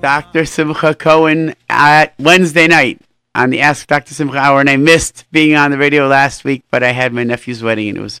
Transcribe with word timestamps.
Dr. 0.00 0.46
Simcha 0.46 0.94
Cohen 0.94 1.54
at 1.68 2.14
Wednesday 2.18 2.66
night 2.66 3.02
on 3.34 3.50
the 3.50 3.60
Ask 3.60 3.86
Dr. 3.86 4.14
Simcha 4.14 4.38
Hour, 4.38 4.60
and 4.60 4.70
I 4.70 4.76
missed 4.76 5.26
being 5.30 5.56
on 5.56 5.70
the 5.70 5.76
radio 5.76 6.06
last 6.06 6.42
week, 6.42 6.64
but 6.70 6.82
I 6.82 6.92
had 6.92 7.12
my 7.12 7.22
nephew's 7.22 7.62
wedding, 7.62 7.90
and 7.90 7.98
it 7.98 8.00
was, 8.00 8.18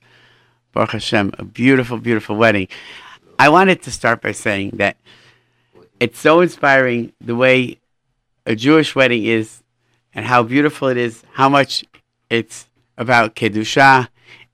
Baruch 0.72 0.90
Hashem, 0.90 1.32
a 1.38 1.44
beautiful, 1.44 1.96
beautiful 1.96 2.36
wedding. 2.36 2.68
I 3.38 3.48
wanted 3.48 3.80
to 3.82 3.90
start 3.90 4.20
by 4.20 4.32
saying 4.32 4.72
that 4.74 4.98
it's 5.98 6.18
so 6.18 6.42
inspiring 6.42 7.14
the 7.18 7.34
way 7.34 7.78
a 8.44 8.54
Jewish 8.54 8.94
wedding 8.94 9.24
is 9.24 9.62
and 10.14 10.26
how 10.26 10.42
beautiful 10.42 10.88
it 10.88 10.98
is, 10.98 11.24
how 11.32 11.48
much 11.48 11.84
it's 12.28 12.66
about 12.98 13.34
Kedusha 13.34 14.08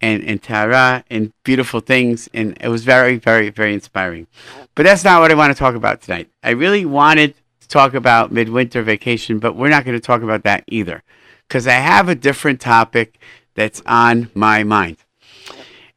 and, 0.07 0.23
and 0.25 0.43
Tahara 0.43 1.05
and 1.11 1.33
beautiful 1.43 1.81
things. 1.81 2.29
And 2.33 2.57
it 2.61 2.69
was 2.69 2.85
very, 2.85 3.17
very, 3.17 3.51
very 3.51 3.75
inspiring. 3.75 4.27
But 4.75 4.85
that's 4.85 5.05
not 5.05 5.21
what 5.21 5.33
I 5.33 5.35
want 5.35 5.53
to 5.53 5.59
talk 5.59 5.75
about 5.75 6.01
tonight. 6.01 6.31
I 6.43 6.51
really 6.51 6.85
wanted 6.85 7.35
to 7.61 7.69
talk 7.69 7.95
about 7.95 8.31
midwinter 8.31 8.83
vacation, 8.83 9.39
but 9.39 9.57
we're 9.57 9.69
not 9.69 9.85
going 9.85 9.97
to 9.97 10.07
talk 10.07 10.23
about 10.23 10.45
that 10.45 10.65
either 10.69 11.03
because 11.49 11.67
I 11.67 11.73
have 11.73 12.09
a 12.09 12.15
different 12.15 12.61
topic 12.61 13.19
that's 13.55 13.83
on 13.87 14.31
my 14.35 14.63
mind. 14.63 14.99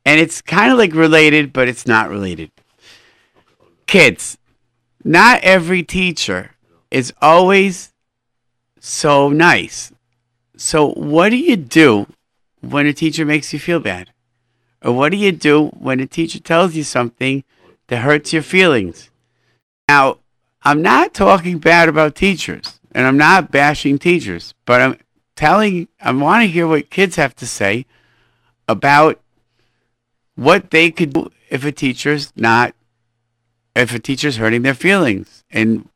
And 0.06 0.20
it's 0.20 0.42
kind 0.42 0.72
of 0.72 0.80
like 0.80 0.94
related, 0.94 1.54
but 1.54 1.68
it's 1.68 1.86
not 1.86 2.10
related. 2.10 2.52
Kids, 3.86 4.38
not 5.04 5.42
every 5.44 5.84
teacher 5.84 6.56
is 6.90 7.14
always 7.22 7.94
so 8.80 9.30
nice. 9.30 9.92
So, 10.58 10.92
what 10.94 11.30
do 11.30 11.38
you 11.38 11.56
do 11.56 12.08
when 12.62 12.86
a 12.86 12.94
teacher 12.94 13.26
makes 13.26 13.54
you 13.54 13.60
feel 13.60 13.80
bad? 13.80 14.12
Or 14.84 14.94
what 14.94 15.12
do 15.12 15.18
you 15.18 15.32
do 15.32 15.68
when 15.78 16.00
a 16.00 16.08
teacher 16.08 16.40
tells 16.40 16.76
you 16.76 16.84
something 16.84 17.44
that 17.88 17.98
hurts 17.98 18.34
your 18.34 18.42
feelings? 18.42 19.10
Now, 19.88 20.20
I'm 20.64 20.82
not 20.82 21.14
talking 21.14 21.60
bad 21.60 21.90
about 21.90 22.16
teachers 22.16 22.80
and 22.94 23.06
I'm 23.06 23.18
not 23.18 23.52
bashing 23.52 23.98
teachers, 23.98 24.54
but 24.66 24.82
I'm 24.82 24.98
telling, 25.36 25.88
I 26.02 26.12
want 26.12 26.44
to 26.44 26.48
hear 26.48 26.68
what 26.68 26.90
kids 26.90 27.16
have 27.16 27.36
to 27.38 27.48
say 27.48 27.86
about 28.68 29.20
what 30.36 30.72
they 30.72 30.92
could 30.92 31.14
do 31.14 31.32
if 31.50 31.66
a 31.66 31.72
teacher's 31.72 32.32
not, 32.36 32.74
if 33.76 33.94
a 33.94 34.00
teacher's 34.00 34.38
hurting 34.38 34.62
their 34.62 34.74
feelings. 34.74 35.44
And 35.50 35.90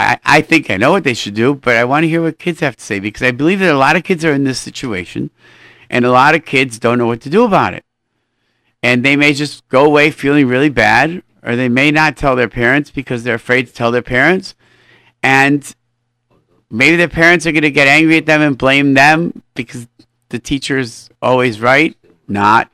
I, 0.00 0.18
I 0.24 0.40
think 0.40 0.70
I 0.70 0.76
know 0.76 0.92
what 0.92 1.04
they 1.04 1.14
should 1.14 1.34
do, 1.34 1.54
but 1.54 1.76
I 1.76 1.84
want 1.84 2.04
to 2.04 2.08
hear 2.08 2.22
what 2.22 2.38
kids 2.38 2.60
have 2.60 2.76
to 2.76 2.84
say 2.84 3.00
because 3.00 3.22
I 3.22 3.30
believe 3.30 3.60
that 3.60 3.74
a 3.74 3.78
lot 3.78 3.96
of 3.96 4.04
kids 4.04 4.24
are 4.24 4.32
in 4.32 4.44
this 4.44 4.58
situation 4.58 5.30
and 5.90 6.04
a 6.04 6.10
lot 6.10 6.34
of 6.34 6.44
kids 6.44 6.78
don't 6.78 6.98
know 6.98 7.06
what 7.06 7.20
to 7.22 7.30
do 7.30 7.44
about 7.44 7.74
it. 7.74 7.84
And 8.82 9.04
they 9.04 9.16
may 9.16 9.34
just 9.34 9.68
go 9.68 9.84
away 9.84 10.10
feeling 10.10 10.48
really 10.48 10.70
bad, 10.70 11.22
or 11.42 11.54
they 11.54 11.68
may 11.68 11.90
not 11.90 12.16
tell 12.16 12.34
their 12.34 12.48
parents 12.48 12.90
because 12.90 13.24
they're 13.24 13.34
afraid 13.34 13.66
to 13.66 13.74
tell 13.74 13.90
their 13.90 14.00
parents. 14.00 14.54
And 15.22 15.74
maybe 16.70 16.96
their 16.96 17.08
parents 17.08 17.46
are 17.46 17.52
going 17.52 17.62
to 17.62 17.70
get 17.70 17.88
angry 17.88 18.16
at 18.16 18.26
them 18.26 18.40
and 18.40 18.56
blame 18.56 18.94
them 18.94 19.42
because 19.54 19.86
the 20.30 20.38
teacher's 20.38 21.10
always 21.20 21.60
right. 21.60 21.94
Not. 22.26 22.70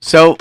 So 0.00 0.38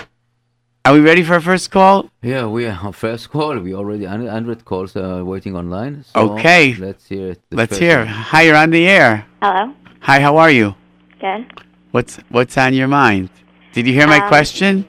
are 0.86 0.94
we 0.94 1.00
ready 1.00 1.24
for 1.24 1.34
our 1.34 1.42
first 1.42 1.72
call? 1.72 2.12
Yeah, 2.22 2.46
we 2.46 2.68
are 2.68 2.80
our 2.84 2.94
first 2.94 3.32
call. 3.32 3.58
We 3.58 3.74
already 3.74 4.06
100 4.06 4.66
calls 4.66 4.96
uh, 4.96 5.24
waiting 5.26 5.56
online. 5.56 6.04
So 6.04 6.34
okay. 6.34 6.76
Let's 6.76 7.08
hear 7.08 7.32
it. 7.32 7.42
Let's 7.50 7.78
hear. 7.78 8.00
One. 8.00 8.08
Hi, 8.08 8.44
you're 8.44 8.56
on 8.56 8.70
the 8.70 8.88
air. 8.88 9.26
Hello. 9.42 9.74
Hi, 10.02 10.20
how 10.20 10.38
are 10.38 10.52
you? 10.52 10.76
Good. 11.20 11.52
What's 11.90 12.18
What's 12.30 12.56
on 12.58 12.76
your 12.76 12.88
mind? 12.88 13.30
Did 13.74 13.88
you 13.88 13.94
hear 13.94 14.06
my 14.06 14.20
um, 14.20 14.28
question? 14.28 14.86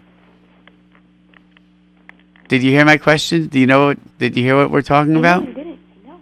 Did 2.49 2.63
you 2.63 2.71
hear 2.71 2.85
my 2.85 2.99
question? 2.99 3.47
Do 3.47 3.59
you 3.59 3.67
know 3.67 3.87
what? 3.87 4.19
Did 4.19 4.37
you 4.37 4.43
hear 4.43 4.57
what 4.57 4.71
we're 4.71 4.83
talking 4.83 5.17
about? 5.17 5.45
No, 5.45 5.53
didn't. 5.55 5.79
No. 6.05 6.21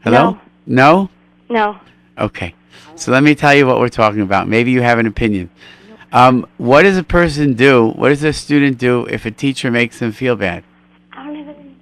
Hello. 0.00 0.38
No. 0.66 1.08
No. 1.48 1.74
No. 1.74 1.80
Okay. 2.18 2.54
So 2.96 3.12
let 3.12 3.22
me 3.22 3.34
tell 3.34 3.54
you 3.54 3.66
what 3.66 3.80
we're 3.80 3.88
talking 3.88 4.20
about. 4.20 4.46
Maybe 4.46 4.72
you 4.72 4.82
have 4.82 4.98
an 4.98 5.06
opinion. 5.06 5.48
Um, 6.12 6.46
what 6.56 6.82
does 6.82 6.96
a 6.96 7.02
person 7.02 7.54
do? 7.54 7.88
What 7.90 8.08
does 8.08 8.24
a 8.24 8.32
student 8.32 8.78
do 8.78 9.06
if 9.06 9.26
a 9.26 9.30
teacher 9.30 9.70
makes 9.70 9.98
them 9.98 10.12
feel 10.12 10.36
bad? 10.36 10.64
I 11.12 11.24
don't 11.24 11.36
even. 11.36 11.76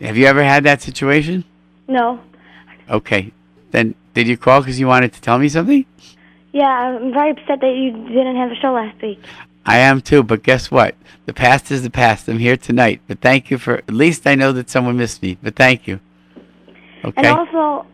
Have 0.00 0.16
you 0.16 0.26
ever 0.26 0.42
had 0.42 0.64
that 0.64 0.82
situation? 0.82 1.44
No. 1.88 2.20
Okay. 2.88 3.32
Then 3.70 3.94
did 4.14 4.28
you 4.28 4.36
call 4.36 4.60
because 4.60 4.78
you 4.78 4.86
wanted 4.86 5.12
to 5.14 5.20
tell 5.20 5.38
me 5.38 5.48
something? 5.48 5.86
Yeah, 6.52 6.66
I'm 6.66 7.12
very 7.12 7.30
upset 7.30 7.60
that 7.60 7.74
you 7.74 7.92
didn't 7.92 8.36
have 8.36 8.50
a 8.50 8.56
show 8.56 8.72
last 8.72 9.00
week. 9.00 9.22
I 9.64 9.78
am 9.78 10.00
too, 10.00 10.22
but 10.22 10.42
guess 10.42 10.70
what? 10.70 10.96
The 11.26 11.32
past 11.32 11.70
is 11.70 11.82
the 11.82 11.90
past. 11.90 12.28
I'm 12.28 12.38
here 12.38 12.56
tonight, 12.56 13.00
but 13.06 13.20
thank 13.20 13.50
you 13.50 13.58
for. 13.58 13.76
At 13.76 13.92
least 13.92 14.26
I 14.26 14.34
know 14.34 14.52
that 14.52 14.68
someone 14.68 14.96
missed 14.96 15.22
me. 15.22 15.38
But 15.40 15.54
thank 15.54 15.86
you. 15.86 16.00
Okay. 17.04 17.28
And 17.28 17.38
also, 17.38 17.86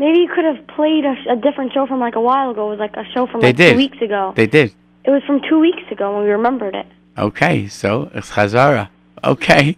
Maybe 0.00 0.20
you 0.20 0.28
could 0.34 0.46
have 0.46 0.66
played 0.68 1.04
a, 1.04 1.14
a 1.30 1.36
different 1.36 1.74
show 1.74 1.86
from 1.86 2.00
like 2.00 2.14
a 2.16 2.22
while 2.22 2.50
ago. 2.50 2.68
It 2.68 2.70
was 2.70 2.80
like 2.80 2.96
a 2.96 3.04
show 3.12 3.26
from 3.26 3.42
they 3.42 3.48
like 3.48 3.56
did. 3.56 3.72
two 3.72 3.76
weeks 3.76 4.00
ago. 4.00 4.32
They 4.34 4.46
did. 4.46 4.74
It 5.04 5.10
was 5.10 5.22
from 5.26 5.42
two 5.46 5.60
weeks 5.60 5.82
ago 5.90 6.14
when 6.16 6.24
we 6.24 6.30
remembered 6.30 6.74
it. 6.74 6.86
Okay, 7.18 7.68
so 7.68 8.10
it's 8.14 8.30
Chazara. 8.30 8.88
Okay. 9.22 9.76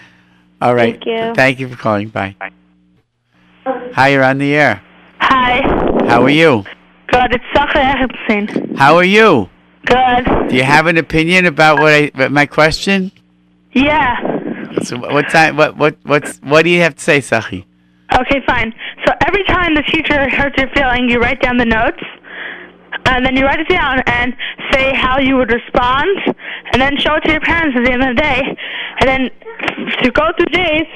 All 0.62 0.74
right. 0.74 0.94
Thank 0.94 1.04
you. 1.04 1.34
Thank 1.34 1.60
you 1.60 1.68
for 1.68 1.76
calling. 1.76 2.08
Bye. 2.08 2.36
Bye. 2.40 2.50
Hi, 3.92 4.08
you're 4.08 4.24
on 4.24 4.38
the 4.38 4.54
air. 4.54 4.82
Hi. 5.18 5.60
How 6.08 6.22
are 6.22 6.30
you? 6.30 6.64
Good. 7.08 7.34
It's 7.34 7.44
Sacha 7.52 7.80
Epstein. 7.80 8.76
How 8.76 8.96
are 8.96 9.04
you? 9.04 9.50
Good. 9.84 10.48
Do 10.48 10.56
you 10.56 10.62
have 10.62 10.86
an 10.86 10.96
opinion 10.96 11.44
about 11.44 11.80
what 11.80 11.92
I 11.92 12.10
about 12.14 12.32
my 12.32 12.46
question? 12.46 13.12
Yeah. 13.72 14.16
So 14.84 14.96
what 14.96 15.28
time? 15.28 15.56
What 15.58 15.76
what 15.76 15.98
what's 16.04 16.38
what 16.38 16.62
do 16.62 16.70
you 16.70 16.80
have 16.80 16.94
to 16.94 17.02
say, 17.02 17.18
Sachi? 17.18 17.66
Okay, 18.14 18.42
fine. 18.46 18.74
So 19.06 19.12
every 19.26 19.44
time 19.44 19.74
the 19.74 19.82
teacher 19.82 20.28
hurts 20.30 20.56
your 20.58 20.68
feeling, 20.74 21.08
you 21.08 21.18
write 21.20 21.40
down 21.40 21.56
the 21.56 21.64
notes, 21.64 22.02
and 23.06 23.24
then 23.24 23.36
you 23.36 23.44
write 23.44 23.60
it 23.60 23.68
down 23.68 24.00
and 24.06 24.34
say 24.72 24.94
how 24.94 25.18
you 25.18 25.36
would 25.36 25.50
respond, 25.50 26.08
and 26.72 26.80
then 26.80 26.96
show 26.98 27.14
it 27.14 27.20
to 27.20 27.30
your 27.30 27.40
parents 27.40 27.76
at 27.76 27.84
the 27.84 27.92
end 27.92 28.02
of 28.02 28.16
the 28.16 28.20
day, 28.20 28.56
and 29.00 29.08
then 29.08 29.30
to 30.02 30.10
go 30.10 30.30
through 30.36 30.46
days, 30.46 30.86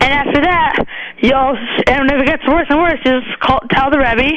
and 0.00 0.12
after 0.12 0.40
that, 0.42 0.86
you'll, 1.18 1.56
and 1.86 2.10
if 2.10 2.22
it 2.22 2.26
gets 2.26 2.46
worse 2.46 2.66
and 2.68 2.78
worse, 2.78 2.98
you 3.04 3.20
just 3.20 3.40
call, 3.40 3.60
tell 3.70 3.90
the 3.90 3.98
Rebbe, 3.98 4.30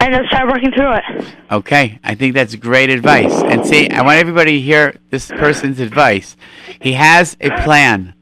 and 0.00 0.14
they'll 0.14 0.26
start 0.26 0.48
working 0.48 0.72
through 0.72 0.94
it. 0.94 1.34
Okay, 1.50 1.98
I 2.02 2.14
think 2.14 2.34
that's 2.34 2.54
great 2.56 2.90
advice. 2.90 3.32
And 3.32 3.64
see, 3.66 3.88
I 3.90 4.02
want 4.02 4.18
everybody 4.18 4.52
to 4.52 4.60
hear 4.60 4.94
this 5.10 5.28
person's 5.28 5.80
advice. 5.80 6.36
He 6.80 6.94
has 6.94 7.36
a 7.40 7.50
plan, 7.62 8.14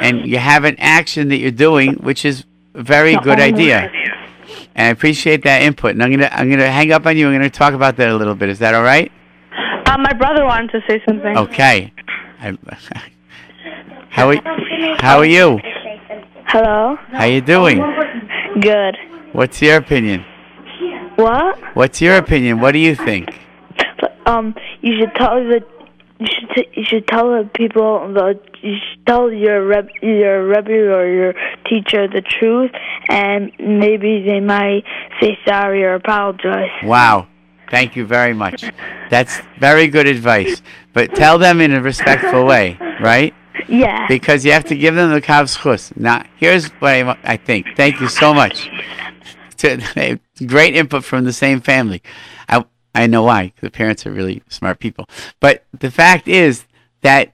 and 0.00 0.26
you 0.26 0.38
have 0.38 0.64
an 0.64 0.76
action 0.78 1.28
that 1.28 1.38
you're 1.38 1.50
doing, 1.50 1.94
which 1.94 2.24
is 2.24 2.44
very 2.74 3.16
good 3.16 3.40
idea. 3.40 3.90
And 4.74 4.88
I 4.88 4.90
appreciate 4.90 5.44
that 5.44 5.62
input. 5.62 5.92
And 5.92 6.02
I'm 6.02 6.10
gonna 6.10 6.28
I'm 6.32 6.50
gonna 6.50 6.70
hang 6.70 6.92
up 6.92 7.06
on 7.06 7.16
you. 7.16 7.28
I'm 7.28 7.34
gonna 7.34 7.48
talk 7.48 7.74
about 7.74 7.96
that 7.96 8.08
a 8.08 8.16
little 8.16 8.34
bit. 8.34 8.48
Is 8.48 8.58
that 8.58 8.74
all 8.74 8.82
right? 8.82 9.10
Um, 9.86 10.02
my 10.02 10.12
brother 10.12 10.44
wanted 10.44 10.72
to 10.72 10.80
say 10.88 11.00
something. 11.06 11.36
Okay. 11.38 11.92
I, 12.40 12.58
how 14.10 14.30
are 14.30 14.36
how 14.98 15.18
are 15.18 15.24
you? 15.24 15.60
Hello. 16.46 16.96
How 17.10 17.20
are 17.20 17.28
you 17.28 17.40
doing? 17.40 17.78
Good. 18.60 18.96
What's 19.32 19.60
your 19.62 19.76
opinion? 19.76 20.24
What? 21.16 21.58
What's 21.76 22.00
your 22.00 22.16
opinion? 22.16 22.60
What 22.60 22.72
do 22.72 22.78
you 22.78 22.94
think? 22.96 23.40
Um, 24.26 24.54
you 24.80 24.98
should 24.98 25.14
tell 25.14 25.36
the 25.36 25.64
you 26.24 26.30
should 26.40 26.50
t- 26.54 26.68
you 26.80 26.84
should 26.84 27.06
tell 27.06 27.30
the 27.30 27.48
people 27.54 28.12
the 28.12 28.38
you 28.62 28.76
should 28.76 29.06
tell 29.06 29.32
your 29.32 29.64
rep 29.66 29.88
your 30.02 30.46
rebbe 30.46 30.72
or 30.72 31.06
your 31.06 31.34
teacher 31.66 32.08
the 32.08 32.22
truth, 32.22 32.70
and 33.08 33.52
maybe 33.58 34.22
they 34.22 34.40
might 34.40 34.84
say 35.20 35.38
sorry 35.46 35.84
or 35.84 35.94
apologize. 35.94 36.70
Wow, 36.82 37.26
thank 37.70 37.96
you 37.96 38.06
very 38.06 38.34
much. 38.34 38.64
That's 39.10 39.40
very 39.58 39.88
good 39.88 40.06
advice. 40.06 40.62
But 40.92 41.14
tell 41.14 41.38
them 41.38 41.60
in 41.60 41.72
a 41.72 41.82
respectful 41.82 42.44
way, 42.46 42.78
right? 43.00 43.34
Yeah. 43.68 44.06
Because 44.08 44.44
you 44.44 44.52
have 44.52 44.64
to 44.66 44.76
give 44.76 44.94
them 44.94 45.12
the 45.12 45.20
kaf 45.20 45.46
zechus. 45.46 45.96
Now, 45.96 46.24
here's 46.36 46.68
what 46.80 46.92
I, 46.92 47.16
I 47.24 47.36
think. 47.36 47.66
Thank 47.76 48.00
you 48.00 48.08
so 48.08 48.34
much. 48.34 48.68
Great 50.46 50.74
input 50.76 51.04
from 51.04 51.24
the 51.24 51.32
same 51.32 51.60
family. 51.60 52.02
I, 52.94 53.06
know 53.06 53.22
why. 53.22 53.52
The 53.60 53.70
parents 53.70 54.06
are 54.06 54.12
really 54.12 54.42
smart 54.48 54.78
people. 54.78 55.08
But 55.40 55.64
the 55.78 55.90
fact 55.90 56.28
is 56.28 56.64
that 57.02 57.32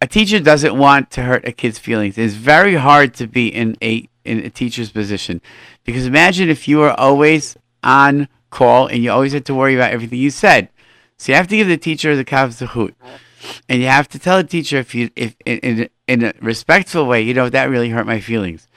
a 0.00 0.06
teacher 0.06 0.40
doesn't 0.40 0.76
want 0.76 1.10
to 1.12 1.22
hurt 1.22 1.46
a 1.46 1.52
kid's 1.52 1.78
feelings. 1.78 2.18
It's 2.18 2.34
very 2.34 2.74
hard 2.74 3.14
to 3.14 3.26
be 3.26 3.48
in 3.48 3.76
a 3.82 4.08
in 4.24 4.40
a 4.40 4.50
teacher's 4.50 4.90
position 4.90 5.40
because 5.84 6.06
imagine 6.06 6.50
if 6.50 6.68
you 6.68 6.78
were 6.78 6.92
always 6.92 7.56
on 7.82 8.28
call 8.50 8.86
and 8.86 9.02
you 9.02 9.10
always 9.10 9.32
had 9.32 9.46
to 9.46 9.54
worry 9.54 9.74
about 9.74 9.92
everything 9.92 10.18
you 10.18 10.30
said. 10.30 10.68
So 11.16 11.32
you 11.32 11.36
have 11.36 11.48
to 11.48 11.56
give 11.56 11.68
the 11.68 11.76
teacher 11.76 12.16
the 12.16 12.24
kav 12.24 12.48
zechut, 12.48 12.94
and 13.68 13.80
you 13.80 13.88
have 13.88 14.08
to 14.08 14.18
tell 14.18 14.38
the 14.38 14.44
teacher 14.44 14.78
if 14.78 14.94
you 14.94 15.10
if 15.16 15.36
in, 15.44 15.58
in, 15.58 15.88
in 16.08 16.24
a 16.24 16.32
respectful 16.40 17.06
way, 17.06 17.22
you 17.22 17.34
know 17.34 17.48
that 17.48 17.70
really 17.70 17.90
hurt 17.90 18.06
my 18.06 18.20
feelings. 18.20 18.68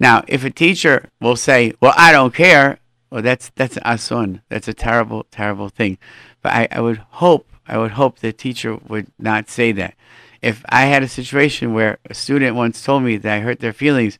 Now, 0.00 0.24
if 0.28 0.44
a 0.44 0.50
teacher 0.50 1.10
will 1.20 1.36
say, 1.36 1.72
"Well, 1.80 1.94
I 1.96 2.12
don't 2.12 2.34
care," 2.34 2.78
well, 3.10 3.22
that's 3.22 3.50
that's 3.54 3.76
asun. 3.78 4.42
That's 4.48 4.68
a 4.68 4.74
terrible, 4.74 5.24
terrible 5.30 5.68
thing. 5.68 5.98
But 6.42 6.52
I, 6.52 6.68
I 6.72 6.80
would 6.80 6.98
hope, 7.10 7.46
I 7.66 7.78
would 7.78 7.92
hope 7.92 8.18
the 8.18 8.32
teacher 8.32 8.76
would 8.88 9.08
not 9.18 9.48
say 9.48 9.72
that. 9.72 9.94
if 10.42 10.64
I 10.68 10.86
had 10.86 11.02
a 11.02 11.08
situation 11.08 11.74
where 11.74 11.98
a 12.08 12.14
student 12.14 12.54
once 12.56 12.82
told 12.82 13.02
me 13.02 13.16
that 13.16 13.32
I 13.32 13.40
hurt 13.40 13.60
their 13.60 13.72
feelings, 13.72 14.18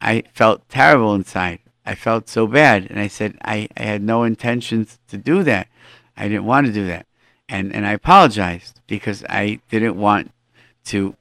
I 0.00 0.22
felt 0.34 0.68
terrible 0.68 1.14
inside. 1.14 1.60
I 1.84 1.94
felt 1.94 2.28
so 2.28 2.46
bad. 2.46 2.86
And 2.90 3.00
I 3.00 3.08
said, 3.08 3.38
I, 3.44 3.68
I 3.76 3.82
had 3.82 4.02
no 4.02 4.22
intentions 4.24 4.98
to 5.08 5.16
do 5.16 5.42
that. 5.44 5.68
I 6.16 6.28
didn't 6.28 6.44
want 6.44 6.66
to 6.66 6.72
do 6.72 6.86
that. 6.86 7.06
And, 7.48 7.74
and 7.74 7.86
I 7.86 7.92
apologized 7.92 8.80
because 8.86 9.24
I 9.28 9.60
didn't 9.70 9.96
want 9.96 10.32
to 10.86 11.16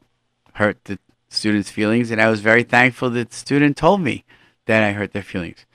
hurt 0.53 0.83
the 0.85 0.99
student's 1.29 1.71
feelings. 1.71 2.11
And 2.11 2.21
I 2.21 2.29
was 2.29 2.41
very 2.41 2.63
thankful 2.63 3.09
that 3.11 3.29
the 3.29 3.35
student 3.35 3.77
told 3.77 4.01
me 4.01 4.25
that 4.67 4.83
I 4.83 4.91
hurt 4.91 5.13
their 5.13 5.23
feelings. 5.23 5.65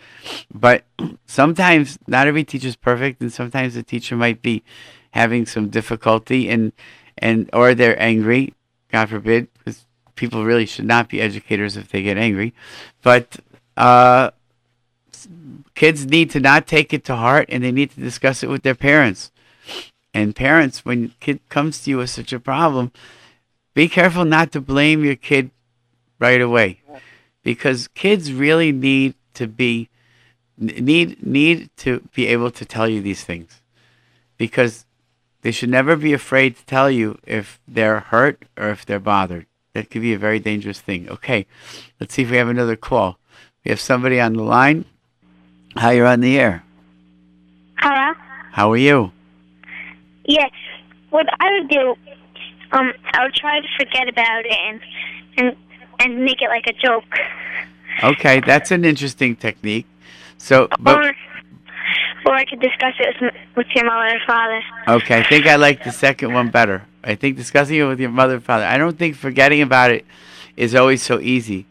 But 0.53 0.85
sometimes 1.27 1.99
not 2.07 2.27
every 2.27 2.45
teacher 2.45 2.69
is 2.69 2.77
perfect, 2.77 3.21
and 3.21 3.33
sometimes 3.33 3.75
the 3.75 3.83
teacher 3.83 4.17
might 4.17 4.41
be 4.41 4.63
having 5.11 5.45
some 5.45 5.69
difficulty, 5.69 6.49
and 6.49 6.73
and 7.19 7.51
or 7.53 7.75
they're 7.75 8.01
angry. 8.01 8.55
God 8.91 9.09
forbid, 9.09 9.49
because 9.59 9.85
people 10.15 10.45
really 10.45 10.67
should 10.67 10.85
not 10.85 11.09
be 11.09 11.21
educators 11.21 11.77
if 11.77 11.89
they 11.89 12.03
get 12.03 12.17
angry. 12.17 12.53
But 13.03 13.39
uh, 13.77 14.31
kids 15.75 16.07
need 16.07 16.31
to 16.31 16.41
not 16.41 16.67
take 16.67 16.93
it 16.93 17.05
to 17.07 17.17
heart, 17.17 17.47
and 17.49 17.65
they 17.65 17.73
need 17.73 17.91
to 17.93 18.01
discuss 18.01 18.43
it 18.43 18.51
with 18.51 18.63
their 18.63 18.75
parents. 18.75 19.33
And 20.15 20.37
parents, 20.37 20.85
when 20.85 21.15
kid 21.21 21.41
comes 21.49 21.83
to 21.83 21.91
you 21.91 21.97
with 21.99 22.11
such 22.11 22.35
a 22.35 22.41
problem, 22.41 22.93
be 23.73 23.89
careful 23.89 24.27
not 24.27 24.53
to 24.53 24.61
blame 24.61 25.03
your 25.03 25.17
kid 25.17 25.51
right 26.19 26.41
away 26.41 26.83
because 27.43 27.89
kids 27.89 28.33
really 28.33 28.73
need 28.73 29.15
to 29.35 29.47
be 29.47 29.89
need 30.59 31.25
need 31.25 31.71
to 31.79 32.01
be 32.15 32.27
able 32.27 32.51
to 32.51 32.65
tell 32.65 32.89
you 32.89 33.01
these 33.01 33.25
things. 33.25 33.61
Because 34.37 34.85
they 35.43 35.51
should 35.51 35.71
never 35.71 35.97
be 35.97 36.13
afraid 36.13 36.57
to 36.57 36.67
tell 36.67 36.91
you 36.91 37.19
if 37.27 37.61
they're 37.67 38.01
hurt 38.01 38.45
or 38.57 38.71
if 38.71 38.87
they're 38.87 39.01
bothered. 39.01 39.47
That 39.75 39.91
could 39.91 40.03
be 40.03 40.13
a 40.13 40.19
very 40.19 40.39
dangerous 40.39 40.81
thing. 40.81 41.09
Okay 41.09 41.47
let's 41.99 42.15
see 42.15 42.23
if 42.23 42.31
we 42.31 42.37
have 42.37 42.49
another 42.49 42.77
call. 42.77 43.19
We 43.65 43.71
have 43.71 43.81
somebody 43.81 44.21
on 44.21 44.35
the 44.35 44.43
line. 44.43 44.85
Hi 45.77 45.93
you're 45.93 46.07
on 46.07 46.21
the 46.21 46.39
air. 46.39 46.65
Hello? 47.79 48.15
how 48.53 48.71
are 48.71 48.77
you? 48.77 49.11
Yes. 50.25 50.51
What 51.11 51.27
I 51.41 51.53
would 51.53 51.69
do, 51.69 51.95
um, 52.73 52.93
I 53.13 53.25
would 53.25 53.35
try 53.35 53.61
to 53.61 53.67
forget 53.79 54.09
about 54.09 54.45
it 54.45 54.53
and 54.53 54.81
and 55.39 55.57
and 56.03 56.25
make 56.25 56.43
it 56.43 56.49
like 56.49 56.67
a 56.67 56.73
joke. 56.73 57.05
okay 58.03 58.41
that's 58.41 58.71
an 58.71 58.85
interesting 58.85 59.37
technique 59.37 59.87
so 60.39 60.69
but 60.81 60.99
or 60.99 61.13
or 62.25 62.35
I 62.35 62.45
could 62.45 62.61
discuss 62.61 62.95
it 62.99 63.17
with, 63.21 63.35
with 63.57 63.67
your 63.75 63.85
mother 63.85 64.07
and 64.07 64.21
father. 64.27 64.63
Okay, 64.89 65.19
I 65.19 65.29
think 65.29 65.47
I 65.47 65.57
like 65.57 65.83
the 65.83 65.91
second 65.91 66.33
one 66.33 66.51
better. 66.51 66.85
I 67.03 67.15
think 67.15 67.37
discussing 67.37 67.77
it 67.79 67.85
with 67.85 68.01
your 68.01 68.11
mother 68.11 68.35
and 68.35 68.45
father. 68.45 68.65
I 68.65 68.79
don't 68.79 68.97
think 68.97 69.17
forgetting 69.17 69.61
about 69.61 69.91
it 69.91 70.07
is 70.57 70.75
always 70.75 71.03
so 71.03 71.19
easy. 71.19 71.67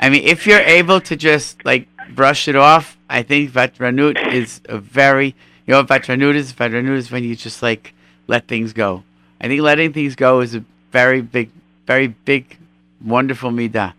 I 0.00 0.08
mean, 0.08 0.22
if 0.24 0.46
you're 0.46 0.60
able 0.60 1.00
to 1.02 1.16
just 1.16 1.64
like 1.64 1.88
brush 2.14 2.48
it 2.48 2.56
off, 2.56 2.96
I 3.08 3.22
think 3.22 3.50
Vatranut 3.50 4.32
is 4.32 4.60
a 4.66 4.78
very, 4.78 5.34
you 5.66 5.72
know 5.72 5.78
what 5.78 5.88
Vatranut 5.88 6.34
is? 6.34 6.52
Vatranut 6.52 6.96
is 6.96 7.10
when 7.10 7.24
you 7.24 7.34
just 7.34 7.62
like 7.62 7.94
let 8.26 8.46
things 8.46 8.72
go. 8.72 9.02
I 9.40 9.48
think 9.48 9.62
letting 9.62 9.92
things 9.92 10.14
go 10.14 10.40
is 10.40 10.54
a 10.54 10.64
very 10.92 11.22
big, 11.22 11.50
very 11.86 12.08
big, 12.08 12.58
wonderful 13.04 13.50
midah. 13.50 13.94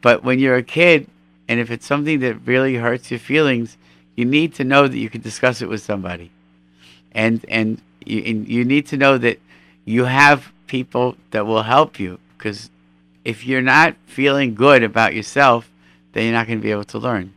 But 0.00 0.22
when 0.22 0.38
you're 0.38 0.56
a 0.56 0.62
kid, 0.62 1.08
and 1.48 1.58
if 1.60 1.70
it's 1.70 1.86
something 1.86 2.20
that 2.20 2.46
really 2.46 2.76
hurts 2.76 3.10
your 3.10 3.20
feelings, 3.20 3.76
you 4.16 4.24
need 4.24 4.54
to 4.54 4.64
know 4.64 4.86
that 4.86 4.98
you 4.98 5.08
can 5.08 5.20
discuss 5.20 5.62
it 5.62 5.68
with 5.68 5.82
somebody. 5.82 6.30
And 7.12 7.44
and 7.48 7.80
you, 8.04 8.22
and 8.22 8.48
you 8.48 8.64
need 8.64 8.86
to 8.88 8.96
know 8.96 9.18
that 9.18 9.40
you 9.84 10.04
have 10.04 10.52
people 10.66 11.16
that 11.30 11.46
will 11.46 11.62
help 11.62 11.98
you 11.98 12.18
because 12.36 12.70
if 13.24 13.46
you're 13.46 13.62
not 13.62 13.96
feeling 14.06 14.54
good 14.54 14.82
about 14.82 15.14
yourself 15.14 15.70
then 16.12 16.24
you're 16.24 16.32
not 16.32 16.46
going 16.46 16.58
to 16.58 16.62
be 16.62 16.70
able 16.70 16.84
to 16.84 16.98
learn. 16.98 17.32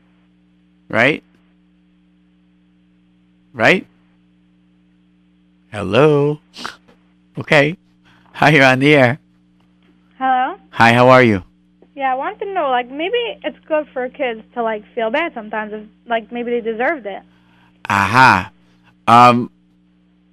Right? 0.89 1.23
Right? 3.53 3.87
Hello? 5.71 6.39
Okay. 7.37 7.77
Hi 8.33 8.49
you're 8.49 8.65
on 8.65 8.79
the 8.79 8.93
air? 8.93 9.20
Hi 10.71 10.93
how 10.93 11.09
are 11.09 11.23
you? 11.23 11.43
Yeah, 11.95 12.13
I 12.13 12.15
wanted 12.15 12.39
to 12.45 12.53
know, 12.53 12.69
like, 12.69 12.89
maybe 12.89 13.19
it's 13.43 13.59
good 13.67 13.85
for 13.93 14.07
kids 14.09 14.41
to, 14.53 14.63
like, 14.63 14.83
feel 14.95 15.11
bad 15.11 15.33
sometimes 15.33 15.73
if, 15.73 15.83
like, 16.07 16.31
maybe 16.31 16.49
they 16.51 16.61
deserved 16.61 17.05
it. 17.05 17.21
aha. 17.89 18.51
Um 19.07 19.51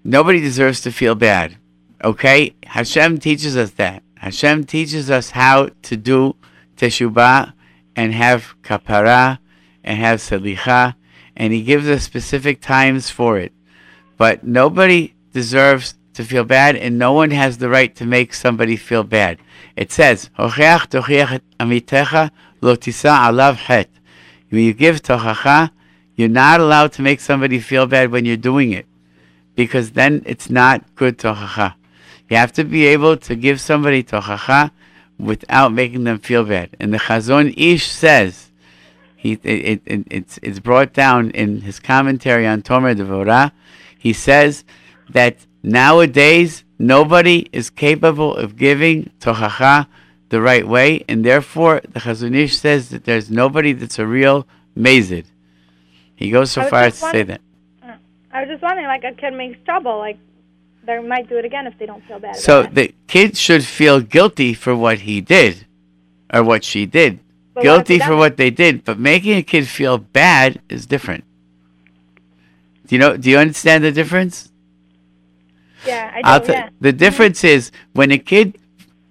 nobody 0.05 0.41
deserves 0.41 0.81
to 0.83 0.91
feel 0.93 1.15
bad 1.15 1.57
okay? 2.05 2.55
Hashem 2.65 3.19
teaches 3.19 3.57
us 3.57 3.73
that. 3.73 4.03
Hashem 4.17 4.65
teaches 4.65 5.11
us 5.11 5.31
how 5.31 5.71
to 5.83 5.97
do 5.97 6.37
teshubah 6.77 7.53
and 7.97 8.15
have 8.15 8.55
kapara 8.63 9.39
and 9.83 9.99
have 9.99 10.21
salicha 10.21 10.95
and 11.37 11.53
he 11.53 11.63
gives 11.63 11.89
us 11.89 12.03
specific 12.05 12.61
times 12.61 13.11
for 13.11 13.39
it. 13.39 13.53
But 14.17 14.45
nobody 14.45 15.15
deserves 15.33 15.95
to 16.15 16.25
feel 16.25 16.45
bad 16.45 16.77
and 16.77 16.99
no 16.99 17.13
one 17.13 17.31
has 17.33 17.59
the 17.59 17.69
right 17.69 17.95
to 17.97 18.05
make 18.07 18.33
somebody 18.35 18.77
feel 18.77 19.05
bad 19.05 19.39
it 19.79 19.91
says 19.93 20.29
"Hocheach 20.39 20.85
tochiach 20.93 21.41
amitecha 21.61 22.31
lo 22.61 22.75
tisa 22.77 23.13
alav 23.27 23.57
het 23.57 23.89
when 24.51 24.63
you 24.63 24.75
give 24.75 25.01
tochacha 25.01 25.71
you're 26.17 26.29
not 26.29 26.61
allowed 26.61 26.93
to 26.93 27.01
make 27.01 27.21
somebody 27.21 27.61
feel 27.61 27.87
bad 27.87 28.11
when 28.11 28.25
you're 28.25 28.37
doing 28.37 28.73
it 28.73 28.87
because 29.55 29.93
then 29.93 30.23
it's 30.25 30.49
not 30.49 30.85
good 30.95 31.19
tochacha. 31.19 31.75
You 32.29 32.37
have 32.37 32.53
to 32.55 32.65
be 32.65 32.87
able 32.87 33.17
to 33.19 33.35
give 33.35 33.61
somebody 33.61 34.05
tochacha 34.05 34.73
without 35.19 35.73
making 35.73 36.05
them 36.05 36.19
feel 36.19 36.45
bad. 36.45 36.77
And 36.79 36.93
the 36.93 36.99
Chazon 36.99 37.55
Ish 37.57 37.87
says, 37.87 38.51
he, 39.17 39.33
it, 39.43 39.83
it, 39.85 40.07
it's, 40.11 40.39
it's 40.43 40.61
brought 40.61 40.93
down 40.93 41.31
in 41.33 41.61
his 41.63 41.81
commentary 41.81 42.47
on 42.47 42.63
Tomer 42.63 42.97
Devorah, 42.97 43.51
he 43.99 44.13
says 44.13 44.65
that 45.11 45.37
nowadays 45.63 46.65
nobody 46.79 47.49
is 47.53 47.71
capable 47.71 48.35
of 48.35 48.57
giving 48.57 49.11
tochacha 49.21 49.87
the 50.29 50.41
right 50.41 50.67
way, 50.67 51.05
and 51.09 51.25
therefore 51.25 51.81
the 51.89 52.01
Chazon 52.01 52.35
Ish 52.35 52.59
says 52.59 52.91
that 52.91 53.05
there's 53.05 53.31
nobody 53.31 53.73
that's 53.73 53.99
a 53.99 54.07
real 54.07 54.47
mazid. 54.77 55.25
He 56.15 56.31
goes 56.31 56.51
so 56.51 56.65
far 56.65 56.85
as 56.85 57.01
to 57.01 57.11
say 57.11 57.23
that. 57.23 57.41
Mm. 57.85 57.99
I 58.33 58.41
was 58.41 58.51
just 58.51 58.63
wondering, 58.63 58.87
like, 58.87 59.05
a 59.05 59.13
kid 59.13 59.33
makes 59.35 59.59
trouble, 59.65 59.99
like, 59.99 60.19
they 60.85 60.99
might 61.01 61.29
do 61.29 61.37
it 61.37 61.45
again 61.45 61.67
if 61.67 61.79
they 61.79 61.87
don't 61.87 62.03
feel 62.05 62.19
bad. 62.19 62.37
So 62.37 62.63
the 62.65 62.95
kid 63.07 63.37
should 63.37 63.65
feel 63.65 64.01
guilty 64.01 64.55
for 64.55 64.75
what 64.75 65.01
he 65.01 65.21
did 65.21 65.67
or 66.33 66.43
what 66.43 66.65
she 66.65 66.87
did. 66.87 67.21
But 67.55 67.63
guilty 67.63 67.95
he 67.95 68.01
for 68.01 68.17
what 68.17 68.37
they 68.37 68.51
did, 68.51 68.85
but 68.85 68.99
making 68.99 69.37
a 69.37 69.43
kid 69.43 69.69
feel 69.69 69.99
bad 69.99 70.61
is 70.69 70.87
different. 70.87 71.25
Do 72.87 72.95
you 72.95 72.99
know 72.99 73.17
do 73.19 73.29
you 73.29 73.37
understand 73.37 73.85
the 73.85 73.93
difference? 73.93 74.51
Yeah, 75.89 76.21
I 76.23 76.39
do, 76.39 76.53
yeah. 76.53 76.69
the 76.81 76.91
mm-hmm. 76.91 76.99
difference 76.99 77.45
is 77.45 77.73
when 77.93 78.11
a 78.13 78.19
kid 78.19 78.59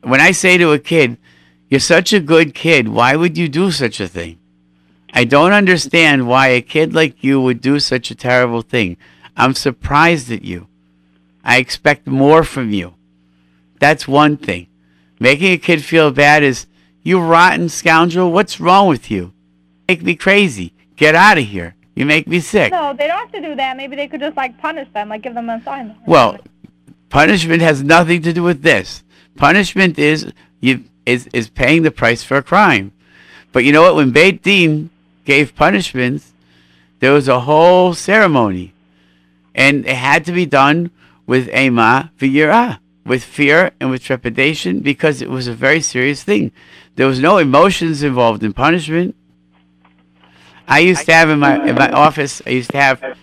when 0.08 0.22
I 0.22 0.32
say 0.32 0.58
to 0.58 0.72
a 0.72 0.80
kid, 0.80 1.18
You're 1.70 1.80
such 1.82 2.14
a 2.14 2.22
good 2.22 2.54
kid, 2.54 2.88
why 2.88 3.16
would 3.16 3.38
you 3.38 3.50
do 3.50 3.72
such 3.72 4.00
a 4.00 4.08
thing? 4.08 4.40
I 5.14 5.26
don't 5.26 5.52
understand 5.52 6.28
why 6.28 6.48
a 6.48 6.62
kid 6.62 6.94
like 6.94 7.24
you 7.24 7.42
would 7.42 7.60
do 7.60 7.80
such 7.80 8.10
a 8.10 8.16
terrible 8.16 8.62
thing. 8.62 8.98
I'm 9.36 9.54
surprised 9.54 10.32
at 10.32 10.44
you. 10.44 10.68
I 11.44 11.58
expect 11.58 12.08
more 12.08 12.44
from 12.44 12.72
you. 12.72 12.94
That's 13.80 14.08
one 14.08 14.38
thing. 14.38 14.68
Making 15.20 15.54
a 15.54 15.58
kid 15.58 15.84
feel 15.84 16.12
bad 16.12 16.44
is, 16.44 16.68
you 17.04 17.20
rotten 17.20 17.70
scoundrel, 17.70 18.32
what's 18.32 18.60
wrong 18.60 18.88
with 18.88 19.10
you? 19.10 19.34
Make 19.88 20.04
me 20.04 20.16
crazy. 20.16 20.74
Get 20.96 21.16
out 21.16 21.38
of 21.38 21.46
here. 21.46 21.76
You 21.96 22.06
make 22.06 22.28
me 22.28 22.40
sick. 22.40 22.72
No, 22.72 22.94
they 22.94 23.08
don't 23.08 23.18
have 23.18 23.32
to 23.32 23.42
do 23.42 23.56
that. 23.56 23.76
Maybe 23.76 23.96
they 23.96 24.08
could 24.08 24.20
just, 24.20 24.38
like, 24.38 24.58
punish 24.60 24.88
them, 24.94 25.10
like, 25.10 25.24
give 25.24 25.34
them 25.34 25.50
a 25.50 25.56
assignment. 25.56 26.00
Well, 26.06 26.38
punishment 27.10 27.62
has 27.62 27.84
nothing 27.84 28.22
to 28.24 28.34
do 28.34 28.44
with 28.44 28.62
this. 28.62 29.04
Punishment 29.36 29.98
is 30.00 30.32
you 30.60 30.84
is 31.06 31.28
is 31.34 31.50
paying 31.50 31.84
the 31.84 31.92
price 31.92 32.24
for 32.24 32.38
a 32.38 32.44
crime. 32.44 32.92
But 33.52 33.64
you 33.64 33.72
know 33.72 33.82
what? 33.82 33.96
When 33.96 34.12
Beit 34.12 34.44
Din 34.44 34.90
gave 35.26 35.56
punishments, 35.56 36.34
there 37.00 37.14
was 37.14 37.28
a 37.28 37.42
whole 37.42 37.94
ceremony, 37.94 38.74
and 39.56 39.86
it 39.86 39.96
had 39.96 40.26
to 40.26 40.32
be 40.32 40.46
done 40.46 40.92
with 41.26 41.50
ema 41.50 42.12
v'yirah, 42.20 42.80
with 43.06 43.24
fear 43.24 43.72
and 43.80 43.90
with 43.90 44.04
trepidation, 44.04 44.80
because 44.80 45.22
it 45.22 45.30
was 45.30 45.48
a 45.48 45.54
very 45.54 45.82
serious 45.82 46.24
thing. 46.24 46.52
There 46.96 47.08
was 47.08 47.20
no 47.20 47.38
emotions 47.38 48.04
involved 48.04 48.44
in 48.44 48.54
punishment. 48.54 49.16
I 50.68 50.80
used 50.80 51.06
to 51.06 51.14
have 51.14 51.30
in 51.30 51.40
my 51.40 51.66
in 51.66 51.76
my 51.76 51.92
office. 51.92 52.42
I 52.46 52.50
used 52.50 52.72
to 52.72 52.78
have 52.78 53.18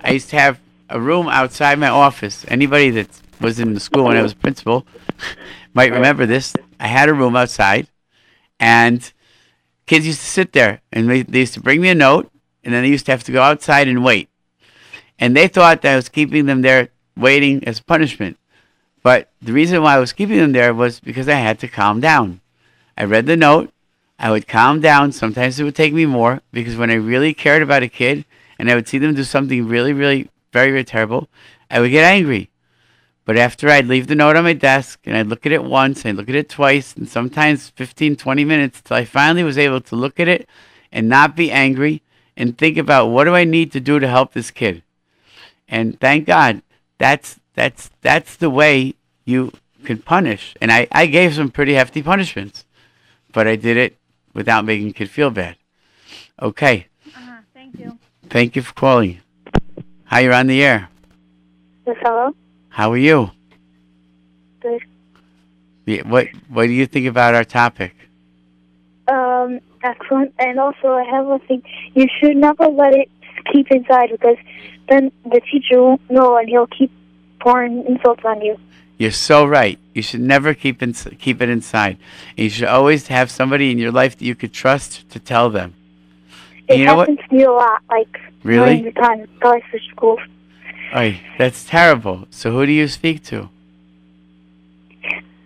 I 0.00 0.12
used 0.12 0.30
to 0.30 0.36
have 0.36 0.60
a 0.88 1.00
room 1.00 1.28
outside 1.28 1.78
my 1.78 1.88
office. 1.88 2.44
Anybody 2.48 2.90
that 2.90 3.08
was 3.40 3.58
in 3.58 3.74
the 3.74 3.80
school 3.80 4.04
when 4.04 4.16
I 4.16 4.22
was 4.22 4.34
principal 4.34 4.86
might 5.74 5.92
remember 5.92 6.24
this. 6.24 6.54
I 6.80 6.86
had 6.86 7.08
a 7.08 7.14
room 7.14 7.36
outside, 7.36 7.88
and 8.58 9.12
kids 9.86 10.06
used 10.06 10.20
to 10.20 10.26
sit 10.26 10.52
there, 10.52 10.80
and 10.92 11.10
they, 11.10 11.22
they 11.22 11.40
used 11.40 11.54
to 11.54 11.60
bring 11.60 11.80
me 11.80 11.90
a 11.90 11.94
note, 11.94 12.30
and 12.62 12.72
then 12.72 12.82
they 12.82 12.88
used 12.88 13.06
to 13.06 13.12
have 13.12 13.24
to 13.24 13.32
go 13.32 13.42
outside 13.42 13.88
and 13.88 14.04
wait. 14.04 14.28
And 15.18 15.36
they 15.36 15.48
thought 15.48 15.82
that 15.82 15.92
I 15.92 15.96
was 15.96 16.08
keeping 16.08 16.46
them 16.46 16.62
there 16.62 16.88
waiting 17.16 17.66
as 17.66 17.80
punishment. 17.80 18.38
But 19.02 19.30
the 19.42 19.52
reason 19.52 19.82
why 19.82 19.96
I 19.96 19.98
was 19.98 20.12
keeping 20.12 20.38
them 20.38 20.52
there 20.52 20.72
was 20.72 20.98
because 20.98 21.28
I 21.28 21.34
had 21.34 21.58
to 21.60 21.68
calm 21.68 22.00
down. 22.00 22.40
I 22.96 23.04
read 23.04 23.26
the 23.26 23.36
note. 23.36 23.70
I 24.18 24.30
would 24.30 24.48
calm 24.48 24.80
down. 24.80 25.12
Sometimes 25.12 25.60
it 25.60 25.64
would 25.64 25.74
take 25.74 25.92
me 25.92 26.06
more 26.06 26.40
because 26.52 26.76
when 26.76 26.90
I 26.90 26.94
really 26.94 27.34
cared 27.34 27.62
about 27.62 27.82
a 27.82 27.88
kid 27.88 28.24
and 28.58 28.70
I 28.70 28.74
would 28.74 28.88
see 28.88 28.98
them 28.98 29.14
do 29.14 29.24
something 29.24 29.68
really, 29.68 29.92
really, 29.92 30.30
very, 30.52 30.70
very 30.70 30.84
terrible, 30.84 31.28
I 31.70 31.80
would 31.80 31.90
get 31.90 32.04
angry. 32.04 32.50
But 33.24 33.38
after 33.38 33.70
I'd 33.70 33.86
leave 33.86 34.06
the 34.06 34.14
note 34.14 34.36
on 34.36 34.44
my 34.44 34.52
desk 34.52 35.00
and 35.06 35.16
I'd 35.16 35.28
look 35.28 35.46
at 35.46 35.52
it 35.52 35.64
once, 35.64 36.04
I'd 36.04 36.16
look 36.16 36.28
at 36.28 36.34
it 36.34 36.48
twice, 36.48 36.94
and 36.94 37.08
sometimes 37.08 37.70
15, 37.70 38.16
20 38.16 38.44
minutes 38.44 38.82
till 38.82 38.96
I 38.96 39.04
finally 39.04 39.42
was 39.42 39.56
able 39.56 39.80
to 39.80 39.96
look 39.96 40.20
at 40.20 40.28
it 40.28 40.46
and 40.92 41.08
not 41.08 41.34
be 41.34 41.50
angry 41.50 42.02
and 42.36 42.56
think 42.56 42.76
about 42.76 43.06
what 43.06 43.24
do 43.24 43.34
I 43.34 43.44
need 43.44 43.72
to 43.72 43.80
do 43.80 43.98
to 43.98 44.08
help 44.08 44.32
this 44.32 44.50
kid. 44.50 44.82
And 45.68 45.98
thank 45.98 46.26
God, 46.26 46.62
that's 46.98 47.40
that's 47.54 47.90
that's 48.02 48.36
the 48.36 48.50
way 48.50 48.94
you 49.24 49.52
can 49.84 49.98
punish. 49.98 50.54
And 50.60 50.70
I, 50.70 50.86
I 50.92 51.06
gave 51.06 51.34
some 51.34 51.50
pretty 51.50 51.74
hefty 51.74 52.02
punishments, 52.02 52.64
but 53.32 53.46
I 53.46 53.56
did 53.56 53.76
it 53.76 53.96
without 54.34 54.64
making 54.64 54.88
the 54.88 54.92
kid 54.92 55.10
feel 55.10 55.30
bad. 55.30 55.56
Okay. 56.42 56.88
Uh-huh. 57.06 57.40
Thank 57.54 57.78
you. 57.78 57.98
Thank 58.28 58.56
you 58.56 58.62
for 58.62 58.74
calling. 58.74 59.20
Hi, 60.06 60.20
you're 60.20 60.34
on 60.34 60.46
the 60.46 60.62
air. 60.62 60.88
Yes, 61.86 61.96
hello? 62.02 62.34
How 62.74 62.90
are 62.90 62.96
you? 62.96 63.30
Good. 64.60 64.82
Yeah, 65.86 66.02
What 66.08 66.26
What 66.48 66.66
do 66.66 66.72
you 66.72 66.86
think 66.86 67.06
about 67.06 67.36
our 67.36 67.44
topic? 67.44 67.94
Um, 69.06 69.60
excellent. 69.84 70.34
And 70.40 70.58
also, 70.58 70.88
I 70.92 71.04
have 71.04 71.28
a 71.28 71.38
thing. 71.46 71.62
You 71.94 72.08
should 72.18 72.36
never 72.36 72.66
let 72.66 72.92
it 72.94 73.08
keep 73.52 73.70
inside 73.70 74.10
because 74.10 74.38
then 74.88 75.12
the 75.24 75.40
teacher 75.52 75.80
won't 75.80 76.00
know 76.10 76.36
and 76.36 76.48
he'll 76.48 76.66
keep 76.66 76.90
pouring 77.38 77.84
insults 77.86 78.24
on 78.24 78.40
you. 78.42 78.56
You're 78.98 79.12
so 79.12 79.44
right. 79.46 79.78
You 79.94 80.02
should 80.02 80.22
never 80.22 80.52
keep 80.52 80.82
in, 80.82 80.94
keep 80.94 81.40
it 81.42 81.48
inside. 81.48 81.96
And 82.36 82.44
you 82.44 82.50
should 82.50 82.66
always 82.68 83.06
have 83.06 83.30
somebody 83.30 83.70
in 83.70 83.78
your 83.78 83.92
life 83.92 84.18
that 84.18 84.24
you 84.24 84.34
could 84.34 84.52
trust 84.52 85.08
to 85.10 85.20
tell 85.20 85.48
them. 85.48 85.74
It 86.66 86.78
you 86.78 86.86
know 86.86 86.96
what? 86.96 87.08
happens 87.08 87.28
to 87.28 87.36
me 87.36 87.44
a 87.44 87.52
lot, 87.52 87.82
like 87.88 88.18
Really? 88.42 88.66
millions 88.82 88.86
of 88.88 88.94
times. 88.94 89.28
Guys 89.38 89.62
for 89.70 89.78
school. 89.92 90.18
That's 91.38 91.64
terrible. 91.64 92.26
So 92.30 92.52
who 92.52 92.66
do 92.66 92.72
you 92.72 92.86
speak 92.86 93.24
to? 93.24 93.48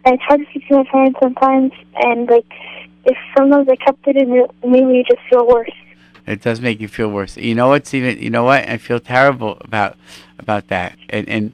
It's 0.04 0.22
hard 0.22 0.40
to 0.40 0.46
speak 0.50 0.68
to 0.68 0.74
my 0.74 0.84
parents 0.84 1.18
sometimes, 1.20 1.72
and 1.96 2.28
like, 2.28 2.46
if 3.04 3.16
sometimes 3.36 3.68
I 3.68 3.76
kept 3.76 4.06
it 4.06 4.16
in, 4.16 4.32
it 4.32 4.50
made 4.66 4.84
me 4.84 5.04
just 5.08 5.20
feel 5.28 5.46
worse. 5.46 5.70
It 6.26 6.42
does 6.42 6.60
make 6.60 6.80
you 6.80 6.88
feel 6.88 7.08
worse. 7.08 7.36
You 7.36 7.54
know 7.54 7.68
what's 7.68 7.94
even? 7.94 8.18
You 8.18 8.30
know 8.30 8.44
what? 8.44 8.68
I 8.68 8.76
feel 8.76 9.00
terrible 9.00 9.56
about 9.62 9.96
about 10.38 10.68
that. 10.68 10.98
And 11.08 11.26
and 11.28 11.52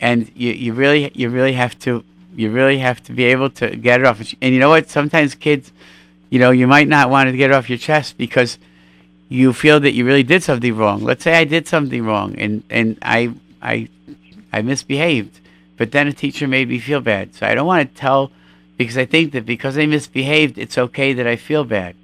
and 0.00 0.30
you 0.34 0.52
you 0.52 0.72
really 0.72 1.12
you 1.14 1.30
really 1.30 1.52
have 1.52 1.78
to 1.80 2.04
you 2.34 2.50
really 2.50 2.78
have 2.78 3.02
to 3.04 3.12
be 3.12 3.24
able 3.24 3.50
to 3.50 3.76
get 3.76 4.00
it 4.00 4.06
off. 4.06 4.20
And 4.40 4.52
you 4.54 4.58
know 4.58 4.70
what? 4.70 4.90
Sometimes 4.90 5.36
kids, 5.36 5.72
you 6.30 6.40
know, 6.40 6.50
you 6.50 6.66
might 6.66 6.88
not 6.88 7.10
want 7.10 7.28
to 7.30 7.36
get 7.36 7.50
it 7.50 7.54
off 7.54 7.68
your 7.68 7.78
chest 7.78 8.18
because 8.18 8.58
you 9.30 9.52
feel 9.54 9.78
that 9.80 9.92
you 9.92 10.04
really 10.04 10.22
did 10.24 10.42
something 10.42 10.76
wrong. 10.76 11.02
Let's 11.02 11.24
say 11.24 11.34
I 11.34 11.44
did 11.44 11.66
something 11.66 12.04
wrong 12.04 12.34
and 12.36 12.62
and 12.68 12.98
I 13.00 13.32
I 13.62 13.88
I 14.52 14.60
misbehaved, 14.62 15.40
but 15.78 15.92
then 15.92 16.06
a 16.08 16.12
teacher 16.12 16.46
made 16.48 16.68
me 16.68 16.78
feel 16.80 17.00
bad. 17.00 17.34
So 17.36 17.46
I 17.46 17.54
don't 17.54 17.66
want 17.66 17.88
to 17.88 18.00
tell 18.00 18.30
because 18.76 18.98
I 18.98 19.06
think 19.06 19.32
that 19.32 19.46
because 19.46 19.78
I 19.78 19.86
misbehaved, 19.86 20.58
it's 20.58 20.76
okay 20.76 21.12
that 21.14 21.26
I 21.26 21.36
feel 21.36 21.64
bad, 21.64 21.94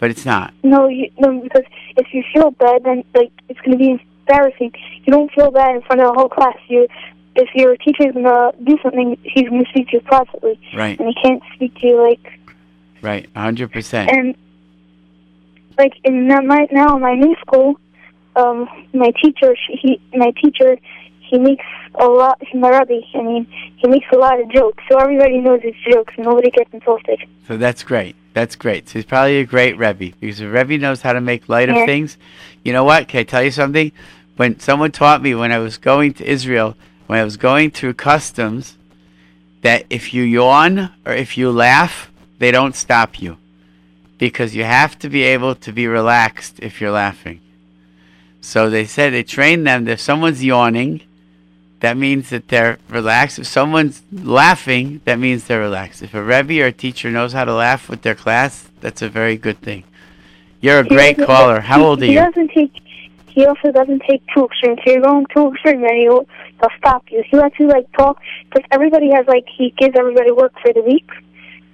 but 0.00 0.10
it's 0.10 0.24
not. 0.26 0.52
No, 0.64 0.88
you, 0.88 1.10
no, 1.18 1.40
because 1.40 1.64
if 1.96 2.12
you 2.12 2.22
feel 2.32 2.50
bad, 2.50 2.82
then 2.84 3.04
like 3.14 3.30
it's 3.48 3.60
going 3.60 3.72
to 3.72 3.78
be 3.78 3.90
embarrassing. 4.26 4.72
You 5.04 5.12
don't 5.12 5.30
feel 5.32 5.50
bad 5.52 5.76
in 5.76 5.82
front 5.82 6.00
of 6.02 6.08
the 6.08 6.14
whole 6.18 6.28
class. 6.28 6.56
You, 6.66 6.88
if 7.36 7.48
your 7.54 7.76
teacher's 7.76 8.12
going 8.14 8.24
to 8.24 8.52
do 8.64 8.78
something, 8.82 9.16
he's 9.22 9.48
going 9.48 9.64
to 9.64 9.70
speak 9.70 9.88
to 9.90 9.96
you 9.98 10.00
privately, 10.00 10.58
Right. 10.74 10.98
and 10.98 11.08
he 11.08 11.14
can't 11.22 11.42
speak 11.54 11.74
to 11.80 11.86
you 11.86 12.02
like 12.08 12.40
Right, 13.02 13.28
a 13.36 13.40
hundred 13.40 13.70
percent. 13.70 14.10
and 14.10 14.34
like 15.78 15.92
in 16.04 16.28
my 16.28 16.66
now 16.70 16.96
in 16.96 17.02
my 17.02 17.14
new 17.14 17.34
school, 17.40 17.78
um, 18.36 18.68
my 18.92 19.12
teacher, 19.22 19.56
she, 19.56 19.76
he, 19.76 20.16
my 20.16 20.32
teacher, 20.42 20.76
he 21.20 21.38
makes 21.38 21.64
a 21.96 22.06
lot. 22.06 22.40
My 22.54 22.70
rabbi, 22.70 23.00
I 23.14 23.22
mean, 23.22 23.46
he 23.76 23.88
makes 23.88 24.06
a 24.12 24.16
lot 24.16 24.40
of 24.40 24.50
jokes, 24.50 24.82
so 24.90 24.98
everybody 24.98 25.38
knows 25.38 25.62
his 25.62 25.74
jokes, 25.90 26.12
and 26.16 26.26
nobody 26.26 26.50
gets 26.50 26.72
insulted. 26.72 27.20
So 27.46 27.56
that's 27.56 27.82
great. 27.82 28.16
That's 28.32 28.56
great. 28.56 28.88
So 28.88 28.94
he's 28.94 29.04
probably 29.04 29.38
a 29.38 29.44
great 29.44 29.78
Rebbe 29.78 30.16
because 30.18 30.38
the 30.38 30.48
Rebbe 30.48 30.78
knows 30.78 31.02
how 31.02 31.12
to 31.12 31.20
make 31.20 31.48
light 31.48 31.68
of 31.68 31.76
things. 31.86 32.18
You 32.64 32.72
know 32.72 32.82
what? 32.82 33.06
Can 33.06 33.20
I 33.20 33.24
tell 33.24 33.44
you 33.44 33.52
something? 33.52 33.92
When 34.36 34.58
someone 34.58 34.90
taught 34.90 35.22
me 35.22 35.34
when 35.36 35.52
I 35.52 35.58
was 35.58 35.78
going 35.78 36.14
to 36.14 36.28
Israel, 36.28 36.76
when 37.06 37.20
I 37.20 37.24
was 37.24 37.36
going 37.36 37.70
through 37.70 37.94
customs, 37.94 38.76
that 39.62 39.86
if 39.88 40.12
you 40.12 40.24
yawn 40.24 40.90
or 41.06 41.12
if 41.12 41.38
you 41.38 41.52
laugh, 41.52 42.10
they 42.38 42.50
don't 42.50 42.74
stop 42.74 43.22
you 43.22 43.38
because 44.18 44.54
you 44.54 44.64
have 44.64 44.98
to 45.00 45.08
be 45.08 45.22
able 45.22 45.54
to 45.56 45.72
be 45.72 45.86
relaxed 45.86 46.58
if 46.60 46.80
you're 46.80 46.90
laughing. 46.92 47.40
So 48.40 48.68
they 48.70 48.84
said 48.84 49.12
they 49.12 49.22
trained 49.22 49.66
them 49.66 49.84
that 49.86 49.92
if 49.92 50.00
someone's 50.00 50.44
yawning, 50.44 51.00
that 51.80 51.96
means 51.96 52.30
that 52.30 52.48
they're 52.48 52.78
relaxed. 52.88 53.38
If 53.38 53.46
someone's 53.46 54.02
laughing, 54.12 55.00
that 55.04 55.18
means 55.18 55.44
they're 55.44 55.60
relaxed. 55.60 56.02
If 56.02 56.14
a 56.14 56.22
Rebbe 56.22 56.62
or 56.62 56.66
a 56.66 56.72
teacher 56.72 57.10
knows 57.10 57.32
how 57.32 57.44
to 57.44 57.54
laugh 57.54 57.88
with 57.88 58.02
their 58.02 58.14
class, 58.14 58.68
that's 58.80 59.02
a 59.02 59.08
very 59.08 59.36
good 59.36 59.60
thing. 59.60 59.84
You're 60.60 60.80
a 60.80 60.82
He 60.84 60.88
great 60.90 61.18
caller. 61.18 61.60
How 61.60 61.78
he- 61.78 61.84
old 61.84 62.02
are 62.02 62.06
he 62.06 62.12
you? 62.14 62.20
doesn't 62.20 62.48
take. 62.52 62.72
He 63.26 63.44
also 63.46 63.72
doesn't 63.72 64.02
take 64.08 64.22
too 64.32 64.44
extreme. 64.46 64.76
So 64.84 64.92
you're 64.92 65.02
going 65.02 65.26
too 65.34 65.52
extreme, 65.52 65.82
and 65.84 65.96
he'll 65.98 66.26
he'll 66.60 66.70
stop 66.78 67.04
you. 67.10 67.22
He 67.28 67.36
lets 67.36 67.58
you 67.58 67.66
like 67.68 67.90
talk 67.92 68.20
because 68.48 68.64
everybody 68.70 69.10
has 69.10 69.26
like 69.26 69.44
he 69.58 69.74
gives 69.76 69.94
everybody 69.98 70.30
work 70.30 70.52
for 70.62 70.72
the 70.72 70.82
week, 70.82 71.08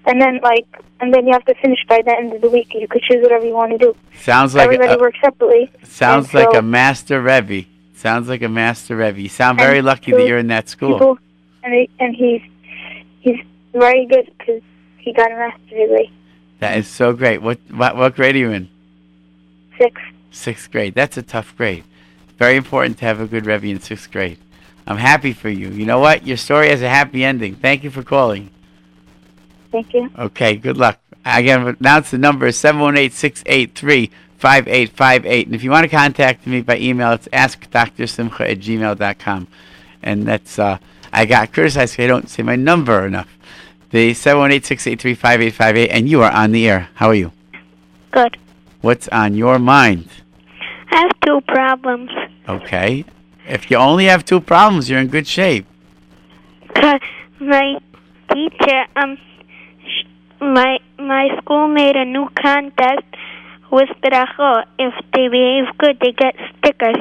and 0.06 0.20
then 0.20 0.40
like 0.42 0.66
and 1.00 1.14
then 1.14 1.26
you 1.26 1.32
have 1.32 1.44
to 1.46 1.54
finish 1.54 1.78
by 1.88 2.02
the 2.02 2.14
end 2.14 2.32
of 2.32 2.40
the 2.40 2.50
week. 2.50 2.72
You 2.74 2.86
could 2.88 3.02
choose 3.02 3.22
whatever 3.22 3.44
you 3.44 3.54
want 3.54 3.72
to 3.72 3.78
do. 3.78 3.96
Sounds 4.22 4.54
like 4.54 4.66
everybody 4.66 4.94
a, 4.94 4.98
works 4.98 5.18
separately. 5.22 5.70
sounds 5.82 6.26
and 6.26 6.34
like 6.34 6.52
so- 6.52 6.58
a 6.58 6.62
master 6.62 7.20
Rebbe. 7.20 7.66
Sounds 7.94 8.28
like 8.28 8.40
a 8.40 8.48
master 8.48 8.96
Rebbe. 8.96 9.20
You 9.20 9.28
sound 9.28 9.58
very 9.58 9.82
lucky 9.82 10.12
that 10.12 10.26
you're 10.26 10.38
in 10.38 10.46
that 10.46 10.70
school. 10.70 10.94
People, 10.94 11.18
and 11.62 11.74
he, 11.74 11.90
and 11.98 12.14
he's 12.14 12.40
he's 13.20 13.38
very 13.74 14.06
good 14.06 14.32
because 14.38 14.62
he 14.96 15.12
got 15.12 15.30
a 15.30 15.36
master 15.36 15.76
degree. 15.76 16.10
That 16.60 16.78
is 16.78 16.88
so 16.88 17.12
great. 17.12 17.42
What 17.42 17.58
what 17.70 17.96
what 17.96 18.14
grade 18.14 18.36
are 18.36 18.38
you 18.38 18.50
in? 18.52 18.68
Six. 19.78 20.00
Sixth 20.30 20.70
grade. 20.70 20.94
That's 20.94 21.16
a 21.18 21.22
tough 21.22 21.54
grade. 21.56 21.84
Very 22.38 22.56
important 22.56 22.96
to 22.98 23.04
have 23.04 23.20
a 23.20 23.26
good 23.26 23.44
Rebbe 23.44 23.66
in 23.66 23.80
sixth 23.80 24.10
grade. 24.10 24.38
I'm 24.86 24.96
happy 24.96 25.34
for 25.34 25.50
you. 25.50 25.68
You 25.68 25.84
know 25.84 25.98
what? 25.98 26.26
Your 26.26 26.38
story 26.38 26.70
has 26.70 26.80
a 26.80 26.88
happy 26.88 27.22
ending. 27.22 27.54
Thank 27.54 27.84
you 27.84 27.90
for 27.90 28.02
calling. 28.02 28.50
Thank 29.70 29.94
you. 29.94 30.10
Okay, 30.18 30.56
good 30.56 30.76
luck. 30.76 30.98
Again, 31.24 31.76
announce 31.80 32.10
the 32.10 32.18
number 32.18 32.46
is 32.46 32.56
718-683-5858. 32.56 35.46
And 35.46 35.54
if 35.54 35.62
you 35.62 35.70
want 35.70 35.84
to 35.84 35.88
contact 35.88 36.44
me 36.46 36.60
by 36.62 36.78
email, 36.78 37.12
it's 37.12 37.28
askdrsimcha 37.28 38.40
at 38.40 38.58
gmail.com. 38.58 39.46
And 40.02 40.26
that's, 40.26 40.58
uh, 40.58 40.78
I 41.12 41.26
got 41.26 41.52
criticized 41.52 41.92
because 41.94 42.04
I 42.04 42.08
don't 42.08 42.30
say 42.30 42.42
my 42.42 42.56
number 42.56 43.06
enough. 43.06 43.28
The 43.90 44.12
718-683-5858. 44.12 45.88
And 45.90 46.08
you 46.08 46.22
are 46.22 46.32
on 46.32 46.52
the 46.52 46.66
air. 46.68 46.88
How 46.94 47.08
are 47.08 47.14
you? 47.14 47.32
Good. 48.10 48.38
What's 48.80 49.08
on 49.08 49.34
your 49.34 49.58
mind? 49.58 50.08
I 50.90 51.02
have 51.02 51.12
two 51.20 51.42
problems. 51.42 52.10
Okay. 52.48 53.04
If 53.46 53.70
you 53.70 53.76
only 53.76 54.06
have 54.06 54.24
two 54.24 54.40
problems, 54.40 54.88
you're 54.88 55.00
in 55.00 55.08
good 55.08 55.26
shape. 55.26 55.66
My 57.40 57.78
teacher, 58.32 58.86
um, 58.96 59.18
my 60.40 60.78
my 60.98 61.28
school 61.38 61.68
made 61.68 61.96
a 61.96 62.04
new 62.04 62.28
contest 62.40 63.04
with 63.70 63.88
brachot. 64.02 64.64
If 64.78 64.94
they 65.14 65.28
behave 65.28 65.64
good, 65.78 65.98
they 66.00 66.12
get 66.12 66.34
stickers. 66.58 66.96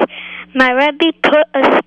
My 0.54 0.70
Rebbe 0.72 1.12
put 1.22 1.46
a 1.54 1.82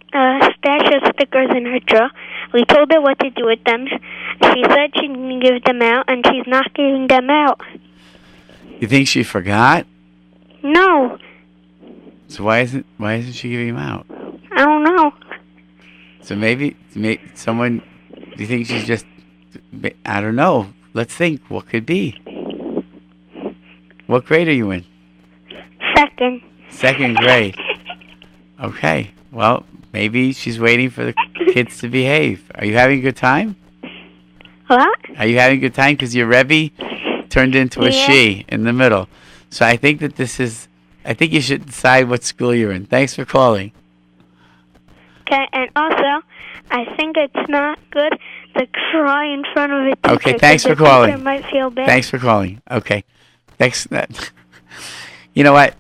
stash 0.58 0.94
of 0.96 1.14
stickers 1.16 1.50
in 1.56 1.66
her 1.66 1.80
drawer. 1.80 2.10
We 2.54 2.64
told 2.66 2.92
her 2.92 3.02
what 3.02 3.20
to 3.20 3.30
do 3.30 3.46
with 3.46 3.64
them. 3.66 3.88
She 3.88 4.64
said 4.70 4.92
she 4.96 5.08
didn't 5.08 5.40
give 5.42 5.64
them 5.64 5.82
out, 5.82 6.06
and 6.08 6.26
she's 6.26 6.48
not 6.48 6.74
giving 6.74 7.08
them 7.08 7.30
out. 7.30 7.60
You 8.80 8.88
think 8.88 9.08
she 9.08 9.24
forgot? 9.24 9.86
No, 10.64 11.18
So 12.30 12.44
why 12.46 12.60
isn't 12.62 12.86
why 12.98 13.16
isn't 13.16 13.34
she 13.34 13.50
giving 13.50 13.68
them 13.76 13.78
out? 13.78 14.06
I 14.56 14.64
don't 14.66 14.84
know. 14.84 15.12
So 16.22 16.36
maybe, 16.36 16.78
may 16.96 17.20
someone. 17.36 17.82
Do 18.16 18.38
you 18.44 18.48
think 18.48 18.68
she's 18.68 18.86
just? 18.86 19.06
I 20.06 20.22
don't 20.22 20.36
know. 20.38 20.68
Let's 20.94 21.14
think. 21.14 21.42
What 21.50 21.68
could 21.68 21.86
be? 21.86 22.20
What 24.08 24.26
grade 24.26 24.48
are 24.48 24.54
you 24.54 24.72
in? 24.72 24.86
Second. 25.96 26.42
Second 26.70 27.18
grade. 27.18 27.56
Okay. 28.62 29.12
Well, 29.32 29.66
maybe 29.92 30.34
she's 30.34 30.60
waiting 30.60 30.90
for 30.90 31.04
the 31.06 31.14
kids 31.54 31.80
to 31.80 31.90
behave. 31.90 32.52
Are 32.56 32.66
you 32.66 32.76
having 32.76 33.00
a 33.00 33.02
good 33.02 33.16
time? 33.18 33.56
What? 34.68 35.00
Are 35.18 35.26
you 35.26 35.40
having 35.40 35.58
a 35.58 35.62
good 35.62 35.74
time? 35.74 35.96
Because 35.96 36.16
your 36.16 36.28
Rebbe 36.28 36.72
turned 37.30 37.56
into 37.56 37.82
a 37.82 37.90
Yeah. 37.90 38.06
she 38.08 38.46
in 38.48 38.64
the 38.64 38.74
middle. 38.74 39.08
So 39.50 39.66
I 39.66 39.76
think 39.78 40.00
that 40.02 40.16
this 40.16 40.40
is. 40.40 40.68
I 41.06 41.14
think 41.14 41.34
you 41.34 41.42
should 41.42 41.66
decide 41.66 42.08
what 42.08 42.24
school 42.24 42.56
you're 42.56 42.72
in. 42.72 42.86
Thanks 42.86 43.14
for 43.16 43.26
calling. 43.26 43.72
Okay, 45.22 45.48
and 45.52 45.70
also, 45.76 46.24
I 46.72 46.86
think 46.96 47.18
it's 47.18 47.50
not 47.50 47.78
good 47.92 48.14
to 48.56 48.68
cry 48.68 49.26
in 49.26 49.44
front 49.54 49.74
of 49.74 49.96
teacher. 50.02 50.16
Okay, 50.16 50.38
thanks 50.38 50.64
for 50.64 50.76
calling. 50.76 51.24
Might 51.24 51.46
feel 51.46 51.70
bad. 51.70 51.86
Thanks 51.88 52.10
for 52.10 52.20
calling. 52.20 52.62
Okay. 52.70 53.04
Thanks. 53.58 53.86
That. 53.86 54.32
You 55.36 55.44
know 55.44 55.54
what? 55.54 55.74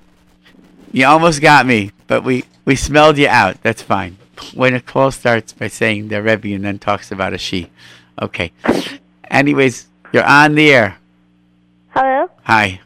You 0.92 1.06
almost 1.06 1.40
got 1.40 1.68
me, 1.68 1.92
but 2.08 2.24
we 2.24 2.44
we 2.66 2.76
smelled 2.76 3.20
you 3.20 3.28
out. 3.28 3.62
That's 3.62 3.84
fine. 3.84 4.18
When 4.56 4.74
a 4.74 4.82
call 4.82 5.12
starts 5.12 5.54
by 5.54 5.68
saying 5.68 6.08
they're 6.08 6.24
Rebbe 6.24 6.56
and 6.56 6.66
then 6.66 6.80
talks 6.80 7.12
about 7.12 7.34
a 7.34 7.38
she. 7.38 7.70
Okay. 8.20 8.52
Anyways, 9.30 9.88
you're 10.12 10.26
on 10.26 10.56
the 10.56 10.72
air. 10.74 10.98
Hello. 11.90 12.32
Hi. 12.44 12.82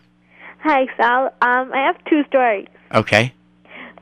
Hi, 0.60 0.88
Sal. 0.98 1.28
Um, 1.42 1.72
I 1.74 1.86
have 1.86 2.04
two 2.06 2.26
stories. 2.26 2.68
Okay. 2.94 3.34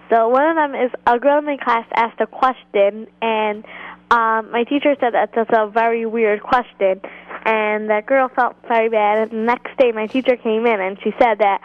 So 0.09 0.29
one 0.29 0.49
of 0.49 0.55
them 0.55 0.75
is 0.75 0.91
a 1.07 1.19
girl 1.19 1.39
in 1.39 1.45
my 1.45 1.57
class 1.57 1.85
asked 1.95 2.19
a 2.21 2.27
question, 2.27 3.07
and 3.21 3.63
um, 4.11 4.51
my 4.51 4.63
teacher 4.63 4.95
said 4.99 5.13
that 5.13 5.31
that's 5.35 5.49
a 5.53 5.67
very 5.67 6.05
weird 6.05 6.43
question, 6.43 7.01
and 7.45 7.89
that 7.89 8.05
girl 8.05 8.29
felt 8.29 8.55
very 8.67 8.89
bad. 8.89 9.17
And 9.17 9.31
the 9.31 9.45
next 9.45 9.77
day, 9.77 9.91
my 9.91 10.07
teacher 10.07 10.35
came 10.35 10.65
in, 10.65 10.79
and 10.79 10.97
she 11.03 11.11
said 11.19 11.39
that 11.39 11.61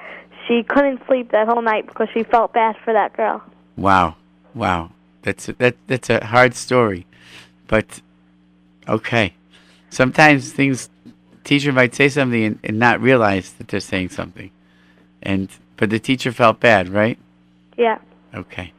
she 0.47 0.63
couldn't 0.63 1.01
sleep 1.07 1.31
that 1.33 1.47
whole 1.47 1.63
night 1.63 1.87
because 1.87 2.09
she 2.15 2.23
felt 2.23 2.53
bad 2.53 2.77
for 2.85 2.93
that 2.93 3.17
girl. 3.17 3.43
Wow. 3.77 4.17
Wow. 4.55 4.91
That's 5.23 5.49
a, 5.49 5.53
that 5.55 5.77
that's 5.87 6.11
a 6.11 6.25
hard 6.25 6.55
story. 6.55 7.07
But 7.69 8.01
okay. 8.89 9.35
Sometimes 9.91 10.53
things 10.53 10.89
teacher 11.45 11.73
might 11.73 11.95
say 11.95 12.09
something 12.09 12.43
and, 12.43 12.59
and 12.65 12.79
not 12.79 13.01
realize 13.01 13.53
that 13.55 13.69
they're 13.69 13.81
saying 13.81 14.11
something. 14.11 14.51
And 15.23 15.49
but 15.77 15.91
the 15.91 15.99
teacher 15.99 16.33
felt 16.33 16.59
bad, 16.61 16.89
right? 16.89 17.19
Yeah. 17.77 17.99
Okay. 18.35 18.73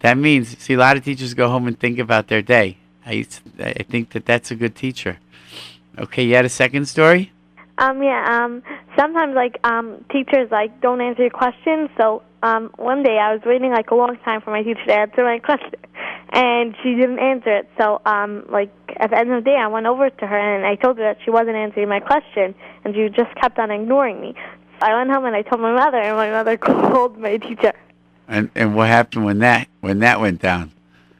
That 0.00 0.18
means 0.18 0.56
see 0.58 0.74
a 0.74 0.78
lot 0.78 0.96
of 0.96 1.04
teachers 1.04 1.34
go 1.34 1.48
home 1.48 1.66
and 1.66 1.78
think 1.78 1.98
about 1.98 2.28
their 2.28 2.42
day. 2.42 2.76
I 3.08 3.26
I 3.58 3.82
think 3.82 4.10
that 4.10 4.26
that's 4.26 4.50
a 4.50 4.54
good 4.54 4.76
teacher. 4.76 5.18
Okay, 5.98 6.22
you 6.24 6.34
had 6.34 6.44
a 6.44 6.50
second 6.50 6.86
story? 6.86 7.32
Um, 7.78 8.02
yeah, 8.02 8.22
um, 8.28 8.62
sometimes, 8.96 9.34
like, 9.34 9.56
um, 9.64 10.04
teachers, 10.10 10.50
like, 10.50 10.80
don't 10.80 11.00
answer 11.00 11.22
your 11.22 11.30
questions, 11.30 11.90
so, 11.96 12.22
um, 12.42 12.70
one 12.76 13.04
day 13.04 13.18
I 13.18 13.32
was 13.32 13.42
waiting, 13.46 13.70
like, 13.70 13.90
a 13.92 13.94
long 13.94 14.16
time 14.24 14.40
for 14.40 14.50
my 14.50 14.64
teacher 14.64 14.84
to 14.86 14.94
answer 14.94 15.22
my 15.22 15.38
question, 15.50 15.78
and 16.32 16.74
she 16.82 16.96
didn't 16.96 17.20
answer 17.20 17.58
it, 17.58 17.70
so, 17.78 18.00
um, 18.04 18.44
like, 18.48 18.72
at 18.96 19.10
the 19.10 19.18
end 19.18 19.30
of 19.30 19.44
the 19.44 19.50
day, 19.50 19.56
I 19.56 19.68
went 19.68 19.86
over 19.86 20.10
to 20.10 20.26
her, 20.26 20.38
and 20.56 20.66
I 20.66 20.74
told 20.74 20.98
her 20.98 21.04
that 21.04 21.18
she 21.24 21.30
wasn't 21.30 21.56
answering 21.56 21.88
my 21.88 22.00
question, 22.00 22.52
and 22.84 22.94
she 22.94 23.08
just 23.10 23.32
kept 23.36 23.60
on 23.60 23.70
ignoring 23.70 24.20
me. 24.20 24.34
So 24.80 24.86
I 24.86 24.96
went 24.96 25.10
home 25.10 25.24
and 25.24 25.34
I 25.34 25.42
told 25.42 25.60
my 25.60 25.72
mother, 25.72 25.98
and 25.98 26.16
my 26.16 26.30
mother 26.30 26.56
called 26.56 27.18
my 27.18 27.36
teacher. 27.36 27.72
And 28.28 28.50
and 28.54 28.76
what 28.76 28.88
happened 28.88 29.24
when 29.24 29.38
that 29.38 29.68
when 29.80 30.00
that 30.00 30.20
went 30.20 30.40
down? 30.40 30.70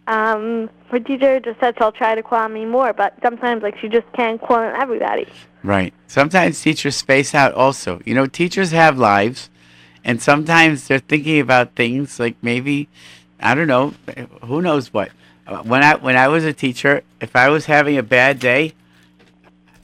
Um, 0.09 0.71
my 0.91 1.01
teacher 1.01 1.39
just 1.39 1.61
said 1.61 1.75
she'll 1.77 1.93
try 1.93 2.15
to 2.15 2.23
call 2.23 2.49
me 2.49 2.65
more, 2.65 2.95
but 2.95 3.15
sometimes, 3.23 3.63
like, 3.63 3.79
she 3.79 3.89
just 3.89 4.11
can't 4.15 4.41
call 4.41 4.59
everybody. 4.59 5.27
Right. 5.63 5.93
Sometimes 6.07 6.63
teachers 6.63 6.97
space 6.97 7.35
out 7.35 7.53
also. 7.53 8.01
You 8.07 8.15
know, 8.15 8.25
teachers 8.25 8.71
have 8.71 8.99
lives, 8.99 9.51
and 10.03 10.23
sometimes 10.23 10.89
they're 10.89 10.99
thinking 10.99 11.41
about 11.41 11.75
things 11.75 12.19
like 12.19 12.37
maybe, 12.41 12.89
I 13.39 13.55
don't 13.55 13.67
know, 13.67 13.93
who 14.45 14.63
knows 14.63 14.95
what. 14.95 15.11
Uh, 15.47 15.59
When 15.59 15.83
I 15.83 15.97
when 15.97 16.17
I 16.17 16.29
was 16.29 16.45
a 16.45 16.55
teacher, 16.55 17.03
if 17.21 17.37
I 17.37 17.51
was 17.51 17.67
having 17.67 17.99
a 17.99 18.03
bad 18.03 18.39
day, 18.39 18.73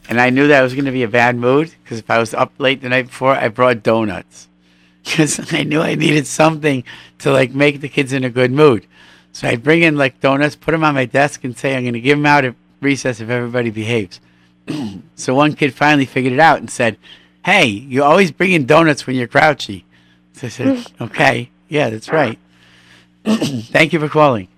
and 0.08 0.18
I 0.18 0.30
knew 0.30 0.48
that 0.48 0.60
I 0.60 0.62
was 0.62 0.72
going 0.72 0.86
to 0.86 0.92
be 0.92 1.02
a 1.02 1.08
bad 1.08 1.36
mood, 1.36 1.74
because 1.82 1.98
if 1.98 2.10
I 2.10 2.18
was 2.18 2.32
up 2.32 2.52
late 2.58 2.80
the 2.80 2.88
night 2.88 3.08
before, 3.08 3.34
I 3.34 3.48
brought 3.48 3.82
donuts, 3.82 4.48
because 5.04 5.52
I 5.52 5.64
knew 5.64 5.82
I 5.82 5.96
needed 5.96 6.26
something 6.26 6.82
to 7.18 7.30
like 7.30 7.54
make 7.54 7.82
the 7.82 7.90
kids 7.90 8.14
in 8.14 8.24
a 8.24 8.30
good 8.30 8.52
mood. 8.52 8.86
So 9.34 9.48
I'd 9.48 9.64
bring 9.64 9.82
in 9.82 9.96
like 9.96 10.20
donuts, 10.20 10.54
put 10.54 10.70
them 10.70 10.84
on 10.84 10.94
my 10.94 11.06
desk, 11.06 11.42
and 11.42 11.58
say 11.58 11.74
I'm 11.76 11.82
going 11.82 11.94
to 11.94 12.00
give 12.00 12.16
them 12.16 12.24
out 12.24 12.44
at 12.44 12.54
recess 12.80 13.20
if 13.20 13.28
everybody 13.28 13.70
behaves. 13.70 14.20
So 15.16 15.32
one 15.32 15.52
kid 15.54 15.72
finally 15.72 16.06
figured 16.06 16.32
it 16.32 16.40
out 16.40 16.58
and 16.58 16.68
said, 16.68 16.98
"Hey, 17.44 17.66
you 17.66 18.02
always 18.02 18.32
bring 18.32 18.50
in 18.50 18.66
donuts 18.66 19.06
when 19.06 19.14
you're 19.14 19.28
grouchy." 19.28 19.84
So 20.32 20.48
I 20.48 20.50
said, 20.50 20.86
"Okay, 21.00 21.50
yeah, 21.68 21.88
that's 21.90 22.08
right." 22.08 22.38
Thank 23.24 23.92
you 23.92 24.00
for 24.00 24.08
calling. 24.08 24.48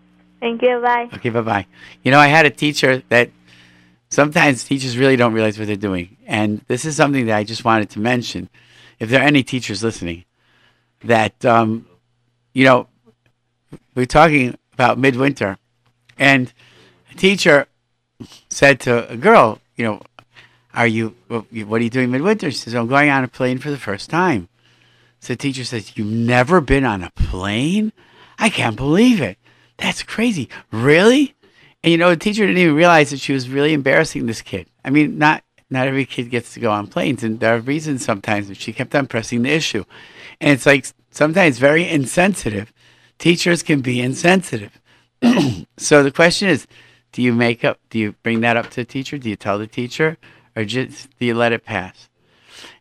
Thank 0.41 0.62
you, 0.62 0.81
bye. 0.81 1.11
Okay, 1.12 1.29
bye 1.29 1.43
bye. 1.43 1.67
You 2.03 2.11
know, 2.11 2.19
I 2.19 2.29
had 2.29 2.47
a 2.47 2.51
teacher 2.51 3.03
that 3.11 3.31
sometimes 4.09 4.65
teachers 4.65 4.97
really 4.97 5.17
don't 5.17 5.35
realize 5.35 5.59
what 5.59 5.67
they're 5.67 5.77
doing, 5.77 6.17
and 6.27 6.62
this 6.69 6.87
is 6.87 6.97
something 6.97 7.27
that 7.27 7.37
I 7.37 7.45
just 7.45 7.65
wanted 7.65 7.91
to 7.91 8.01
mention. 8.01 8.49
If 8.99 9.11
there 9.11 9.21
are 9.21 9.27
any 9.27 9.43
teachers 9.43 9.85
listening, 9.85 10.25
that 11.05 11.45
um, 11.45 11.87
you 12.55 12.65
know, 12.65 12.89
we're 13.95 14.07
talking 14.07 14.57
about 14.77 14.99
midwinter, 14.99 15.57
and 16.19 16.53
a 17.11 17.15
teacher 17.15 17.67
said 18.51 18.79
to 18.81 19.11
a 19.11 19.17
girl, 19.17 19.59
you 19.75 19.85
know, 19.85 20.03
are 20.75 20.87
you, 20.87 21.15
what 21.29 21.81
are 21.81 21.85
you 21.85 21.91
doing 21.91 22.11
midwinter? 22.11 22.51
She 22.51 22.59
says, 22.59 22.75
I'm 22.75 22.87
going 22.87 23.09
on 23.09 23.25
a 23.25 23.29
plane 23.29 23.57
for 23.57 23.71
the 23.71 23.79
first 23.79 24.11
time. 24.11 24.49
So 25.21 25.33
the 25.33 25.39
teacher 25.39 25.65
says, 25.65 25.97
You've 25.97 26.07
never 26.07 26.61
been 26.61 26.85
on 26.85 27.03
a 27.03 27.11
plane? 27.11 27.93
I 28.39 28.51
can't 28.51 28.77
believe 28.77 29.23
it. 29.23 29.39
That's 29.79 30.03
crazy. 30.03 30.51
Really? 30.71 31.35
And 31.83 31.91
you 31.91 31.97
know, 31.97 32.11
the 32.11 32.17
teacher 32.17 32.47
didn't 32.47 32.61
even 32.61 32.75
realize 32.75 33.11
that 33.11 33.21
she 33.21 33.33
was 33.33 33.49
really 33.49 33.73
embarrassing 33.73 34.27
this 34.27 34.43
kid. 34.43 34.67
I 34.85 34.91
mean, 34.91 35.19
not 35.19 35.43
not 35.71 35.89
every 35.89 36.05
kid 36.05 36.31
gets 36.31 36.55
to 36.55 36.61
go 36.61 36.71
on 36.71 36.87
planes, 36.87 37.25
and 37.25 37.41
there 37.41 37.57
are 37.57 37.61
reasons 37.61 38.05
sometimes, 38.05 38.49
but 38.49 38.57
she 38.57 38.73
kept 38.73 38.95
on 38.95 39.07
pressing 39.07 39.43
the 39.43 39.51
issue. 39.51 39.85
And 40.41 40.51
it's 40.51 40.67
like 40.67 40.87
sometimes 41.11 41.59
very 41.59 41.89
insensitive. 41.89 42.73
Teachers 43.18 43.62
can 43.62 43.81
be 43.81 44.00
insensitive. 44.00 44.79
so 45.76 46.02
the 46.02 46.11
question 46.11 46.48
is, 46.48 46.66
do 47.12 47.22
you 47.22 47.33
make 47.33 47.64
up 47.64 47.79
do 47.88 47.98
you 47.98 48.12
bring 48.22 48.40
that 48.40 48.57
up 48.57 48.70
to 48.70 48.76
the 48.76 48.85
teacher? 48.85 49.16
Do 49.16 49.31
you 49.31 49.37
tell 49.37 49.59
the 49.59 49.66
teacher? 49.66 50.18
Or 50.55 50.64
just 50.64 51.16
do 51.18 51.26
you 51.26 51.35
let 51.35 51.52
it 51.52 51.64
pass? 51.64 52.09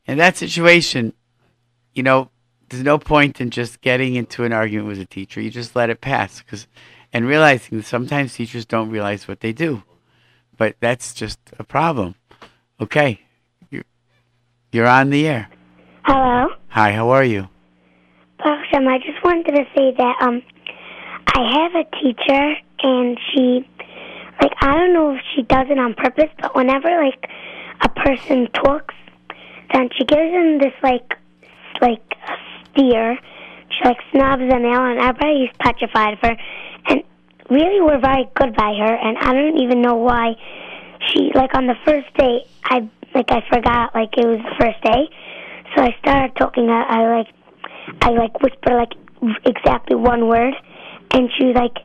In 0.05 0.17
that 0.17 0.37
situation, 0.37 1.13
you 1.93 2.03
know, 2.03 2.29
there's 2.69 2.83
no 2.83 2.97
point 2.97 3.39
in 3.39 3.49
just 3.49 3.81
getting 3.81 4.15
into 4.15 4.43
an 4.43 4.51
argument 4.51 4.87
with 4.87 4.99
a 4.99 5.05
teacher. 5.05 5.39
You 5.39 5.49
just 5.49 5.75
let 5.75 5.89
it 5.89 6.01
pass 6.01 6.41
because 6.41 6.67
and 7.13 7.25
realizing 7.25 7.77
that 7.77 7.85
sometimes 7.85 8.33
teachers 8.33 8.65
don't 8.65 8.89
realize 8.89 9.25
what 9.25 9.39
they 9.39 9.53
do. 9.53 9.83
But 10.57 10.75
that's 10.81 11.13
just 11.13 11.39
a 11.57 11.63
problem. 11.63 12.15
Okay. 12.81 13.21
You're, 13.69 13.85
you're 14.73 14.87
on 14.87 15.11
the 15.11 15.27
air. 15.27 15.49
Hello. 16.03 16.49
Hi, 16.67 16.91
how 16.91 17.09
are 17.09 17.23
you? 17.23 17.47
Awesome. 18.39 18.87
I 18.87 18.99
just 18.99 19.23
wanted 19.23 19.51
to 19.51 19.63
say 19.75 19.93
that 19.97 20.15
um, 20.21 20.41
I 21.27 21.61
have 21.61 21.75
a 21.75 21.85
teacher, 22.01 22.55
and 22.83 23.17
she, 23.31 23.67
like, 24.41 24.51
I 24.61 24.77
don't 24.77 24.93
know 24.93 25.15
if 25.15 25.21
she 25.33 25.43
does 25.43 25.67
it 25.69 25.79
on 25.79 25.93
purpose, 25.93 26.29
but 26.41 26.55
whenever 26.55 26.89
like 27.03 27.29
a 27.81 27.89
person 27.89 28.47
talks, 28.51 28.93
then 29.73 29.89
she 29.97 30.05
gives 30.05 30.31
them 30.31 30.59
this 30.59 30.73
like, 30.83 31.17
like 31.81 32.03
steer. 32.71 33.17
She 33.69 33.85
like 33.87 33.97
snubs 34.11 34.49
them 34.49 34.65
out, 34.65 34.91
and 34.91 34.99
everybody's 34.99 35.49
petrified 35.59 36.13
of 36.13 36.19
her. 36.19 36.37
And 36.87 37.03
really, 37.49 37.81
we're 37.81 37.99
very 37.99 38.29
good 38.35 38.55
by 38.55 38.75
her, 38.77 38.95
and 38.95 39.17
I 39.17 39.33
don't 39.33 39.57
even 39.59 39.81
know 39.81 39.95
why. 39.95 40.35
She 41.07 41.31
like 41.33 41.55
on 41.55 41.67
the 41.67 41.75
first 41.85 42.13
day, 42.17 42.45
I 42.65 42.87
like 43.13 43.31
I 43.31 43.41
forgot 43.49 43.95
like 43.95 44.17
it 44.17 44.25
was 44.25 44.39
the 44.39 44.55
first 44.59 44.81
day, 44.83 45.09
so 45.75 45.83
I 45.83 45.95
started 45.99 46.35
talking. 46.35 46.69
I, 46.69 46.83
I 46.83 47.17
like 47.17 47.27
I 48.01 48.09
like 48.11 48.41
whisper 48.41 48.75
like 48.75 48.93
exactly 49.45 49.95
one 49.95 50.27
word, 50.27 50.53
and 51.11 51.29
she 51.37 51.45
was 51.45 51.55
like, 51.55 51.77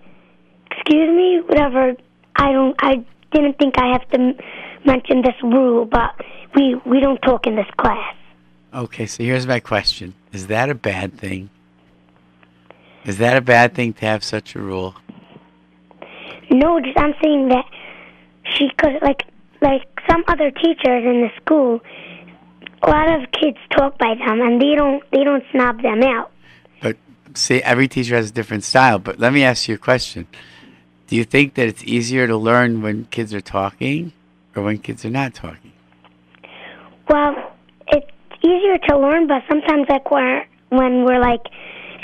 "Excuse 0.71 1.11
me, 1.11 1.41
whatever." 1.47 1.95
I 2.37 2.53
don't. 2.53 2.77
I 2.81 3.05
didn't 3.33 3.59
think 3.59 3.75
I 3.79 3.93
have 3.93 4.09
to 4.11 4.21
m- 4.21 4.37
mention 4.85 5.23
this 5.23 5.35
rule, 5.43 5.85
but 5.85 6.15
we 6.55 6.75
we 6.87 7.01
don't 7.01 7.21
talk 7.23 7.47
in 7.47 7.57
this 7.57 7.71
class. 7.77 8.15
Okay, 8.73 9.07
so 9.07 9.23
here's 9.23 9.47
my 9.47 9.61
question. 9.61 10.15
Is 10.33 10.47
that 10.47 10.71
a 10.71 10.75
bad 10.75 11.19
thing? 11.19 11.51
Is 13.05 13.19
that 13.19 13.37
a 13.37 13.41
bad 13.41 13.75
thing 13.75 13.93
to 13.95 14.07
have 14.07 14.23
such 14.23 14.55
a 14.55 14.61
rule? 14.61 14.95
No, 16.51 16.81
just 16.81 16.99
I'm 16.99 17.15
saying 17.23 17.49
that 17.49 17.65
she 18.57 18.71
could 18.77 19.01
like 19.03 19.23
like 19.61 19.83
some 20.09 20.25
other 20.29 20.51
teachers 20.51 21.05
in 21.05 21.23
the 21.23 21.31
school. 21.41 21.81
A 22.83 22.91
lot 22.91 23.11
of 23.21 23.31
kids 23.33 23.59
talk 23.77 23.99
by 23.99 24.15
them, 24.15 24.41
and 24.41 24.61
they 24.61 24.75
don't 24.75 25.03
they 25.11 25.25
don't 25.25 25.45
snob 25.53 25.83
them 25.83 26.03
out. 26.03 26.31
But 26.81 26.97
see, 27.35 27.63
every 27.63 27.89
teacher 27.89 28.17
has 28.17 28.31
a 28.31 28.33
different 28.33 28.65
style. 28.65 28.99
But 28.99 29.19
let 29.19 29.33
me 29.33 29.45
ask 29.45 29.69
you 29.69 29.75
a 29.75 29.79
question. 29.79 30.27
Do 31.07 31.17
you 31.17 31.25
think 31.25 31.55
that 31.55 31.67
it's 31.67 31.85
easier 31.85 32.27
to 32.27 32.37
learn 32.37 32.83
when 32.83 33.05
kids 33.07 33.35
are 33.35 33.41
talking 33.41 34.13
or 34.55 34.63
when 34.63 34.79
kids 34.79 35.05
are 35.05 35.11
not 35.11 35.35
talking? 35.35 35.73
Well, 37.09 37.53
it's 37.89 38.07
easier 38.43 38.79
to 38.89 38.99
learn, 38.99 39.27
but 39.27 39.43
sometimes 39.49 39.87
like 39.89 40.11
we're 40.11 40.45
when 40.71 41.05
we're 41.05 41.21
like 41.21 41.43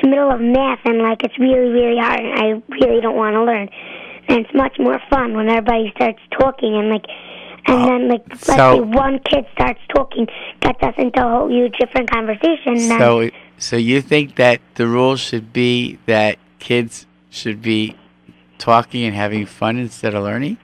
in 0.02 0.10
the 0.10 0.16
middle 0.16 0.30
of 0.30 0.40
math 0.40 0.80
and 0.84 0.98
like 0.98 1.22
it's 1.22 1.38
really 1.38 1.70
really 1.70 1.98
hard, 1.98 2.20
and 2.20 2.34
I 2.34 2.62
really 2.74 3.00
don't 3.00 3.16
want 3.16 3.34
to 3.34 3.44
learn. 3.44 3.68
And 4.28 4.40
it's 4.40 4.54
much 4.54 4.76
more 4.78 5.00
fun 5.08 5.34
when 5.34 5.48
everybody 5.48 5.92
starts 5.94 6.18
talking 6.38 6.74
and 6.76 6.90
like, 6.90 7.04
and 7.68 7.84
then 7.88 8.08
like 8.08 8.22
let's 8.28 8.46
so- 8.46 8.74
say 8.76 8.80
one 8.80 9.18
kid 9.20 9.44
starts 9.52 9.80
talking, 9.94 10.26
gets 10.60 10.82
us 10.82 10.94
into 10.98 11.24
a 11.24 11.28
whole 11.28 11.48
huge 11.50 11.74
different 11.78 12.10
conversation. 12.10 12.74
and 12.76 12.90
then- 12.90 12.98
So, 12.98 13.30
so 13.58 13.76
you 13.76 14.00
think 14.00 14.36
that 14.36 14.60
the 14.74 14.86
rule 14.86 15.16
should 15.16 15.52
be 15.52 15.98
that 16.06 16.38
kids 16.58 17.06
should 17.30 17.60
be 17.62 17.94
talking 18.58 19.04
and 19.04 19.14
having 19.14 19.44
fun 19.46 19.76
instead 19.78 20.14
of 20.14 20.22
learning? 20.22 20.56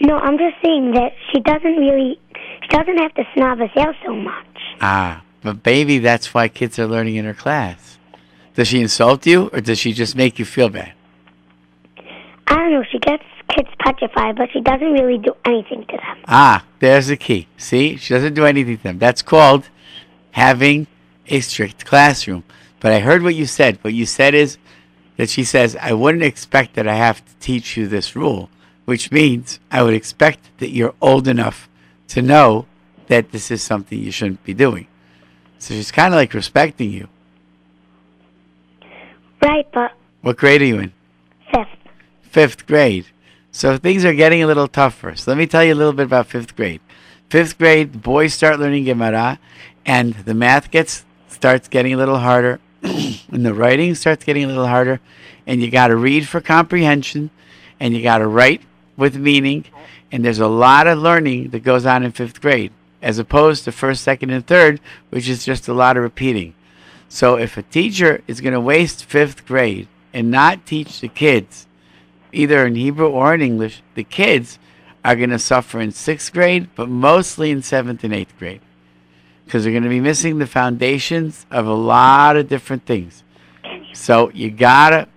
No, 0.00 0.16
I'm 0.18 0.38
just 0.38 0.56
saying 0.64 0.92
that 0.92 1.12
she 1.30 1.40
doesn't 1.40 1.76
really, 1.76 2.18
she 2.62 2.68
doesn't 2.68 2.96
have 2.98 3.14
to 3.14 3.24
snob 3.34 3.60
us 3.60 3.70
out 3.76 3.94
so 4.04 4.14
much. 4.14 4.46
Ah, 4.80 5.22
but 5.42 5.58
maybe 5.64 5.98
that's 5.98 6.32
why 6.32 6.48
kids 6.48 6.78
are 6.78 6.86
learning 6.86 7.16
in 7.16 7.24
her 7.26 7.34
class. 7.34 7.98
Does 8.54 8.68
she 8.68 8.80
insult 8.80 9.26
you, 9.26 9.48
or 9.52 9.60
does 9.60 9.78
she 9.78 9.92
just 9.92 10.16
make 10.16 10.38
you 10.38 10.44
feel 10.44 10.68
bad? 10.70 10.92
I 12.46 12.54
don't 12.56 12.72
know. 12.72 12.82
She 12.90 12.98
gets 12.98 13.22
kids 13.54 13.68
petrified, 13.80 14.36
but 14.36 14.48
she 14.52 14.60
doesn't 14.60 14.92
really 14.92 15.18
do 15.18 15.34
anything 15.44 15.84
to 15.86 15.96
them. 15.96 16.18
Ah, 16.26 16.64
there's 16.78 17.08
the 17.08 17.16
key. 17.16 17.46
See, 17.56 17.96
she 17.96 18.14
doesn't 18.14 18.34
do 18.34 18.44
anything 18.46 18.76
to 18.78 18.82
them. 18.82 18.98
That's 18.98 19.22
called 19.22 19.68
having 20.32 20.86
a 21.28 21.40
strict 21.40 21.84
classroom. 21.84 22.44
But 22.80 22.92
I 22.92 23.00
heard 23.00 23.22
what 23.22 23.34
you 23.34 23.46
said. 23.46 23.78
What 23.82 23.92
you 23.94 24.06
said 24.06 24.34
is 24.34 24.58
that 25.16 25.28
she 25.28 25.44
says, 25.44 25.76
I 25.80 25.92
wouldn't 25.92 26.22
expect 26.24 26.74
that 26.74 26.88
I 26.88 26.94
have 26.94 27.24
to 27.24 27.34
teach 27.40 27.76
you 27.76 27.86
this 27.86 28.16
rule, 28.16 28.48
which 28.86 29.12
means 29.12 29.60
I 29.70 29.82
would 29.82 29.94
expect 29.94 30.48
that 30.58 30.70
you're 30.70 30.94
old 31.00 31.28
enough 31.28 31.68
to 32.08 32.22
know 32.22 32.66
that 33.08 33.32
this 33.32 33.50
is 33.50 33.62
something 33.62 33.98
you 33.98 34.10
shouldn't 34.12 34.42
be 34.44 34.54
doing. 34.54 34.86
So 35.58 35.74
she's 35.74 35.90
kind 35.92 36.14
of 36.14 36.18
like 36.18 36.32
respecting 36.32 36.90
you. 36.90 37.08
Right, 39.42 39.66
but 39.72 39.92
What 40.22 40.36
grade 40.36 40.62
are 40.62 40.66
you 40.66 40.78
in? 40.78 40.92
fifth. 41.52 41.68
fifth 42.22 42.66
grade. 42.66 43.06
So 43.52 43.76
things 43.76 44.04
are 44.04 44.14
getting 44.14 44.42
a 44.42 44.46
little 44.46 44.68
tougher. 44.68 45.16
So 45.16 45.30
let 45.30 45.38
me 45.38 45.46
tell 45.46 45.64
you 45.64 45.74
a 45.74 45.76
little 45.76 45.92
bit 45.92 46.06
about 46.06 46.26
fifth 46.26 46.54
grade. 46.54 46.80
Fifth 47.28 47.58
grade, 47.58 48.02
boys 48.02 48.34
start 48.34 48.60
learning 48.60 48.84
Gemara, 48.84 49.38
and 49.84 50.14
the 50.14 50.34
math 50.34 50.70
gets 50.70 51.04
starts 51.28 51.68
getting 51.68 51.94
a 51.94 51.96
little 51.96 52.18
harder, 52.18 52.60
and 52.82 53.46
the 53.46 53.54
writing 53.54 53.94
starts 53.94 54.24
getting 54.24 54.44
a 54.44 54.48
little 54.48 54.66
harder, 54.66 55.00
and 55.46 55.62
you 55.62 55.70
got 55.70 55.88
to 55.88 55.96
read 55.96 56.28
for 56.28 56.40
comprehension, 56.40 57.30
and 57.78 57.94
you 57.94 58.02
got 58.02 58.18
to 58.18 58.26
write 58.26 58.62
with 58.96 59.16
meaning, 59.16 59.64
and 60.12 60.24
there's 60.24 60.38
a 60.38 60.48
lot 60.48 60.86
of 60.86 60.98
learning 60.98 61.50
that 61.50 61.60
goes 61.60 61.86
on 61.86 62.02
in 62.02 62.12
fifth 62.12 62.40
grade, 62.40 62.72
as 63.00 63.18
opposed 63.18 63.64
to 63.64 63.72
first, 63.72 64.02
second, 64.02 64.30
and 64.30 64.46
third, 64.46 64.80
which 65.08 65.28
is 65.28 65.44
just 65.44 65.68
a 65.68 65.74
lot 65.74 65.96
of 65.96 66.02
repeating. 66.02 66.54
So 67.08 67.36
if 67.36 67.56
a 67.56 67.62
teacher 67.62 68.22
is 68.26 68.40
going 68.40 68.52
to 68.52 68.60
waste 68.60 69.04
fifth 69.04 69.46
grade 69.46 69.88
and 70.12 70.30
not 70.30 70.66
teach 70.66 71.00
the 71.00 71.08
kids 71.08 71.66
either 72.32 72.66
in 72.66 72.74
Hebrew 72.74 73.08
or 73.08 73.34
in 73.34 73.42
English, 73.42 73.82
the 73.94 74.04
kids 74.04 74.58
are 75.04 75.16
going 75.16 75.30
to 75.30 75.38
suffer 75.38 75.80
in 75.80 75.92
sixth 75.92 76.32
grade, 76.32 76.68
but 76.74 76.88
mostly 76.88 77.50
in 77.50 77.62
seventh 77.62 78.04
and 78.04 78.12
eighth 78.12 78.36
grade. 78.38 78.60
Because 79.44 79.64
they're 79.64 79.72
going 79.72 79.82
to 79.82 79.88
be 79.88 80.00
missing 80.00 80.38
the 80.38 80.46
foundations 80.46 81.46
of 81.50 81.66
a 81.66 81.74
lot 81.74 82.36
of 82.36 82.48
different 82.48 82.86
things. 82.86 83.24
So 83.92 84.30
you 84.30 84.50
got 84.50 84.90
to, 84.90 85.08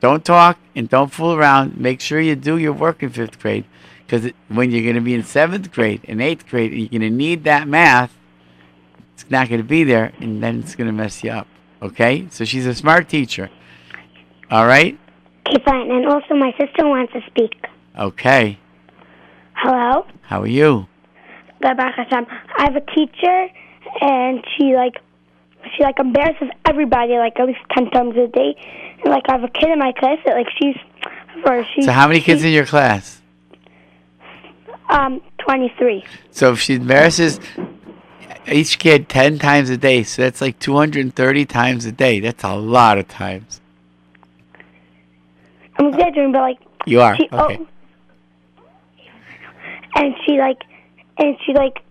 don't 0.00 0.24
talk 0.24 0.58
and 0.74 0.88
don't 0.88 1.12
fool 1.12 1.34
around. 1.34 1.76
Make 1.78 2.00
sure 2.00 2.20
you 2.20 2.34
do 2.34 2.56
your 2.58 2.72
work 2.72 3.02
in 3.02 3.10
fifth 3.10 3.38
grade. 3.38 3.64
Because 4.06 4.30
when 4.48 4.70
you're 4.70 4.82
going 4.82 4.94
to 4.94 5.00
be 5.00 5.14
in 5.14 5.24
seventh 5.24 5.72
grade 5.72 6.00
and 6.08 6.22
eighth 6.22 6.48
grade, 6.48 6.72
you're 6.72 6.88
going 6.88 7.00
to 7.00 7.10
need 7.10 7.44
that 7.44 7.66
math, 7.66 8.16
it's 9.14 9.28
not 9.30 9.48
going 9.48 9.60
to 9.60 9.66
be 9.66 9.82
there, 9.82 10.12
and 10.20 10.42
then 10.42 10.60
it's 10.60 10.74
going 10.74 10.86
to 10.86 10.92
mess 10.92 11.24
you 11.24 11.30
up. 11.30 11.46
Okay? 11.82 12.28
So 12.30 12.44
she's 12.44 12.66
a 12.66 12.74
smart 12.74 13.08
teacher. 13.08 13.50
All 14.50 14.66
right? 14.66 14.98
Okay, 15.46 15.62
fine. 15.64 15.90
And 15.90 16.06
also, 16.06 16.34
my 16.34 16.52
sister 16.58 16.86
wants 16.86 17.12
to 17.12 17.20
speak. 17.26 17.66
Okay. 17.98 18.58
Hello? 19.54 20.06
How 20.22 20.42
are 20.42 20.46
you? 20.46 20.86
Baruch 21.60 21.94
Hashem. 21.94 22.26
I 22.58 22.64
have 22.64 22.76
a 22.76 22.80
teacher, 22.80 23.48
and 24.00 24.44
she, 24.56 24.74
like, 24.74 24.94
she, 25.76 25.82
like, 25.82 25.98
embarrasses 25.98 26.48
everybody, 26.64 27.14
like, 27.14 27.38
at 27.38 27.46
least 27.46 27.60
10 27.74 27.90
times 27.90 28.16
a 28.16 28.26
day. 28.28 28.56
And, 29.02 29.12
like, 29.12 29.22
I 29.28 29.32
have 29.32 29.44
a 29.44 29.48
kid 29.48 29.70
in 29.70 29.78
my 29.78 29.92
class 29.92 30.18
that, 30.26 30.34
like, 30.34 30.48
she's, 30.58 30.76
or 31.44 31.64
she's... 31.74 31.84
So 31.84 31.92
how 31.92 32.08
many 32.08 32.20
kids 32.20 32.40
she's, 32.40 32.46
in 32.46 32.52
your 32.52 32.66
class? 32.66 33.20
Um, 34.90 35.22
23. 35.38 36.04
So 36.30 36.52
if 36.52 36.60
she 36.60 36.74
embarrasses 36.74 37.40
each 38.46 38.78
kid 38.78 39.08
10 39.08 39.38
times 39.38 39.70
a 39.70 39.76
day, 39.76 40.02
so 40.02 40.22
that's 40.22 40.40
like 40.40 40.58
230 40.58 41.46
times 41.46 41.84
a 41.84 41.92
day. 41.92 42.20
That's 42.20 42.44
a 42.44 42.54
lot 42.54 42.98
of 42.98 43.08
times. 43.08 43.60
I'm 45.78 45.86
exaggerating, 45.86 46.32
but, 46.32 46.40
like... 46.40 46.58
You 46.86 47.00
are. 47.00 47.16
She, 47.16 47.28
oh. 47.32 47.44
Okay. 47.44 47.58
oh, 47.60 47.66
and 49.96 50.14
she, 50.24 50.38
like, 50.38 50.62
and 51.18 51.36
she, 51.44 51.52
like, 51.54 51.82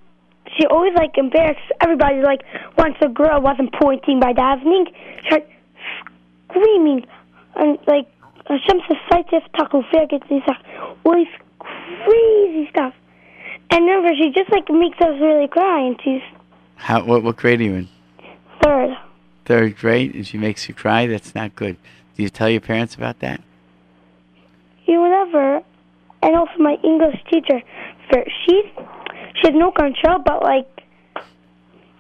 she 0.56 0.66
always, 0.68 0.94
like, 0.96 1.18
embarrasses 1.18 1.64
everybody. 1.82 2.22
Like, 2.22 2.44
once 2.78 2.96
a 3.02 3.10
girl 3.10 3.42
wasn't 3.42 3.74
pointing 3.74 4.20
by 4.20 4.34
davening, 4.34 4.88
she 5.24 5.28
started 5.28 5.50
screaming, 6.48 7.06
and, 7.56 7.80
like, 7.88 8.08
Hashem 8.48 8.80
Society 8.88 9.38
Taco 9.58 9.82
Fergit, 9.92 10.28
these 10.30 10.44
all 11.04 11.14
this 11.14 11.28
crazy 11.60 12.70
stuff. 12.70 12.94
And 13.72 13.88
then 13.88 14.16
she 14.18 14.32
just, 14.32 14.52
like, 14.52 14.70
makes 14.70 15.00
us 15.02 15.20
really 15.20 15.48
cry, 15.48 15.88
and 15.88 16.00
she's 16.04 16.22
How, 16.76 17.04
what, 17.04 17.24
what 17.24 17.38
grade 17.38 17.60
are 17.60 17.64
you 17.64 17.74
in? 17.74 17.90
third. 18.64 18.96
Third 19.46 19.78
grade, 19.78 20.16
and 20.16 20.26
she 20.26 20.38
makes 20.38 20.68
you 20.68 20.74
cry? 20.76 21.08
That's 21.08 21.36
not 21.36 21.56
good. 21.56 21.78
Do 22.16 22.24
you 22.24 22.30
tell 22.30 22.50
your 22.50 22.62
parents 22.62 22.96
about 22.96 23.20
that? 23.20 23.42
You 24.88 25.02
whatever. 25.02 25.62
And 26.24 26.36
also 26.36 26.58
my 26.58 26.78
English 26.84 27.24
teacher, 27.32 27.62
for 28.10 28.24
she 28.46 28.72
she 29.42 29.52
no 29.52 29.72
control, 29.72 30.20
but 30.20 30.42
like, 30.42 30.84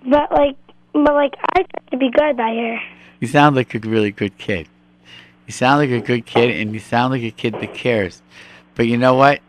but 0.03 0.31
like, 0.31 0.57
but 0.93 1.13
like 1.13 1.35
I 1.53 1.63
try 1.63 1.89
to 1.91 1.97
be 1.97 2.09
good 2.09 2.37
by 2.37 2.53
her. 2.55 2.79
You 3.19 3.27
sound 3.27 3.55
like 3.55 3.73
a 3.75 3.79
really 3.79 4.11
good 4.11 4.37
kid. 4.37 4.67
You 5.45 5.53
sound 5.53 5.79
like 5.79 5.91
a 5.91 6.03
good 6.03 6.25
kid, 6.25 6.51
and 6.59 6.73
you 6.73 6.79
sound 6.79 7.11
like 7.13 7.21
a 7.21 7.31
kid 7.31 7.53
that 7.53 7.73
cares. 7.73 8.21
But 8.73 8.87
you 8.87 8.97
know 8.97 9.13
what? 9.13 9.41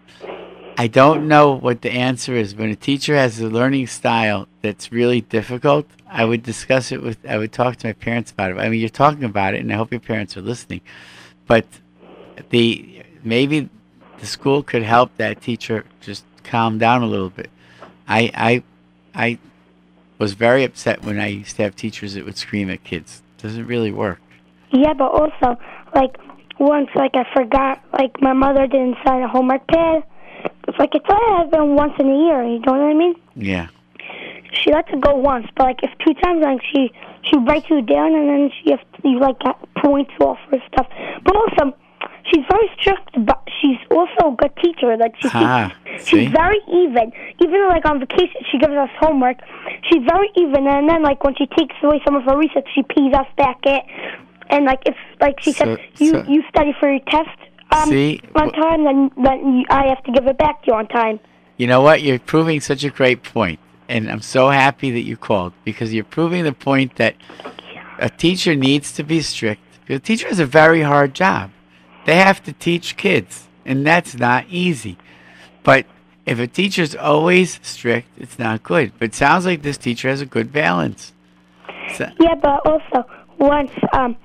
I 0.78 0.88
don't 0.88 1.26
know 1.26 1.52
what 1.52 1.80
the 1.80 1.90
answer 1.90 2.34
is. 2.34 2.54
When 2.54 2.68
a 2.68 2.76
teacher 2.76 3.16
has 3.16 3.40
a 3.40 3.48
learning 3.48 3.86
style 3.86 4.46
that's 4.60 4.92
really 4.92 5.22
difficult, 5.22 5.86
I 6.06 6.26
would 6.26 6.42
discuss 6.42 6.92
it 6.92 7.02
with, 7.02 7.18
I 7.26 7.38
would 7.38 7.50
talk 7.50 7.76
to 7.76 7.86
my 7.86 7.92
parents 7.94 8.30
about 8.30 8.50
it. 8.50 8.58
I 8.58 8.68
mean, 8.68 8.80
you're 8.80 8.90
talking 8.90 9.24
about 9.24 9.54
it, 9.54 9.60
and 9.60 9.72
I 9.72 9.76
hope 9.76 9.90
your 9.90 10.00
parents 10.00 10.36
are 10.36 10.42
listening. 10.42 10.82
But 11.46 11.64
the 12.50 13.02
maybe 13.26 13.68
the 14.20 14.26
school 14.26 14.62
could 14.62 14.82
help 14.82 15.14
that 15.16 15.42
teacher 15.42 15.84
just 16.00 16.24
calm 16.44 16.78
down 16.78 17.02
a 17.02 17.06
little 17.06 17.28
bit. 17.30 17.50
I 18.08 18.30
I 18.34 18.62
I 19.14 19.38
was 20.18 20.32
very 20.32 20.64
upset 20.64 21.02
when 21.02 21.18
I 21.20 21.26
used 21.26 21.56
to 21.56 21.62
have 21.64 21.76
teachers 21.76 22.14
that 22.14 22.24
would 22.24 22.38
scream 22.38 22.70
at 22.70 22.84
kids. 22.84 23.22
doesn't 23.42 23.66
really 23.66 23.90
work. 23.90 24.20
Yeah, 24.70 24.94
but 24.94 25.10
also 25.10 25.60
like 25.94 26.16
once 26.58 26.88
like 26.94 27.14
I 27.14 27.26
forgot 27.34 27.82
like 27.92 28.20
my 28.22 28.32
mother 28.32 28.66
didn't 28.66 28.96
sign 29.04 29.22
a 29.22 29.28
homework 29.28 29.66
pad. 29.68 30.04
It's 30.68 30.78
like 30.78 30.94
it's 30.94 31.06
only 31.10 31.44
happened 31.44 31.76
once 31.76 31.92
in 31.98 32.08
a 32.08 32.18
year. 32.18 32.44
You 32.44 32.60
know 32.60 32.72
what 32.72 32.80
I 32.80 32.94
mean? 32.94 33.14
Yeah. 33.34 33.68
She 34.52 34.72
lets 34.72 34.88
it 34.90 35.00
go 35.00 35.14
once, 35.14 35.46
but 35.56 35.64
like 35.64 35.82
if 35.82 35.90
two 35.98 36.14
times, 36.14 36.42
like 36.42 36.60
she 36.72 36.90
she 37.24 37.36
writes 37.38 37.66
you 37.68 37.82
down 37.82 38.14
and 38.14 38.28
then 38.28 38.50
she 38.62 38.70
have 38.70 38.80
to, 38.80 39.08
you 39.08 39.18
like 39.18 39.38
got 39.40 39.58
points 39.74 40.12
off 40.20 40.38
her 40.50 40.58
stuff. 40.72 40.86
But 41.24 41.36
also, 41.36 41.76
she's 42.30 42.44
very 42.50 42.68
strict, 42.78 43.10
but 43.26 43.42
she's 43.60 43.78
also 43.90 44.32
a 44.32 44.36
good 44.36 44.52
teacher. 44.62 44.96
Like 44.96 45.14
she 45.20 45.28
Ah, 45.32 45.72
she's 45.98 46.06
see? 46.08 46.26
very 46.28 46.60
even. 46.68 47.12
Even 47.40 47.68
like 47.68 47.84
on 47.86 48.00
vacation, 48.00 48.40
she 48.50 48.58
gives 48.58 48.74
us 48.74 48.90
homework. 49.00 49.38
She's 49.90 50.02
very 50.08 50.30
even, 50.36 50.66
and 50.66 50.88
then 50.88 51.02
like 51.02 51.22
when 51.24 51.34
she 51.36 51.46
takes 51.46 51.74
away 51.82 52.00
some 52.04 52.16
of 52.16 52.24
her 52.24 52.36
research, 52.36 52.66
she 52.74 52.82
pays 52.82 53.12
us 53.14 53.26
back 53.36 53.58
it. 53.64 53.84
And 54.50 54.64
like 54.64 54.82
if 54.86 54.96
like 55.20 55.40
she 55.40 55.52
So- 55.52 55.64
said, 55.76 55.78
you 55.98 56.10
so- 56.12 56.24
you 56.28 56.42
study 56.48 56.72
for 56.78 56.90
your 56.90 57.00
test 57.10 57.36
um 57.72 57.88
See? 57.88 58.20
on 58.36 58.52
time, 58.52 58.84
then 58.84 59.10
then 59.22 59.64
I 59.70 59.88
have 59.88 60.02
to 60.04 60.12
give 60.12 60.26
it 60.26 60.38
back 60.38 60.62
to 60.62 60.70
you 60.70 60.74
on 60.74 60.86
time. 60.88 61.18
You 61.56 61.66
know 61.66 61.80
what? 61.80 62.02
You're 62.02 62.18
proving 62.18 62.60
such 62.60 62.84
a 62.84 62.90
great 62.90 63.22
point, 63.22 63.58
and 63.88 64.10
I'm 64.10 64.20
so 64.20 64.50
happy 64.50 64.90
that 64.92 65.00
you 65.02 65.16
called 65.16 65.52
because 65.64 65.92
you're 65.94 66.04
proving 66.04 66.44
the 66.44 66.52
point 66.52 66.96
that 66.96 67.14
a 67.98 68.10
teacher 68.10 68.54
needs 68.54 68.92
to 68.92 69.02
be 69.02 69.20
strict. 69.22 69.62
The 69.88 69.98
teacher 69.98 70.28
has 70.28 70.38
a 70.38 70.46
very 70.46 70.82
hard 70.82 71.14
job. 71.14 71.50
They 72.06 72.16
have 72.16 72.42
to 72.44 72.52
teach 72.52 72.96
kids, 72.96 73.46
and 73.64 73.86
that's 73.86 74.14
not 74.14 74.46
easy. 74.48 74.96
But 75.64 75.86
if 76.24 76.38
a 76.38 76.46
teacher's 76.46 76.94
always 76.94 77.58
strict, 77.62 78.08
it's 78.16 78.38
not 78.38 78.62
good. 78.62 78.92
But 78.98 79.06
it 79.06 79.14
sounds 79.14 79.44
like 79.44 79.62
this 79.62 79.76
teacher 79.76 80.08
has 80.08 80.20
a 80.20 80.26
good 80.26 80.52
balance. 80.52 81.12
So, 81.94 82.08
Yeah, 82.20 82.34
but 82.36 82.66
also 82.66 83.04
once 83.38 83.70
um 83.92 84.16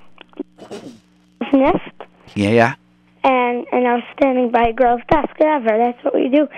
nest 1.52 1.80
yeah, 2.34 2.50
yeah. 2.50 2.74
and 3.24 3.66
and 3.72 3.86
I 3.86 3.94
was 3.96 4.04
standing 4.16 4.50
by 4.50 4.68
a 4.68 4.72
girl's 4.72 5.02
desk. 5.10 5.30
Whatever, 5.38 5.76
that's 5.76 6.02
what 6.04 6.14
we 6.14 6.28
do. 6.28 6.48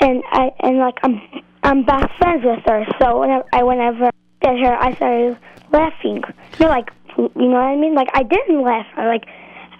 And 0.00 0.22
I 0.30 0.50
and 0.60 0.78
like 0.78 0.98
I'm 1.02 1.20
I'm 1.62 1.84
best 1.84 2.12
friends 2.18 2.44
with 2.44 2.60
her. 2.66 2.86
So 3.00 3.20
whenever 3.20 3.44
I 3.52 3.62
whenever 3.62 4.04
I 4.06 4.10
at 4.46 4.58
her, 4.58 4.74
I 4.76 4.94
started 4.94 5.38
laughing. 5.72 6.22
You 6.58 6.60
know, 6.60 6.68
like 6.68 6.90
you 7.16 7.28
know 7.36 7.60
what 7.60 7.72
I 7.72 7.76
mean? 7.76 7.94
Like 7.94 8.08
I 8.14 8.22
didn't 8.22 8.62
laugh. 8.62 8.86
I 8.96 9.06
like 9.06 9.24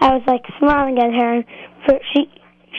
I 0.04 0.16
was 0.16 0.22
like 0.26 0.44
smiling 0.58 0.98
at 0.98 1.14
her, 1.14 1.32
and 1.36 1.44
for 1.86 1.98
she 2.12 2.30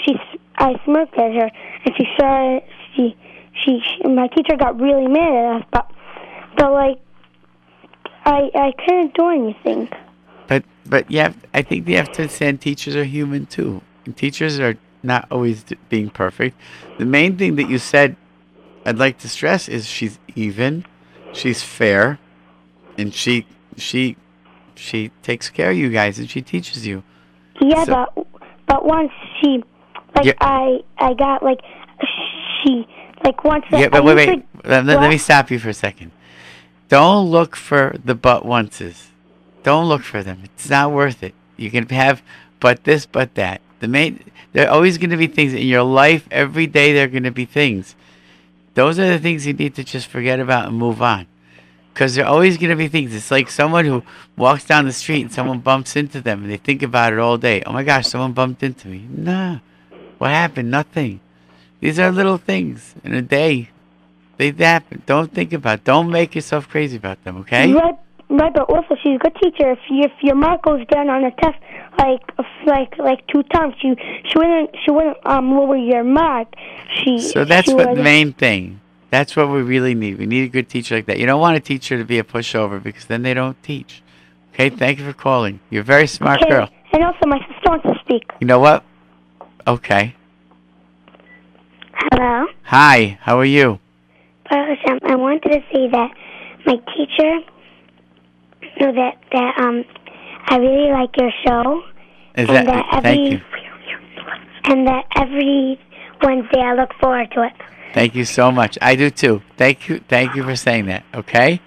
she 0.03 0.13
I 0.57 0.79
smirked 0.85 1.17
at 1.17 1.33
her, 1.33 1.49
and 1.83 1.95
she 1.97 2.05
started 2.13 2.61
she 2.95 3.17
she, 3.63 3.81
she 3.81 4.07
my 4.07 4.27
teacher 4.27 4.55
got 4.55 4.79
really 4.79 5.07
mad 5.07 5.33
at 5.33 5.55
us, 5.55 5.67
but 5.71 5.91
but 6.55 6.71
like 6.71 6.99
I 8.25 8.51
I 8.53 8.73
couldn't 8.77 9.15
do 9.15 9.29
anything. 9.29 9.89
But 10.45 10.65
but 10.85 11.09
yeah, 11.09 11.33
I 11.51 11.63
think 11.63 11.87
you 11.87 11.97
have 11.97 12.11
to 12.11 12.21
understand 12.21 12.61
teachers 12.61 12.95
are 12.95 13.05
human 13.05 13.47
too. 13.47 13.81
Teachers 14.15 14.59
are 14.59 14.77
not 15.01 15.27
always 15.31 15.65
being 15.89 16.11
perfect. 16.11 16.55
The 16.99 17.05
main 17.05 17.37
thing 17.37 17.55
that 17.55 17.67
you 17.67 17.79
said, 17.79 18.17
I'd 18.85 18.99
like 18.99 19.17
to 19.19 19.29
stress, 19.29 19.67
is 19.67 19.87
she's 19.87 20.19
even, 20.35 20.85
she's 21.33 21.63
fair, 21.63 22.19
and 22.99 23.11
she 23.15 23.47
she 23.77 24.15
she 24.75 25.09
takes 25.23 25.49
care 25.49 25.71
of 25.71 25.77
you 25.77 25.89
guys 25.89 26.19
and 26.19 26.29
she 26.29 26.43
teaches 26.43 26.85
you. 26.85 27.01
Yeah, 27.61 27.83
So- 27.85 27.93
but 28.15 28.27
but 28.67 28.85
once 28.85 29.11
she, 29.41 29.63
like 30.15 30.25
Yeah. 30.25 30.33
I 30.41 30.79
I 30.97 31.13
got 31.13 31.43
like 31.43 31.59
she 32.63 32.87
like 33.23 33.43
once. 33.43 33.65
Yeah, 33.71 33.79
I 33.85 33.87
but 33.89 34.03
wait, 34.03 34.15
wait. 34.15 34.45
Let, 34.63 34.85
let- 34.85 35.01
let 35.01 35.09
me 35.09 35.17
stop 35.17 35.49
you 35.51 35.59
for 35.59 35.69
a 35.69 35.73
second. 35.73 36.11
Don't 36.89 37.29
look 37.31 37.55
for 37.55 37.95
the 38.03 38.15
but 38.15 38.43
onces. 38.43 39.07
Don't 39.63 39.87
look 39.87 40.03
for 40.03 40.21
them. 40.21 40.41
It's 40.43 40.69
not 40.69 40.91
worth 40.91 41.23
it. 41.23 41.33
You 41.57 41.71
can 41.71 41.87
have 41.89 42.21
but 42.59 42.83
this, 42.83 43.05
but 43.05 43.33
that. 43.35 43.61
The 43.79 43.87
main, 43.87 44.23
there 44.53 44.67
are 44.67 44.71
always 44.71 44.97
going 44.97 45.09
to 45.09 45.17
be 45.17 45.27
things 45.27 45.53
in 45.53 45.67
your 45.67 45.83
life. 45.83 46.27
Every 46.31 46.67
day, 46.67 46.93
there 46.93 47.05
are 47.05 47.07
going 47.09 47.23
to 47.23 47.31
be 47.31 47.45
things. 47.45 47.95
Those 48.75 48.99
are 48.99 49.07
the 49.07 49.19
things 49.19 49.45
you 49.47 49.53
need 49.53 49.75
to 49.75 49.83
just 49.83 50.07
forget 50.07 50.39
about 50.39 50.67
and 50.67 50.77
move 50.77 51.01
on. 51.01 51.27
Because 51.95 52.15
there 52.15 52.25
are 52.25 52.27
always 52.27 52.57
going 52.57 52.71
to 52.71 52.75
be 52.75 52.89
things. 52.89 53.15
It's 53.15 53.31
like 53.31 53.49
someone 53.49 53.85
who 53.85 54.03
walks 54.35 54.65
down 54.65 54.83
the 54.83 54.91
street 54.91 55.21
and 55.21 55.31
someone 55.31 55.59
bumps 55.59 55.95
into 55.95 56.19
them 56.19 56.43
and 56.43 56.51
they 56.51 56.57
think 56.57 56.83
about 56.83 57.13
it 57.13 57.19
all 57.19 57.37
day. 57.37 57.63
Oh 57.65 57.71
my 57.71 57.83
gosh, 57.83 58.07
someone 58.07 58.33
bumped 58.33 58.63
into 58.63 58.89
me. 58.89 59.07
Nah. 59.09 59.59
What 60.17 60.31
happened? 60.31 60.69
Nothing. 60.69 61.21
These 61.79 61.97
are 61.97 62.11
little 62.11 62.37
things 62.37 62.95
in 63.05 63.13
a 63.13 63.21
day. 63.21 63.69
They 64.35 64.51
happen. 64.51 65.03
Don't 65.05 65.33
think 65.33 65.53
about. 65.53 65.85
Don't 65.85 66.11
make 66.11 66.35
yourself 66.35 66.67
crazy 66.67 66.97
about 66.97 67.23
them. 67.23 67.37
Okay? 67.37 67.71
Right, 67.71 67.95
right, 68.29 68.53
but 68.53 68.63
also 68.63 68.97
she's 69.01 69.15
a 69.15 69.19
good 69.19 69.35
teacher. 69.41 69.71
If 69.71 69.79
you, 69.89 70.03
if 70.03 70.11
your 70.21 70.35
mark 70.35 70.63
goes 70.63 70.85
down 70.87 71.09
on 71.09 71.23
a 71.23 71.31
test 71.31 71.57
like 71.97 72.29
like 72.65 72.97
like 72.97 73.25
two 73.27 73.43
times, 73.43 73.73
she 73.81 73.95
she 74.25 74.37
wouldn't 74.37 74.75
she 74.83 74.91
wouldn't 74.91 75.15
um 75.25 75.51
lower 75.51 75.77
your 75.77 76.03
mark. 76.03 76.49
She 76.91 77.19
So 77.19 77.45
that's 77.45 77.71
what 77.71 77.95
the 77.95 78.03
main 78.03 78.33
thing. 78.33 78.81
That's 79.11 79.35
what 79.35 79.49
we 79.49 79.61
really 79.61 79.93
need. 79.95 80.17
We 80.17 80.25
need 80.25 80.43
a 80.43 80.47
good 80.49 80.67
teacher 80.69 80.95
like 80.95 81.05
that. 81.05 81.19
You 81.19 81.25
don't 81.25 81.39
want 81.39 81.55
a 81.57 81.59
teacher 81.59 81.97
to 81.97 82.03
be 82.03 82.19
a 82.19 82.23
pushover 82.23 82.81
because 82.81 83.05
then 83.05 83.21
they 83.21 83.33
don't 83.33 83.61
teach. 83.63 84.01
Okay? 84.53 84.69
Thank 84.69 84.99
you 84.99 85.05
for 85.05 85.13
calling. 85.13 85.59
You're 85.69 85.81
a 85.81 85.85
very 85.85 86.07
smart 86.07 86.41
Okay, 86.41 86.49
girl. 86.51 86.69
And 86.91 87.03
also, 87.03 87.25
my 87.27 87.39
sister 87.39 87.69
wants 87.69 87.83
to 87.85 87.93
speak. 88.03 88.23
You 88.39 88.47
know 88.47 88.59
what? 88.59 88.83
Okay. 89.67 90.15
Hello. 91.93 92.47
Hi. 92.63 93.17
How 93.21 93.39
are 93.39 93.45
you? 93.45 93.79
Baruch 94.49 94.77
Hashem, 94.79 94.99
I 95.03 95.15
wanted 95.15 95.43
to 95.43 95.59
say 95.73 95.89
that 95.89 96.11
my 96.65 96.75
teacher 96.95 97.39
know 98.79 98.91
that 98.93 99.17
that 99.31 99.57
um 99.59 99.83
I 100.47 100.57
really 100.57 100.91
like 100.91 101.15
your 101.17 101.31
show 101.45 101.81
Is 102.35 102.47
and 102.47 102.49
that? 102.49 102.65
that 102.65 102.85
every 102.93 103.01
Thank 103.01 103.31
you. 103.31 103.41
and 104.65 104.87
that 104.87 105.05
every 105.17 105.79
Wednesday 106.21 106.59
I 106.59 106.73
look 106.75 106.93
forward 106.99 107.31
to 107.31 107.43
it. 107.43 107.53
Thank 107.95 108.13
you 108.13 108.25
so 108.25 108.51
much. 108.51 108.77
I 108.81 108.97
do 108.97 109.09
too. 109.09 109.41
Thank 109.55 109.87
you. 109.87 110.01
Thank 110.09 110.35
you 110.35 110.43
for 110.43 110.57
saying 110.57 110.87
that. 110.87 111.05
Okay. 111.15 111.61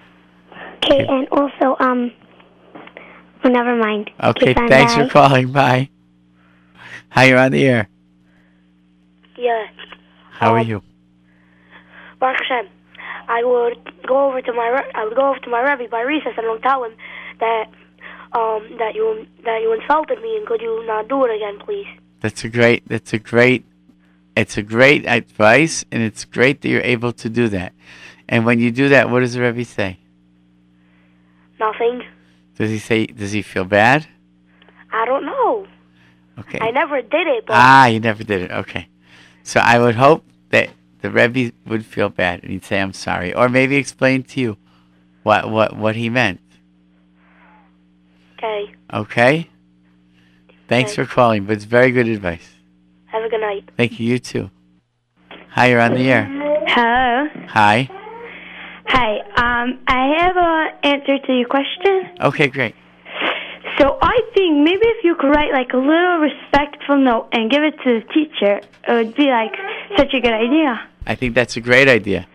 Okay, 0.77 1.03
and 1.07 1.27
also 1.29 1.75
um 1.79 2.11
oh, 3.43 3.49
never 3.49 3.75
mind. 3.75 4.11
Okay. 4.23 4.53
fine, 4.53 4.69
Thanks 4.69 4.93
bye. 4.93 5.03
for 5.05 5.09
calling. 5.09 5.51
Bye. 5.51 5.89
Hi. 7.09 7.23
You're 7.25 7.39
on 7.39 7.51
the 7.51 7.65
air. 7.65 7.89
Yeah, 9.37 9.65
How 10.31 10.53
are 10.53 10.59
Um, 10.59 10.67
you? 10.67 10.83
Baruch. 12.19 12.37
I 13.27 13.43
would 13.43 13.77
go 14.05 14.27
over 14.27 14.39
to 14.43 14.53
my 14.53 14.83
I 14.93 15.05
would 15.05 15.15
go 15.15 15.29
over 15.31 15.39
to 15.39 15.49
my 15.49 15.61
Rebbe 15.61 15.89
by 15.89 16.01
recess 16.01 16.33
and 16.37 16.45
I 16.45 16.51
would 16.51 16.61
tell 16.61 16.83
him 16.83 16.93
that 17.39 17.65
um 18.37 18.77
that 18.77 18.93
you 18.93 19.25
that 19.45 19.61
you 19.63 19.73
insulted 19.73 20.21
me 20.21 20.37
and 20.37 20.45
could 20.45 20.61
you 20.61 20.85
not 20.85 21.07
do 21.07 21.25
it 21.25 21.35
again, 21.35 21.57
please? 21.57 21.87
That's 22.21 22.43
a 22.43 22.49
great. 22.49 22.87
That's 22.87 23.13
a 23.13 23.17
great. 23.17 23.65
It's 24.35 24.57
a 24.57 24.61
great 24.61 25.05
advice, 25.05 25.83
and 25.91 26.01
it's 26.01 26.23
great 26.25 26.61
that 26.61 26.69
you're 26.69 26.81
able 26.81 27.11
to 27.13 27.29
do 27.29 27.49
that. 27.49 27.73
And 28.27 28.45
when 28.45 28.59
you 28.59 28.71
do 28.71 28.89
that, 28.89 29.09
what 29.09 29.19
does 29.21 29.33
the 29.33 29.41
Rebbe 29.41 29.65
say? 29.65 29.99
Nothing. 31.59 32.03
Does 32.55 32.69
he 32.69 32.79
say? 32.79 33.05
Does 33.07 33.31
he 33.31 33.41
feel 33.41 33.65
bad? 33.65 34.07
I 34.91 35.05
don't 35.05 35.25
know. 35.25 35.67
Okay. 36.39 36.59
I 36.61 36.71
never 36.71 37.01
did 37.01 37.27
it, 37.27 37.45
but 37.45 37.55
Ah, 37.55 37.87
you 37.87 37.99
never 37.99 38.23
did 38.23 38.41
it. 38.43 38.51
Okay. 38.51 38.87
So 39.43 39.59
I 39.59 39.77
would 39.79 39.95
hope 39.95 40.23
that 40.49 40.69
the 41.01 41.09
Rebbe 41.11 41.51
would 41.65 41.85
feel 41.85 42.09
bad 42.09 42.43
and 42.43 42.51
he'd 42.51 42.63
say, 42.63 42.79
"I'm 42.81 42.93
sorry," 42.93 43.33
or 43.33 43.49
maybe 43.49 43.75
explain 43.75 44.23
to 44.23 44.39
you 44.39 44.57
what 45.23 45.49
what 45.49 45.75
what 45.75 45.95
he 45.95 46.09
meant. 46.09 46.39
okay. 48.37 48.71
Okay. 48.93 49.49
Thanks 50.67 50.91
Okay. 50.93 51.03
for 51.03 51.11
calling, 51.13 51.45
but 51.45 51.53
it's 51.53 51.65
very 51.65 51.91
good 51.91 52.07
advice. 52.07 52.55
Have 53.11 53.23
a 53.23 53.29
good 53.29 53.41
night. 53.41 53.69
Thank 53.77 53.99
you. 53.99 54.07
You 54.07 54.19
too. 54.19 54.49
Hi, 55.51 55.69
you're 55.69 55.81
on 55.81 55.93
the 55.95 56.09
air. 56.11 56.25
Hello. 56.67 57.27
Hi. 57.49 57.89
Hi. 58.87 59.19
Um, 59.35 59.79
I 59.87 60.15
have 60.19 60.37
a 60.37 60.87
answer 60.87 61.17
to 61.25 61.33
your 61.33 61.47
question. 61.47 62.09
Okay, 62.21 62.47
great. 62.47 62.75
So 63.79 63.97
I 64.01 64.19
think 64.33 64.57
maybe 64.63 64.81
if 64.83 65.03
you 65.03 65.15
could 65.15 65.29
write 65.29 65.51
like 65.53 65.73
a 65.73 65.77
little 65.77 66.17
respectful 66.19 66.97
note 66.97 67.29
and 67.31 67.49
give 67.49 67.63
it 67.63 67.75
to 67.83 68.01
the 68.01 68.13
teacher, 68.13 68.59
it 68.87 68.91
would 68.93 69.15
be 69.15 69.27
like 69.27 69.53
such 69.97 70.13
a 70.13 70.19
good 70.19 70.33
idea. 70.33 70.79
I 71.07 71.15
think 71.15 71.33
that's 71.33 71.55
a 71.57 71.61
great 71.61 71.87
idea. 71.87 72.27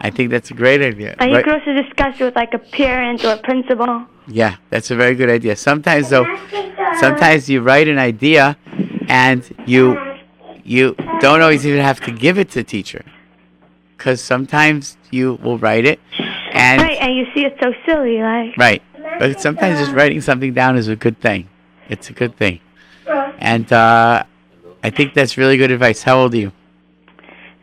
I 0.00 0.10
think 0.10 0.30
that's 0.30 0.50
a 0.50 0.54
great 0.54 0.80
idea. 0.82 1.14
And 1.18 1.30
you 1.30 1.36
Right- 1.36 1.44
could 1.44 1.54
also 1.54 1.72
discuss 1.82 2.20
it 2.20 2.24
with 2.24 2.36
like 2.36 2.52
a 2.54 2.58
parent 2.58 3.24
or 3.24 3.32
a 3.32 3.36
principal. 3.38 4.04
Yeah, 4.26 4.56
that's 4.70 4.90
a 4.90 4.96
very 4.96 5.14
good 5.14 5.30
idea. 5.30 5.56
Sometimes 5.56 6.10
though, 6.10 6.26
sometimes 7.00 7.48
you 7.48 7.62
write 7.62 7.88
an 7.88 7.98
idea 7.98 8.56
and 9.08 9.42
you 9.66 9.98
you 10.68 10.94
don't 11.20 11.40
always 11.40 11.66
even 11.66 11.80
have 11.80 12.00
to 12.02 12.10
give 12.10 12.38
it 12.38 12.50
to 12.50 12.60
the 12.60 12.64
teacher. 12.64 13.04
Cuz 13.96 14.20
sometimes 14.20 14.96
you 15.10 15.38
will 15.42 15.58
write 15.58 15.84
it 15.84 15.98
and 16.52 16.82
right, 16.82 16.98
and 17.00 17.16
you 17.16 17.26
see 17.34 17.44
it's 17.44 17.60
so 17.60 17.72
silly, 17.86 18.18
like. 18.22 18.56
right. 18.56 18.82
But 19.18 19.40
sometimes 19.40 19.80
just 19.80 19.92
writing 19.92 20.20
something 20.20 20.52
down 20.52 20.76
is 20.76 20.88
a 20.88 20.94
good 20.96 21.18
thing. 21.20 21.48
It's 21.88 22.10
a 22.10 22.12
good 22.12 22.36
thing. 22.36 22.60
And 23.38 23.72
uh 23.72 24.24
I 24.84 24.90
think 24.90 25.14
that's 25.14 25.36
really 25.36 25.56
good 25.56 25.70
advice. 25.70 26.02
How 26.02 26.20
old 26.20 26.34
are 26.34 26.38
you? 26.38 26.52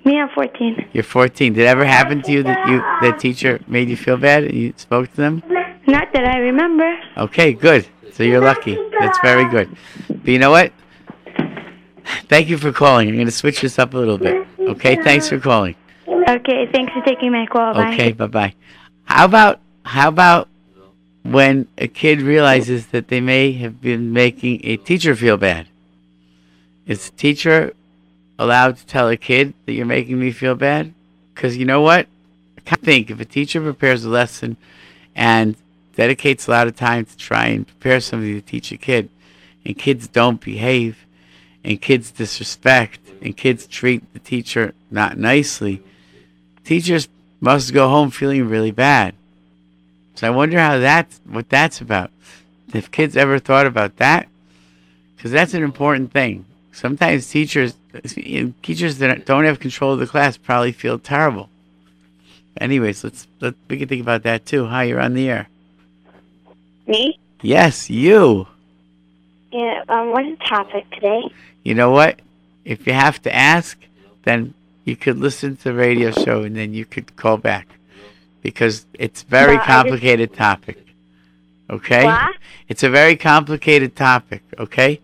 Me, 0.03 0.19
I'm 0.19 0.29
14. 0.29 0.89
You're 0.93 1.03
14. 1.03 1.53
Did 1.53 1.63
it 1.63 1.65
ever 1.65 1.85
happen 1.85 2.21
to 2.23 2.31
you 2.31 2.43
that 2.43 2.67
you 2.69 2.77
that 3.01 3.19
teacher 3.19 3.59
made 3.67 3.89
you 3.89 3.97
feel 3.97 4.17
bad 4.17 4.43
and 4.43 4.53
you 4.53 4.73
spoke 4.77 5.09
to 5.11 5.15
them? 5.15 5.41
Not 5.87 6.11
that 6.13 6.25
I 6.25 6.37
remember. 6.39 6.97
Okay, 7.17 7.53
good. 7.53 7.87
So 8.13 8.23
you're 8.23 8.41
lucky. 8.41 8.77
That's 8.99 9.19
very 9.19 9.45
good. 9.49 9.69
But 10.07 10.27
you 10.27 10.39
know 10.39 10.51
what? 10.51 10.71
Thank 12.27 12.49
you 12.49 12.57
for 12.57 12.71
calling. 12.71 13.09
I'm 13.09 13.15
going 13.15 13.25
to 13.25 13.31
switch 13.31 13.61
this 13.61 13.79
up 13.79 13.93
a 13.93 13.97
little 13.97 14.17
bit. 14.17 14.45
Okay, 14.59 14.95
thanks 15.03 15.29
for 15.29 15.39
calling. 15.39 15.75
Okay, 16.07 16.67
thanks 16.71 16.93
for 16.93 17.01
taking 17.01 17.31
my 17.31 17.45
call. 17.45 17.73
Bye. 17.73 17.93
Okay, 17.93 18.11
bye 18.11 18.27
bye. 18.27 18.53
How 19.05 19.25
about 19.25 19.59
how 19.83 20.09
about 20.09 20.47
when 21.23 21.67
a 21.77 21.87
kid 21.87 22.21
realizes 22.21 22.87
that 22.87 23.07
they 23.07 23.21
may 23.21 23.51
have 23.53 23.81
been 23.81 24.11
making 24.13 24.61
a 24.63 24.77
teacher 24.77 25.15
feel 25.15 25.37
bad? 25.37 25.67
Is 26.87 27.09
the 27.09 27.15
teacher 27.15 27.73
allowed 28.37 28.77
to 28.77 28.85
tell 28.85 29.09
a 29.09 29.17
kid 29.17 29.53
that 29.65 29.73
you're 29.73 29.85
making 29.85 30.19
me 30.19 30.31
feel 30.31 30.55
bad? 30.55 30.93
Because 31.33 31.57
you 31.57 31.65
know 31.65 31.81
what? 31.81 32.07
I 32.67 32.75
think 32.75 33.11
if 33.11 33.19
a 33.19 33.25
teacher 33.25 33.61
prepares 33.61 34.03
a 34.05 34.09
lesson 34.09 34.57
and 35.15 35.55
dedicates 35.95 36.47
a 36.47 36.51
lot 36.51 36.67
of 36.67 36.75
time 36.75 37.05
to 37.05 37.17
try 37.17 37.47
and 37.47 37.67
prepare 37.67 37.99
somebody 37.99 38.33
to 38.33 38.41
teach 38.41 38.71
a 38.71 38.77
kid, 38.77 39.09
and 39.65 39.77
kids 39.77 40.07
don't 40.07 40.41
behave, 40.41 41.05
and 41.65 41.81
kids 41.81 42.11
disrespect, 42.11 42.99
and 43.21 43.35
kids 43.35 43.65
treat 43.65 44.01
the 44.13 44.19
teacher 44.19 44.73
not 44.91 45.17
nicely, 45.17 45.81
teachers 46.63 47.09
must 47.41 47.73
go 47.73 47.89
home 47.89 48.11
feeling 48.11 48.47
really 48.47 48.71
bad. 48.71 49.15
So 50.13 50.27
I 50.27 50.29
wonder 50.29 50.59
how 50.59 50.77
that's 50.77 51.19
what 51.25 51.49
that's 51.49 51.81
about. 51.81 52.11
If 52.73 52.91
kids 52.91 53.17
ever 53.17 53.39
thought 53.39 53.65
about 53.65 53.97
that, 53.97 54.27
because 55.15 55.31
that's 55.31 55.53
an 55.53 55.63
important 55.63 56.11
thing. 56.11 56.45
Sometimes 56.71 57.29
teachers, 57.29 57.73
teachers 58.61 58.99
that 58.99 59.25
don't 59.25 59.45
have 59.45 59.59
control 59.59 59.93
of 59.93 59.99
the 59.99 60.07
class 60.07 60.37
probably 60.37 60.71
feel 60.71 60.99
terrible. 60.99 61.49
Anyways, 62.61 63.03
let's 63.03 63.27
let 63.41 63.55
we 63.69 63.77
can 63.77 63.87
think 63.87 64.01
about 64.01 64.23
that 64.23 64.45
too. 64.45 64.67
Hi, 64.67 64.83
you're 64.83 65.01
on 65.01 65.13
the 65.13 65.29
air. 65.29 65.49
Me? 66.87 67.17
Yes, 67.41 67.89
you. 67.89 68.47
Yeah, 69.55 69.83
um, 69.87 70.11
what's 70.11 70.27
the 70.27 70.45
topic 70.45 70.83
today? 70.91 71.21
You 71.63 71.75
know 71.75 71.89
what? 71.91 72.19
If 72.65 72.85
you 72.85 72.91
have 72.91 73.21
to 73.21 73.33
ask, 73.33 73.77
then 74.23 74.53
you 74.83 74.97
could 74.97 75.17
listen 75.17 75.55
to 75.55 75.63
the 75.65 75.73
radio 75.73 76.11
show 76.11 76.43
and 76.43 76.57
then 76.57 76.73
you 76.73 76.83
could 76.83 77.15
call 77.15 77.37
back 77.37 77.65
because 78.41 78.85
it's 78.95 79.23
a 79.23 79.25
very 79.25 79.53
Well, 79.55 79.63
I 79.63 79.65
just- 79.65 79.67
complicated 79.67 80.33
topic. 80.33 80.85
Okay? 81.69 82.03
What? 82.03 82.35
It's 82.67 82.83
a 82.83 82.89
very 82.89 83.15
complicated 83.15 83.95
topic, 83.95 84.43
okay? 84.59 84.99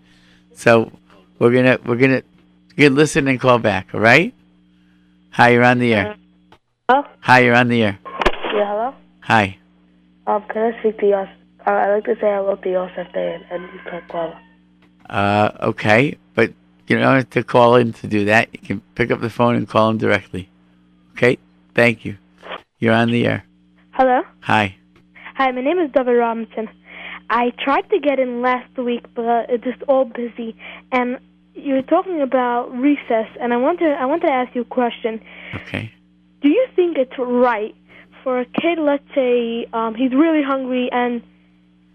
So 0.53 0.91
we're 1.39 1.53
gonna 1.53 1.79
we're 1.85 1.95
gonna 1.95 2.21
you 2.75 2.87
can 2.87 2.95
listen 2.95 3.29
and 3.29 3.39
call 3.39 3.57
back, 3.57 3.87
all 3.93 4.01
right? 4.01 4.33
Hi, 5.31 5.51
you're 5.51 5.63
on 5.63 5.79
the 5.79 5.93
air. 5.93 6.15
Hello? 6.89 7.05
Hi, 7.21 7.39
you're 7.39 7.55
on 7.55 7.69
the 7.69 7.83
air. 7.83 7.99
Yeah, 8.05 8.67
hello? 8.67 8.93
Hi. 9.21 9.57
Um, 10.27 10.43
can 10.49 10.73
I 10.73 10.79
speak 10.81 10.99
to 10.99 11.07
Yos? 11.07 11.29
Uh, 11.65 11.71
I'd 11.71 11.93
like 11.93 12.05
to 12.05 12.15
say 12.15 12.21
to 12.21 12.69
Yosef 12.69 13.13
Day 13.13 13.35
and, 13.35 13.45
and 13.51 13.73
Yusuf 13.73 14.03
Kuala. 14.09 14.39
Uh, 15.09 15.51
okay, 15.61 16.17
but 16.33 16.53
You 16.87 16.97
don't 16.97 17.15
have 17.15 17.29
to 17.31 17.43
call 17.43 17.75
in 17.75 17.93
to 17.93 18.07
do 18.07 18.25
that. 18.25 18.49
You 18.51 18.59
can 18.59 18.81
pick 18.95 19.11
up 19.11 19.21
the 19.21 19.29
phone 19.29 19.55
and 19.55 19.67
call 19.67 19.89
him 19.89 19.97
directly. 19.97 20.49
Okay? 21.13 21.37
Thank 21.73 22.03
you. 22.03 22.17
You're 22.79 22.93
on 22.93 23.11
the 23.11 23.25
air. 23.27 23.45
Hello. 23.91 24.23
Hi. 24.41 24.75
Hi, 25.35 25.51
my 25.51 25.61
name 25.61 25.79
is 25.79 25.91
David 25.91 26.13
Robinson. 26.13 26.67
I 27.29 27.51
tried 27.63 27.89
to 27.91 27.99
get 27.99 28.19
in 28.19 28.41
last 28.41 28.77
week, 28.77 29.05
but 29.15 29.49
it's 29.49 29.63
just 29.63 29.81
all 29.83 30.05
busy. 30.05 30.55
And 30.91 31.19
you 31.55 31.75
were 31.75 31.81
talking 31.81 32.21
about 32.21 32.71
recess, 32.77 33.27
and 33.39 33.53
I 33.53 33.57
want 33.57 33.79
to 33.79 33.85
I 33.85 34.05
want 34.05 34.23
to 34.23 34.31
ask 34.31 34.53
you 34.53 34.61
a 34.61 34.65
question. 34.65 35.21
Okay. 35.55 35.93
Do 36.41 36.49
you 36.49 36.67
think 36.75 36.97
it's 36.97 37.17
right 37.17 37.75
for 38.23 38.39
a 38.39 38.45
kid, 38.45 38.79
let's 38.79 39.03
say 39.15 39.65
um, 39.73 39.95
he's 39.95 40.11
really 40.11 40.43
hungry 40.43 40.89
and 40.91 41.21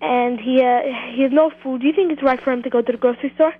and 0.01 0.41
he 0.41 0.63
uh, 0.63 0.81
he 1.15 1.23
has 1.23 1.33
no 1.33 1.51
food? 1.63 1.81
Do 1.81 1.87
you 1.87 1.93
think 1.93 2.13
it's 2.13 2.23
right 2.23 2.41
for 2.43 2.53
him 2.53 2.63
to 2.63 2.71
go 2.71 2.83
to 2.83 2.93
the 2.93 2.99
grocery 2.99 3.33
store? 3.35 3.55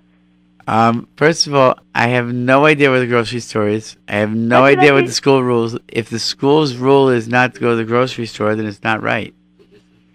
Um, 0.67 1.07
first 1.15 1.47
of 1.47 1.55
all, 1.55 1.79
I 1.95 2.09
have 2.09 2.33
no 2.33 2.65
idea 2.65 2.89
where 2.89 2.99
the 2.99 3.07
grocery 3.07 3.39
store 3.39 3.69
is. 3.69 3.95
I 4.09 4.17
have 4.17 4.35
no 4.35 4.65
I 4.65 4.71
idea 4.71 4.93
what 4.93 5.05
the 5.05 5.13
school 5.13 5.41
rules. 5.41 5.77
If 5.87 6.09
the 6.09 6.19
school's 6.19 6.75
rule 6.75 7.07
is 7.07 7.29
not 7.29 7.53
to 7.55 7.61
go 7.61 7.69
to 7.71 7.75
the 7.77 7.85
grocery 7.85 8.25
store, 8.25 8.53
then 8.55 8.65
it's 8.65 8.83
not 8.83 9.01
right. 9.01 9.33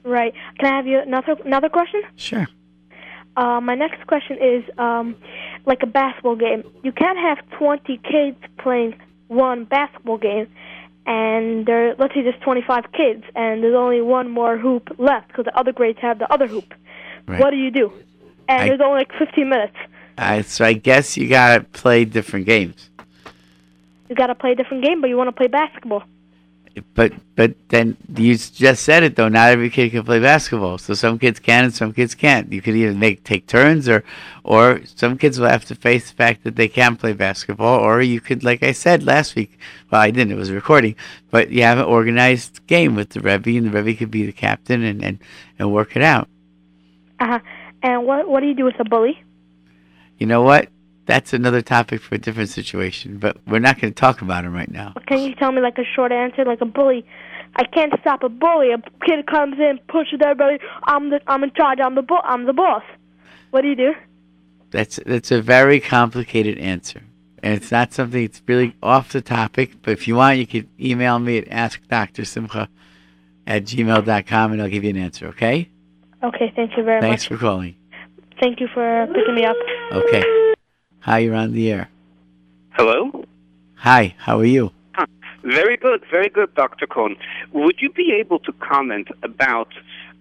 Right. 0.04 0.35
Can 0.58 0.72
I 0.72 0.76
have 0.76 0.87
you 0.87 1.00
another 1.00 1.37
another 1.44 1.68
question? 1.68 2.02
Sure. 2.16 2.46
Uh, 3.37 3.61
my 3.62 3.74
next 3.74 4.06
question 4.06 4.37
is 4.42 4.64
um, 4.76 5.16
like 5.64 5.82
a 5.82 5.87
basketball 5.87 6.37
game. 6.37 6.64
You 6.82 6.92
can't 6.92 7.18
have 7.18 7.38
20 7.58 7.98
kids 7.98 8.37
playing 8.58 8.94
one 9.28 9.64
basketball 9.64 10.18
game, 10.18 10.48
and 11.07 11.67
there, 11.67 11.95
let's 11.99 12.15
say 12.15 12.23
there's 12.23 12.41
25 12.43 12.93
kids, 12.93 13.25
and 13.35 13.62
there's 13.62 13.75
only 13.75 14.01
one 14.01 14.31
more 14.31 14.57
hoop 14.59 14.88
left 14.99 15.29
because 15.29 15.45
the 15.45 15.57
other 15.59 15.73
grades 15.73 15.99
have 16.01 16.19
the 16.19 16.33
other 16.33 16.47
hoop. 16.47 16.75
Right. 17.27 17.41
What 17.41 17.51
do 17.51 17.57
you 17.57 17.71
do? 17.71 17.93
And 18.49 18.62
I- 18.62 18.69
there's 18.69 18.81
only 18.81 18.99
like 19.01 19.12
15 19.19 19.49
minutes. 19.49 19.77
Uh, 20.19 20.43
so 20.43 20.65
I 20.65 20.75
guess 20.75 21.17
you 21.17 21.29
gotta 21.29 21.65
play 21.73 22.05
different 22.05 22.47
games. 22.47 22.91
You 24.09 24.17
got 24.17 24.27
to 24.27 24.35
play 24.35 24.53
a 24.53 24.55
different 24.55 24.85
game, 24.85 25.01
but 25.01 25.07
you 25.09 25.17
want 25.17 25.29
to 25.29 25.33
play 25.33 25.47
basketball. 25.47 26.03
But 26.94 27.12
but 27.37 27.54
then 27.68 27.96
you 28.16 28.37
just 28.37 28.82
said 28.82 29.02
it 29.02 29.16
though. 29.16 29.28
Not 29.28 29.50
every 29.50 29.68
kid 29.68 29.90
can 29.90 30.04
play 30.04 30.20
basketball. 30.20 30.78
So 30.78 30.94
some 30.94 31.18
kids 31.18 31.38
can 31.38 31.64
and 31.64 31.74
some 31.74 31.92
kids 31.92 32.14
can't. 32.14 32.52
You 32.52 32.62
could 32.62 32.74
either 32.74 32.94
make 32.94 33.24
take 33.24 33.46
turns 33.46 33.88
or 33.88 34.04
or 34.44 34.80
some 34.85 35.18
kids 35.18 35.38
will 35.38 35.48
have 35.48 35.64
to 35.66 35.74
face 35.74 36.11
the 36.11 36.16
fact 36.16 36.44
that 36.44 36.56
they 36.56 36.68
can't 36.68 36.98
play 36.98 37.12
basketball. 37.12 37.80
Or 37.80 38.00
you 38.00 38.20
could, 38.20 38.42
like 38.42 38.62
I 38.62 38.72
said 38.72 39.02
last 39.02 39.37
week. 39.37 39.58
Well, 39.90 40.00
I 40.00 40.11
didn't. 40.11 40.32
It 40.32 40.37
was 40.37 40.50
a 40.50 40.54
recording. 40.54 40.96
But 41.30 41.50
you 41.50 41.62
have 41.62 41.78
an 41.78 41.85
organized 41.85 42.66
game 42.66 42.94
with 42.94 43.11
the 43.11 43.20
Rebbe, 43.20 43.50
and 43.50 43.66
the 43.66 43.70
Rebbe 43.70 43.98
could 43.98 44.11
be 44.11 44.24
the 44.24 44.32
captain 44.32 44.82
and 44.82 45.04
and, 45.04 45.18
and 45.58 45.72
work 45.72 45.94
it 45.94 46.02
out. 46.02 46.28
Uh 47.20 47.26
huh. 47.26 47.38
And 47.82 48.06
what 48.06 48.28
what 48.28 48.40
do 48.40 48.46
you 48.46 48.54
do 48.54 48.64
with 48.64 48.80
a 48.80 48.85
bully? 48.85 49.22
You 50.18 50.26
know 50.26 50.42
what? 50.42 50.68
That's 51.07 51.33
another 51.33 51.62
topic 51.62 52.01
for 52.01 52.15
a 52.15 52.19
different 52.19 52.51
situation. 52.51 53.19
But 53.19 53.37
we're 53.47 53.59
not 53.59 53.81
going 53.81 53.93
to 53.93 54.01
talk 54.01 54.23
about 54.23 54.45
him 54.45 54.55
right 54.55 54.71
now. 54.71 54.95
Can 55.07 55.21
you 55.21 55.35
tell 55.35 55.53
me 55.53 55.61
like 55.61 55.79
a 55.79 55.85
short 55.85 56.12
answer, 56.12 56.45
like 56.45 56.61
a 56.61 56.67
bully? 56.67 57.05
I 57.57 57.65
can't 57.65 57.93
stop 58.01 58.23
a 58.23 58.29
bully. 58.29 58.71
A 58.73 58.79
kid 59.05 59.27
comes 59.27 59.59
in, 59.59 59.79
pushes 59.88 60.21
everybody. 60.23 60.59
I'm 60.85 61.11
the 61.11 61.21
I'm 61.27 61.43
in 61.43 61.53
charge. 61.53 61.79
I'm 61.83 61.95
the 61.95 62.03
bo- 62.03 62.23
I'm 62.25 62.47
the 62.47 62.53
boss. 62.53 62.85
What 63.51 63.62
do 63.62 63.69
you 63.69 63.77
do? 63.77 63.93
That's 64.71 64.99
that's 65.05 65.31
a 65.31 65.43
very 65.43 65.81
complicated 65.81 66.57
answer, 66.59 67.03
and 67.43 67.53
it's 67.55 67.71
not 67.71 67.93
something 67.93 68.25
that's 68.25 68.41
really 68.47 68.75
off 68.83 69.12
the 69.12 69.21
topic. 69.21 69.83
But 69.83 69.91
if 69.91 70.09
you 70.09 70.17
want, 70.17 70.38
you 70.38 70.47
could 70.47 70.69
email 70.81 71.19
me 71.19 71.38
at 71.38 71.49
askdrsimcha 71.49 72.69
at 73.47 73.65
gmail.com, 73.65 74.53
and 74.53 74.62
I'll 74.62 74.69
give 74.69 74.85
you 74.85 74.91
an 74.91 74.97
answer. 74.97 75.27
Okay? 75.29 75.69
Okay, 76.23 76.53
thank 76.55 76.77
you 76.77 76.85
very 76.85 77.01
Thanks 77.01 77.25
much. 77.25 77.29
Thanks 77.29 77.41
for 77.41 77.47
calling. 77.47 77.75
Thank 78.41 78.61
you 78.61 78.69
for 78.73 79.07
picking 79.15 79.35
me 79.35 79.45
up. 79.45 79.57
Okay. 79.93 80.52
Hi, 81.03 81.19
you're 81.19 81.35
on 81.35 81.53
the 81.53 81.71
air. 81.73 81.88
Hello? 82.71 83.25
Hi, 83.75 84.15
how 84.19 84.38
are 84.38 84.45
you? 84.45 84.71
Very 85.43 85.77
good, 85.77 86.05
very 86.09 86.29
good, 86.29 86.55
Dr. 86.55 86.87
Cohen. 86.87 87.17
Would 87.53 87.81
you 87.81 87.91
be 87.91 88.12
able 88.12 88.38
to 88.38 88.53
comment 88.53 89.09
about 89.25 89.69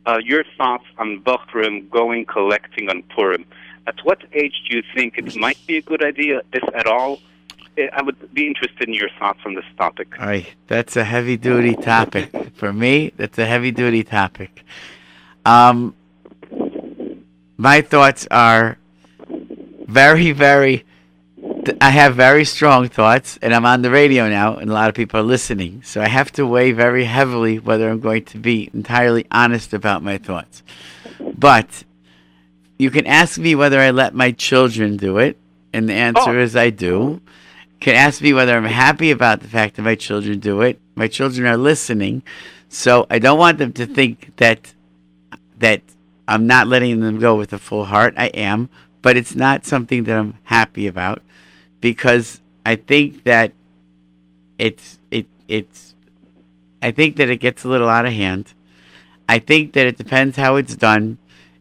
uh, 0.07 0.17
your 0.23 0.43
thoughts 0.57 0.85
on 0.97 1.21
Bochrim 1.21 1.87
going 1.91 2.25
collecting 2.25 2.89
on 2.89 3.03
Purim? 3.15 3.45
At 3.85 4.03
what 4.03 4.23
age 4.33 4.63
do 4.67 4.77
you 4.77 4.83
think 4.95 5.19
it 5.19 5.35
might 5.35 5.59
be 5.67 5.77
a 5.77 5.83
good 5.83 6.03
idea, 6.03 6.41
if 6.51 6.63
at 6.73 6.87
all? 6.87 7.19
Eh, 7.77 7.87
I 7.93 8.01
would 8.01 8.33
be 8.33 8.47
interested 8.47 8.87
in 8.87 8.95
your 8.95 9.09
thoughts 9.19 9.41
on 9.45 9.53
this 9.53 9.65
topic. 9.77 10.19
All 10.19 10.25
right, 10.25 10.47
that's 10.65 10.97
a 10.97 11.03
heavy 11.03 11.37
duty 11.37 11.75
topic 11.75 12.31
for 12.55 12.73
me. 12.73 13.11
That's 13.17 13.37
a 13.37 13.45
heavy 13.45 13.69
duty 13.69 14.03
topic. 14.03 14.65
Um, 15.45 15.93
my 17.57 17.81
thoughts 17.81 18.27
are 18.31 18.79
very, 19.91 20.31
very. 20.31 20.85
I 21.79 21.89
have 21.89 22.15
very 22.15 22.45
strong 22.45 22.87
thoughts, 22.87 23.37
and 23.41 23.53
I'm 23.53 23.65
on 23.65 23.81
the 23.81 23.91
radio 23.91 24.29
now, 24.29 24.55
and 24.55 24.69
a 24.69 24.73
lot 24.73 24.89
of 24.89 24.95
people 24.95 25.19
are 25.19 25.23
listening. 25.23 25.83
So 25.83 26.01
I 26.01 26.07
have 26.07 26.31
to 26.33 26.45
weigh 26.45 26.71
very 26.71 27.05
heavily 27.05 27.59
whether 27.59 27.89
I'm 27.89 27.99
going 27.99 28.25
to 28.25 28.37
be 28.37 28.69
entirely 28.73 29.27
honest 29.31 29.73
about 29.73 30.01
my 30.01 30.17
thoughts. 30.17 30.63
But 31.19 31.83
you 32.77 32.89
can 32.89 33.05
ask 33.05 33.37
me 33.37 33.53
whether 33.53 33.79
I 33.79 33.91
let 33.91 34.15
my 34.15 34.31
children 34.31 34.97
do 34.97 35.17
it, 35.17 35.37
and 35.73 35.89
the 35.89 35.93
answer 35.93 36.31
oh. 36.31 36.41
is 36.41 36.55
I 36.55 36.69
do. 36.69 37.21
Can 37.79 37.95
ask 37.95 38.21
me 38.21 38.33
whether 38.33 38.55
I'm 38.55 38.63
happy 38.65 39.11
about 39.11 39.41
the 39.41 39.47
fact 39.47 39.75
that 39.75 39.81
my 39.81 39.95
children 39.95 40.39
do 40.39 40.61
it. 40.61 40.79
My 40.95 41.07
children 41.07 41.47
are 41.47 41.57
listening, 41.57 42.23
so 42.69 43.07
I 43.09 43.19
don't 43.19 43.39
want 43.39 43.57
them 43.57 43.73
to 43.73 43.85
think 43.85 44.35
that 44.37 44.73
that 45.59 45.81
I'm 46.27 46.47
not 46.47 46.67
letting 46.67 47.01
them 47.01 47.19
go 47.19 47.35
with 47.35 47.51
a 47.53 47.59
full 47.59 47.85
heart. 47.85 48.13
I 48.17 48.27
am, 48.27 48.69
but 49.01 49.17
it's 49.17 49.35
not 49.35 49.65
something 49.65 50.03
that 50.05 50.17
I'm 50.17 50.37
happy 50.43 50.87
about 50.87 51.21
because 51.79 52.41
I 52.65 52.75
think 52.75 53.23
that 53.23 53.53
it's 54.57 54.99
it 55.09 55.27
it's 55.47 55.95
I 56.81 56.91
think 56.91 57.15
that 57.17 57.29
it 57.29 57.37
gets 57.37 57.63
a 57.63 57.67
little 57.67 57.89
out 57.89 58.05
of 58.05 58.13
hand. 58.13 58.53
I 59.27 59.39
think 59.39 59.73
that 59.73 59.85
it 59.85 59.97
depends 59.97 60.37
how 60.37 60.55
it's 60.55 60.75
done. 60.75 61.17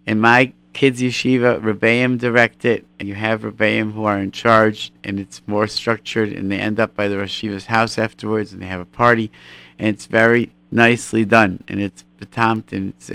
In 0.07 0.20
my 0.20 0.53
kids' 0.72 1.03
yeshiva, 1.03 1.61
Rebbeim 1.61 2.18
direct 2.18 2.64
it, 2.64 2.87
and 2.98 3.09
you 3.09 3.14
have 3.14 3.42
Rebbeim 3.42 3.92
who 3.92 4.05
are 4.05 4.18
in 4.18 4.31
charge, 4.31 4.92
and 5.05 5.20
it's 5.20 5.42
more 5.46 5.66
structured, 5.66 6.33
and 6.33 6.50
they 6.50 6.59
end 6.59 6.81
up 6.81 6.94
by 6.94 7.09
the 7.09 7.18
Rosh 7.18 7.42
Yeshiva's 7.42 7.66
house 7.66 7.98
afterwards, 7.98 8.53
and 8.53 8.62
they 8.62 8.66
have 8.66 8.81
a 8.81 8.87
party, 8.87 9.31
and 9.79 9.88
it's 9.88 10.07
very 10.07 10.53
nicely 10.70 11.24
done, 11.24 11.62
and 11.68 11.81
it's 11.81 12.05
betamt, 12.18 12.72
and 12.72 12.94
it's. 12.94 13.11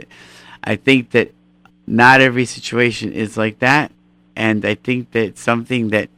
I 0.64 0.76
think 0.76 1.12
that 1.12 1.34
not 1.88 2.22
every 2.22 2.46
situation 2.46 3.12
is 3.12 3.38
like 3.38 3.60
that, 3.60 3.92
and 4.36 4.66
I 4.66 4.76
think 4.76 5.12
that 5.12 5.38
something 5.38 5.90
that 5.90 6.10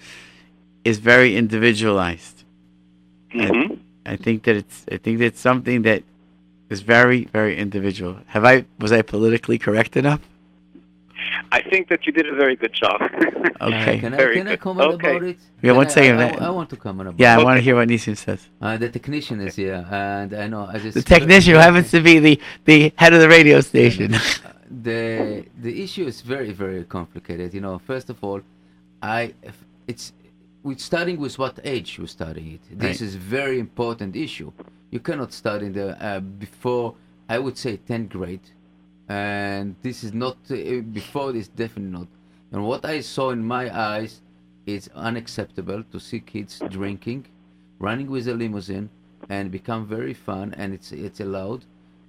is 0.84 0.98
very 1.00 1.36
individualized. 1.36 2.44
Mhm. 3.34 3.78
I 4.06 4.16
think 4.16 4.44
that 4.44 4.56
it's 4.56 4.86
I 4.92 4.98
think 4.98 5.20
that 5.20 5.26
it's 5.26 5.40
something 5.42 5.82
that 5.84 6.02
is 6.70 6.82
very 6.82 7.26
very 7.38 7.58
individual. 7.58 8.18
Have 8.28 8.46
I 8.46 8.66
was 8.80 8.92
I 8.92 9.02
politically 9.02 9.58
correct 9.58 9.96
enough? 9.98 10.22
I 11.52 11.62
think 11.62 11.88
that 11.90 12.06
you 12.06 12.12
did 12.14 12.28
a 12.28 12.36
very 12.36 12.56
good 12.56 12.74
job. 12.74 13.00
Okay. 13.60 13.98
Can 14.00 14.14
I, 14.14 14.18
Very 14.18 14.36
can 14.38 14.48
I 14.48 14.52
good. 14.52 14.60
comment 14.60 14.92
Okay. 14.94 15.10
about 15.18 15.24
it? 15.24 15.38
Yeah, 15.64 15.70
Can 15.72 15.78
one 15.78 15.88
I- 15.88 15.90
second. 15.90 16.20
I, 16.22 16.30
I, 16.30 16.46
I 16.46 16.50
want 16.52 16.70
to 16.70 16.76
comment 16.76 17.10
about 17.10 17.20
Yeah, 17.20 17.36
I 17.36 17.42
it. 17.42 17.44
want 17.44 17.58
to 17.58 17.62
hear 17.68 17.76
what 17.76 17.88
Nisim 17.88 18.16
says. 18.16 18.42
Uh, 18.62 18.78
the 18.78 18.88
technician 18.98 19.42
is 19.42 19.56
here, 19.56 19.84
and 19.90 20.32
I 20.44 20.46
know 20.48 20.70
as 20.72 20.86
a 20.86 20.92
The 20.92 21.02
technician 21.02 21.54
who 21.56 21.60
happens 21.60 21.90
to 21.90 22.00
be 22.02 22.20
the, 22.20 22.40
the 22.66 22.94
head 23.02 23.14
of 23.14 23.20
the 23.20 23.28
radio 23.38 23.62
station. 23.62 24.14
the 24.90 25.02
the 25.66 25.74
issue 25.86 26.06
is 26.12 26.18
very 26.34 26.52
very 26.64 26.84
complicated. 26.98 27.48
You 27.58 27.62
know, 27.66 27.76
first 27.92 28.08
of 28.14 28.18
all, 28.28 28.42
I 29.20 29.20
it's 29.92 30.06
we're 30.64 30.78
starting 30.92 31.18
with 31.26 31.36
what 31.44 31.56
age 31.76 31.90
you 31.98 32.06
study 32.08 32.46
it. 32.56 32.64
This 32.80 32.98
Right. 33.00 33.08
is 33.08 33.14
very 33.40 33.58
important 33.68 34.12
issue. 34.28 34.52
You 34.96 35.00
cannot 35.08 35.32
start 35.42 35.62
in 35.68 35.74
the 35.80 35.88
uh, 36.08 36.20
before 36.46 36.88
I 37.36 37.38
would 37.44 37.58
say 37.64 37.74
10th 37.90 38.10
grade, 38.18 38.48
and 39.10 39.76
this 39.86 39.98
is 40.06 40.12
not 40.14 40.38
uh, 40.52 40.56
before 41.00 41.30
this 41.36 41.48
definitely 41.64 41.94
not. 42.00 42.08
And 42.52 42.60
what 42.72 42.84
I 42.86 42.98
saw 43.02 43.28
in 43.38 43.44
my 43.58 43.66
eyes 43.94 44.14
is 44.66 44.84
unacceptable 45.10 45.82
to 45.92 45.98
see 46.08 46.20
kids 46.34 46.54
drinking, 46.78 47.22
running 47.88 48.10
with 48.16 48.26
a 48.28 48.36
limousine, 48.44 48.88
and 49.30 49.52
become 49.60 49.82
very 49.98 50.14
fun, 50.30 50.48
and 50.60 50.68
it's 50.78 50.90
it's 50.92 51.20
allowed. 51.28 51.62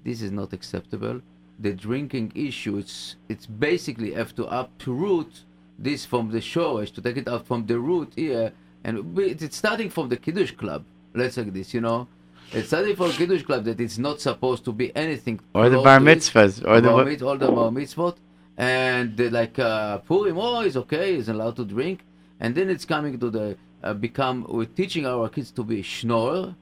This 0.04 0.18
is 0.26 0.30
not 0.40 0.52
acceptable. 0.58 1.18
The 1.60 1.72
drinking 1.72 2.32
issue, 2.34 2.78
it's 2.78 3.16
it's 3.28 3.46
basically 3.46 4.12
have 4.14 4.32
to 4.36 4.44
uproot 4.46 5.32
this 5.78 6.04
from 6.04 6.30
the 6.30 6.40
shores 6.40 6.90
to 6.92 7.00
take 7.02 7.16
it 7.16 7.26
out 7.28 7.46
from 7.46 7.66
the 7.66 7.78
root 7.78 8.12
here, 8.14 8.52
and 8.84 9.18
it's 9.18 9.56
starting 9.56 9.90
from 9.90 10.08
the 10.08 10.16
kiddush 10.16 10.52
club. 10.52 10.84
Let's 11.14 11.34
say 11.34 11.42
this, 11.44 11.74
you 11.74 11.80
know. 11.80 12.06
It's 12.52 12.68
starting 12.68 12.94
from 12.96 13.10
kiddush 13.12 13.42
club 13.42 13.64
that 13.64 13.80
it's 13.80 13.98
not 13.98 14.20
supposed 14.20 14.64
to 14.66 14.72
be 14.72 14.94
anything. 14.96 15.40
Or 15.52 15.68
the 15.68 15.78
bar 15.82 15.98
mitzvahs, 15.98 16.64
or 16.66 16.80
the 16.80 16.88
bar 16.88 16.96
what- 16.98 17.06
mit- 17.06 17.22
all 17.22 17.36
the 17.36 17.50
bar 17.50 17.70
mitzvot, 17.70 18.16
and 18.56 19.16
the, 19.16 19.28
like 19.30 19.58
uh, 19.58 19.98
Purim, 19.98 20.38
oh, 20.38 20.60
he's 20.62 20.76
okay, 20.76 21.16
he's 21.16 21.28
allowed 21.28 21.56
to 21.56 21.64
drink, 21.64 22.00
and 22.40 22.54
then 22.54 22.70
it's 22.70 22.84
coming 22.84 23.18
to 23.18 23.30
the 23.30 23.56
uh, 23.82 23.94
become. 23.94 24.46
We're 24.48 24.64
teaching 24.66 25.06
our 25.06 25.28
kids 25.28 25.50
to 25.52 25.62
be 25.64 25.82
schnorr, 25.82 26.54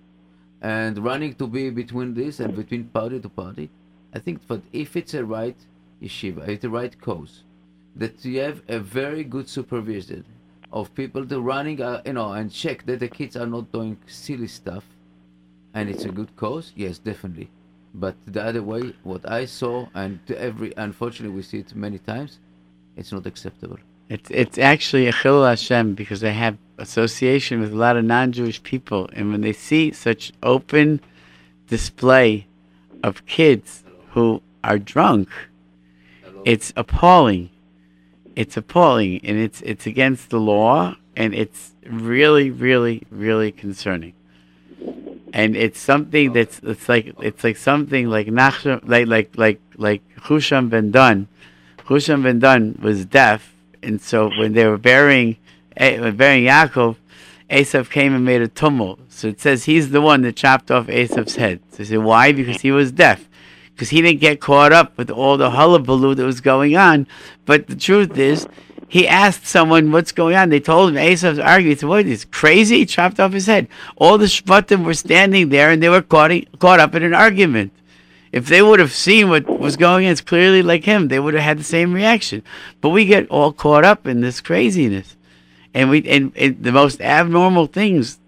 and 0.62 0.96
running 0.98 1.34
to 1.34 1.46
be 1.46 1.68
between 1.70 2.14
this 2.14 2.40
and 2.40 2.56
between 2.56 2.84
party 2.84 3.20
to 3.20 3.28
party. 3.28 3.68
I 4.16 4.18
think, 4.18 4.40
but 4.48 4.62
if 4.72 4.96
it's 4.96 5.12
a 5.12 5.24
right 5.24 5.58
yeshiva, 6.02 6.48
it's 6.48 6.62
the 6.62 6.70
right 6.70 6.98
cause, 6.98 7.42
that 7.94 8.24
you 8.24 8.40
have 8.40 8.62
a 8.66 8.78
very 8.78 9.24
good 9.24 9.46
supervision, 9.46 10.24
of 10.72 10.94
people 10.94 11.26
to 11.26 11.38
running, 11.40 11.82
uh, 11.82 12.00
you 12.06 12.14
know, 12.14 12.32
and 12.32 12.50
check 12.50 12.86
that 12.86 13.00
the 13.00 13.08
kids 13.08 13.36
are 13.36 13.46
not 13.46 13.70
doing 13.72 13.98
silly 14.06 14.48
stuff, 14.48 14.84
and 15.74 15.90
it's 15.90 16.06
a 16.06 16.08
good 16.18 16.34
cause. 16.36 16.72
Yes, 16.74 16.96
definitely. 16.98 17.50
But 17.94 18.14
the 18.26 18.42
other 18.42 18.62
way, 18.62 18.94
what 19.02 19.30
I 19.30 19.44
saw, 19.44 19.88
and 19.94 20.18
every, 20.30 20.72
unfortunately, 20.78 21.36
we 21.36 21.42
see 21.42 21.58
it 21.58 21.74
many 21.74 21.98
times, 21.98 22.38
it's 22.96 23.12
not 23.12 23.26
acceptable. 23.26 23.78
It's 24.08 24.30
it's 24.30 24.58
actually 24.72 25.08
a 25.08 25.12
chilul 25.12 25.46
Hashem 25.46 25.94
because 25.94 26.20
they 26.20 26.32
have 26.32 26.56
association 26.78 27.60
with 27.60 27.72
a 27.72 27.80
lot 27.86 27.96
of 27.98 28.04
non-Jewish 28.04 28.62
people, 28.62 29.10
and 29.12 29.30
when 29.30 29.42
they 29.42 29.52
see 29.52 29.92
such 29.92 30.32
open 30.42 31.00
display 31.68 32.46
of 33.02 33.26
kids 33.26 33.82
who 34.16 34.40
are 34.64 34.78
drunk, 34.78 35.28
it's 36.46 36.72
appalling. 36.74 37.50
It's 38.34 38.56
appalling, 38.56 39.20
and 39.22 39.38
it's 39.38 39.60
it's 39.60 39.86
against 39.86 40.30
the 40.30 40.40
law, 40.40 40.96
and 41.14 41.34
it's 41.34 41.72
really, 41.86 42.50
really, 42.50 43.06
really 43.10 43.52
concerning. 43.52 44.14
And 45.32 45.54
it's 45.54 45.78
something 45.78 46.32
that's 46.32 46.60
it's 46.62 46.88
like 46.88 47.14
it's 47.20 47.44
like 47.44 47.58
something 47.58 48.08
like 48.08 48.26
Nachshon, 48.28 48.88
like 48.88 49.06
like 49.06 49.30
like 49.36 49.60
like 49.76 50.02
Husham 50.16 50.70
ben 50.70 50.90
Dun. 50.90 51.28
Husham 51.88 52.22
ben 52.22 52.38
Dun 52.38 52.78
was 52.82 53.04
deaf, 53.04 53.54
and 53.82 54.00
so 54.00 54.30
when 54.38 54.54
they 54.54 54.66
were 54.66 54.78
burying 54.78 55.36
eh, 55.76 56.10
burying 56.10 56.44
Yaakov, 56.44 56.96
Esav 57.50 57.90
came 57.90 58.14
and 58.14 58.24
made 58.24 58.40
a 58.40 58.48
tumult. 58.48 58.98
So 59.08 59.28
it 59.28 59.40
says 59.40 59.64
he's 59.64 59.90
the 59.90 60.00
one 60.00 60.22
that 60.22 60.36
chopped 60.36 60.70
off 60.70 60.86
Esav's 60.86 61.36
head. 61.36 61.60
So 61.70 61.78
they 61.78 61.84
said 61.84 61.98
why? 61.98 62.32
Because 62.32 62.62
he 62.62 62.72
was 62.72 62.92
deaf 62.92 63.28
because 63.76 63.90
he 63.90 64.00
didn't 64.00 64.20
get 64.20 64.40
caught 64.40 64.72
up 64.72 64.96
with 64.96 65.10
all 65.10 65.36
the 65.36 65.50
hullabaloo 65.50 66.14
that 66.14 66.24
was 66.24 66.40
going 66.40 66.74
on. 66.74 67.06
But 67.44 67.66
the 67.66 67.76
truth 67.76 68.16
is, 68.16 68.48
he 68.88 69.06
asked 69.06 69.46
someone 69.46 69.92
what's 69.92 70.12
going 70.12 70.34
on. 70.34 70.48
They 70.48 70.60
told 70.60 70.90
him 70.90 70.96
Esav's 70.96 71.38
arguing. 71.38 71.76
Said, 71.76 71.88
"What 71.90 72.06
is 72.06 72.24
crazy?" 72.24 72.78
He 72.78 72.86
chopped 72.86 73.20
off 73.20 73.34
his 73.34 73.46
head. 73.46 73.68
All 73.96 74.16
the 74.16 74.26
shvatim 74.26 74.84
were 74.84 74.94
standing 74.94 75.50
there, 75.50 75.70
and 75.70 75.82
they 75.82 75.90
were 75.90 76.00
caught 76.00 76.32
caught 76.58 76.80
up 76.80 76.94
in 76.94 77.02
an 77.02 77.12
argument. 77.12 77.72
If 78.32 78.46
they 78.46 78.62
would 78.62 78.80
have 78.80 78.92
seen 78.92 79.28
what 79.28 79.46
was 79.60 79.76
going 79.76 80.06
on, 80.06 80.12
it's 80.12 80.20
clearly 80.20 80.62
like 80.62 80.84
him. 80.84 81.08
They 81.08 81.20
would 81.20 81.34
have 81.34 81.42
had 81.42 81.58
the 81.58 81.64
same 81.64 81.92
reaction. 81.92 82.42
But 82.80 82.90
we 82.90 83.04
get 83.04 83.28
all 83.28 83.52
caught 83.52 83.84
up 83.84 84.06
in 84.06 84.22
this 84.22 84.40
craziness, 84.40 85.16
and 85.74 85.90
we 85.90 86.08
and, 86.08 86.32
and 86.34 86.62
the 86.62 86.72
most 86.72 87.00
abnormal 87.02 87.66
things 87.66 88.18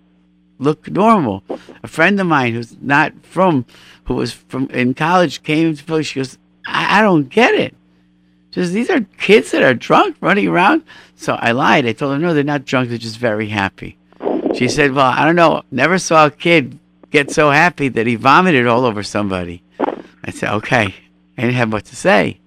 look 0.58 0.90
normal. 0.90 1.42
A 1.82 1.88
friend 1.88 2.20
of 2.20 2.26
mine 2.26 2.54
who's 2.54 2.76
not 2.80 3.12
from, 3.22 3.64
who 4.08 4.14
was 4.14 4.32
from 4.32 4.68
in 4.70 4.94
college, 4.94 5.42
came 5.42 5.76
to 5.76 5.84
Philly. 5.84 6.02
She 6.02 6.18
goes, 6.18 6.38
I, 6.66 6.98
I 6.98 7.02
don't 7.02 7.28
get 7.28 7.54
it. 7.54 7.74
She 8.50 8.60
says, 8.60 8.72
these 8.72 8.88
are 8.88 9.02
kids 9.18 9.50
that 9.50 9.62
are 9.62 9.74
drunk 9.74 10.16
running 10.20 10.48
around. 10.48 10.82
So 11.14 11.34
I 11.34 11.52
lied. 11.52 11.86
I 11.86 11.92
told 11.92 12.14
her, 12.14 12.18
no, 12.18 12.32
they're 12.32 12.42
not 12.42 12.64
drunk. 12.64 12.88
They're 12.88 12.98
just 12.98 13.18
very 13.18 13.48
happy. 13.48 13.98
She 14.54 14.68
said, 14.68 14.92
well, 14.92 15.12
I 15.14 15.26
don't 15.26 15.36
know. 15.36 15.62
Never 15.70 15.98
saw 15.98 16.26
a 16.26 16.30
kid 16.30 16.78
get 17.10 17.30
so 17.30 17.50
happy 17.50 17.88
that 17.88 18.06
he 18.06 18.16
vomited 18.16 18.66
all 18.66 18.86
over 18.86 19.02
somebody. 19.02 19.62
I 20.24 20.30
said, 20.30 20.54
okay. 20.54 20.94
I 21.36 21.42
didn't 21.42 21.54
have 21.54 21.72
what 21.72 21.84
to 21.86 21.96
say. 21.96 22.40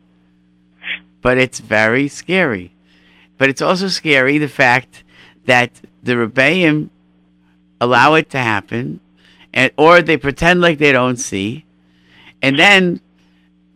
But 1.21 1.37
it's 1.37 1.59
very 1.59 2.07
scary. 2.07 2.73
But 3.37 3.49
it's 3.49 3.61
also 3.61 3.87
scary 3.87 4.39
the 4.39 4.49
fact 4.49 5.03
that 5.45 5.71
the 6.01 6.13
Rebbeim 6.13 6.89
allow 7.79 8.15
it 8.15 8.31
to 8.31 8.39
happen, 8.39 8.99
and 9.53 9.71
or 9.77 10.01
they 10.01 10.17
pretend 10.17 10.61
like 10.61 10.77
they 10.77 10.91
don't 10.91 11.17
see, 11.17 11.65
and 12.41 12.57
then 12.57 13.01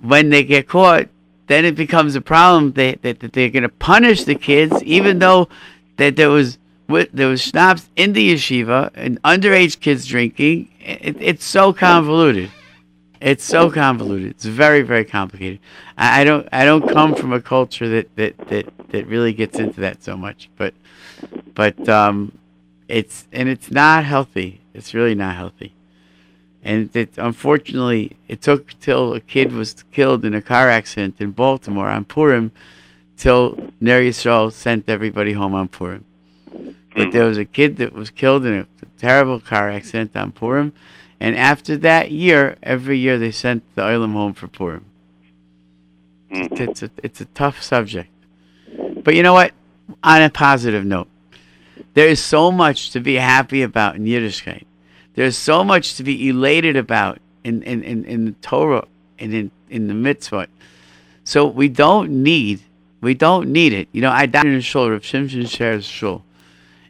when 0.02 0.30
they 0.30 0.44
get 0.44 0.68
caught, 0.68 1.08
then 1.48 1.66
it 1.66 1.76
becomes 1.76 2.16
a 2.16 2.22
problem 2.22 2.74
that, 2.74 3.02
that, 3.02 3.20
they're 3.20 3.50
going 3.50 3.64
to 3.64 3.70
punish 3.70 4.24
the 4.24 4.36
kids, 4.36 4.82
even 4.84 5.20
though 5.20 5.48
that 5.98 6.16
there 6.16 6.30
was 6.30 6.58
there 6.88 7.28
was 7.28 7.42
schnapps 7.42 7.90
in 7.96 8.14
the 8.14 8.34
yeshiva 8.34 8.92
and 8.94 9.20
underage 9.24 9.80
kids 9.80 10.06
drinking. 10.06 10.72
It, 10.80 11.18
it's 11.20 11.44
so 11.44 11.74
convoluted. 11.74 12.52
It's 13.20 13.44
so 13.44 13.72
convoluted. 13.72 14.30
It's 14.30 14.46
very 14.46 14.84
very 14.84 15.06
complicated. 15.06 15.60
I, 15.98 16.22
I 16.22 16.24
don't 16.24 16.48
I 16.52 16.64
don't 16.64 16.88
come 16.88 17.16
from 17.16 17.34
a 17.34 17.42
culture 17.42 17.90
that, 17.90 18.16
that, 18.18 18.38
that, 18.50 18.90
that 18.90 19.08
really 19.08 19.34
gets 19.34 19.58
into 19.58 19.82
that 19.82 20.04
so 20.04 20.16
much, 20.16 20.50
but 20.58 20.74
but 21.56 21.90
um, 21.90 22.38
it's 22.88 23.28
and 23.32 23.50
it's 23.50 23.72
not 23.72 24.06
healthy. 24.06 24.62
It's 24.74 24.94
really 24.94 25.16
not 25.16 25.36
healthy. 25.36 25.74
And 26.64 26.90
it, 26.96 27.18
unfortunately, 27.18 28.18
it 28.28 28.42
took 28.42 28.80
till 28.80 29.14
a 29.14 29.20
kid 29.20 29.54
was 29.54 29.84
killed 29.92 30.26
in 30.26 30.34
a 30.34 30.42
car 30.42 30.68
accident 30.70 31.16
in 31.20 31.32
Baltimore 31.32 31.90
on 31.90 32.06
Purim, 32.06 32.52
till 33.18 33.72
Ner 33.80 34.02
Yisrael 34.02 34.52
sent 34.52 34.90
everybody 34.90 35.34
home 35.34 35.54
on 35.54 35.68
Purim. 35.68 36.06
But 36.96 37.12
there 37.12 37.26
was 37.26 37.38
a 37.38 37.46
kid 37.46 37.78
that 37.78 37.94
was 37.94 38.10
killed 38.10 38.46
in 38.46 38.54
a 38.54 38.68
terrible 38.98 39.40
car 39.40 39.70
accident 39.70 40.16
on 40.16 40.32
Purim, 40.32 40.74
and 41.20 41.36
after 41.36 41.78
that 41.78 42.12
year, 42.12 42.58
every 42.64 42.98
year 42.98 43.20
they 43.20 43.32
sent 43.32 43.64
the 43.76 43.84
Olam 43.84 44.14
home 44.14 44.34
for 44.34 44.48
Purim. 44.48 44.86
It's 46.30 46.82
a, 46.82 46.90
it's 47.04 47.22
a 47.22 47.26
tough 47.26 47.62
subject. 47.62 48.10
But 49.04 49.16
you 49.16 49.24
know 49.24 49.34
what? 49.34 49.54
On 50.04 50.22
a 50.22 50.30
positive 50.30 50.84
note, 50.84 51.08
there 51.94 52.08
is 52.08 52.24
so 52.24 52.52
much 52.52 52.92
to 52.92 53.00
be 53.00 53.16
happy 53.16 53.62
about 53.62 53.96
in 53.96 54.06
Yiddishkeit. 54.06 54.66
There's 55.16 55.38
so 55.38 55.64
much 55.64 55.96
to 55.96 56.04
be 56.04 56.30
elated 56.30 56.76
about 56.76 57.20
in, 57.44 57.64
in, 57.64 57.84
in, 57.84 58.06
in 58.06 58.26
the 58.26 58.32
Torah 58.34 58.88
and 59.20 59.34
in, 59.34 59.52
in 59.70 59.88
the 59.88 59.94
mitzvah. 59.94 60.48
So 61.24 61.46
we 61.46 61.70
don't 61.70 62.24
need, 62.24 62.62
we 63.02 63.14
don't 63.14 63.52
need 63.52 63.74
it. 63.74 63.88
You 63.92 64.02
know, 64.02 64.12
I 64.12 64.26
died 64.26 64.46
in 64.46 64.56
a 64.56 64.62
shul, 64.62 64.90
Rav 64.90 65.02
Shimshon 65.02 65.50
Sher's 65.50 65.86
shul. 65.86 66.24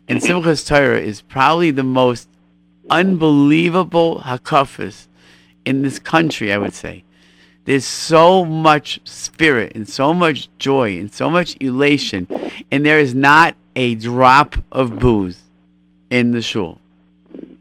And 0.08 0.20
Simchas 0.22 0.68
Torah 0.68 1.00
is 1.00 1.22
probably 1.22 1.72
the 1.72 1.84
most 1.84 2.28
unbelievable 2.90 4.22
hakafas 4.22 5.08
in 5.66 5.82
this 5.82 6.00
country, 6.00 6.54
I 6.54 6.58
would 6.58 6.74
say. 6.74 7.04
There's 7.66 7.86
so 7.86 8.46
much 8.46 9.00
spirit 9.04 9.74
and 9.76 9.90
so 9.90 10.14
much 10.14 10.50
joy 10.60 11.00
and 11.00 11.12
so 11.12 11.30
much 11.30 11.58
elation, 11.60 12.28
and 12.72 12.86
there 12.86 13.00
is 13.00 13.16
not 13.16 13.56
a 13.76 13.96
drop 13.96 14.56
of 14.72 15.00
booze 15.00 15.42
in 16.12 16.32
the 16.32 16.44
shul. 16.44 16.80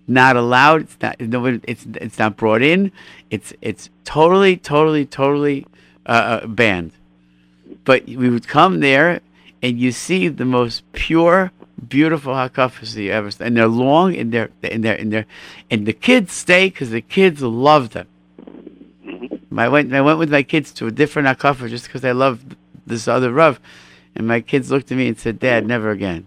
Not 0.06 0.36
allowed. 0.36 0.82
It's 0.82 0.96
not. 1.00 1.20
Nobody. 1.20 1.60
It's 1.64 1.86
it's 1.94 2.18
not 2.18 2.36
brought 2.36 2.60
in. 2.60 2.92
It's 3.30 3.54
it's 3.62 3.88
totally, 4.04 4.58
totally, 4.58 5.06
totally 5.06 5.66
uh, 6.04 6.40
uh 6.42 6.46
banned. 6.46 6.92
But 7.84 8.06
we 8.06 8.28
would 8.28 8.46
come 8.46 8.80
there, 8.80 9.20
and 9.62 9.78
you 9.78 9.92
see 9.92 10.28
the 10.28 10.44
most 10.44 10.82
pure, 10.92 11.52
beautiful 11.88 12.34
hakafas 12.34 12.94
you 12.96 13.10
ever. 13.10 13.30
And 13.40 13.56
they're 13.56 13.66
long, 13.66 14.14
and 14.14 14.30
they're 14.30 14.50
and 14.62 14.84
they're 14.84 14.96
and 14.96 15.10
they're, 15.10 15.26
and 15.70 15.86
the 15.86 15.94
kids 15.94 16.34
stay 16.34 16.68
because 16.68 16.90
the 16.90 17.00
kids 17.00 17.40
love 17.40 17.90
them. 17.90 18.06
I 19.58 19.68
went 19.68 19.94
I 19.94 20.00
went 20.00 20.18
with 20.18 20.30
my 20.30 20.42
kids 20.42 20.72
to 20.74 20.86
a 20.86 20.90
different 20.90 21.28
hakafa 21.28 21.68
just 21.68 21.86
because 21.86 22.04
I 22.04 22.12
loved 22.12 22.56
this 22.86 23.08
other 23.08 23.32
rav, 23.32 23.60
and 24.14 24.26
my 24.26 24.40
kids 24.40 24.70
looked 24.70 24.90
at 24.90 24.98
me 24.98 25.08
and 25.08 25.18
said, 25.18 25.38
"Dad, 25.38 25.66
never 25.66 25.90
again. 25.90 26.26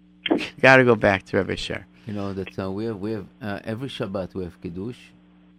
Got 0.60 0.76
to 0.76 0.84
go 0.84 0.94
back 0.94 1.24
to 1.26 1.38
Rebbe 1.38 1.56
Sher." 1.56 1.86
You 2.06 2.14
know 2.14 2.32
that 2.32 2.58
uh, 2.58 2.70
we 2.70 2.86
have 2.86 2.98
we 2.98 3.12
have 3.12 3.26
uh, 3.42 3.60
every 3.64 3.88
Shabbat 3.88 4.34
we 4.34 4.44
have 4.44 4.60
kiddush, 4.62 4.98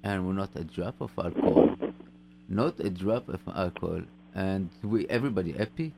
and 0.03 0.25
we're 0.25 0.33
not 0.33 0.49
a 0.55 0.63
drop 0.63 1.01
of 1.01 1.11
alcohol, 1.17 1.75
not 2.47 2.79
a 2.79 2.89
drop 2.89 3.29
of 3.29 3.41
alcohol, 3.53 4.01
and 4.33 4.69
we 4.81 5.07
everybody 5.07 5.51
happy, 5.51 5.93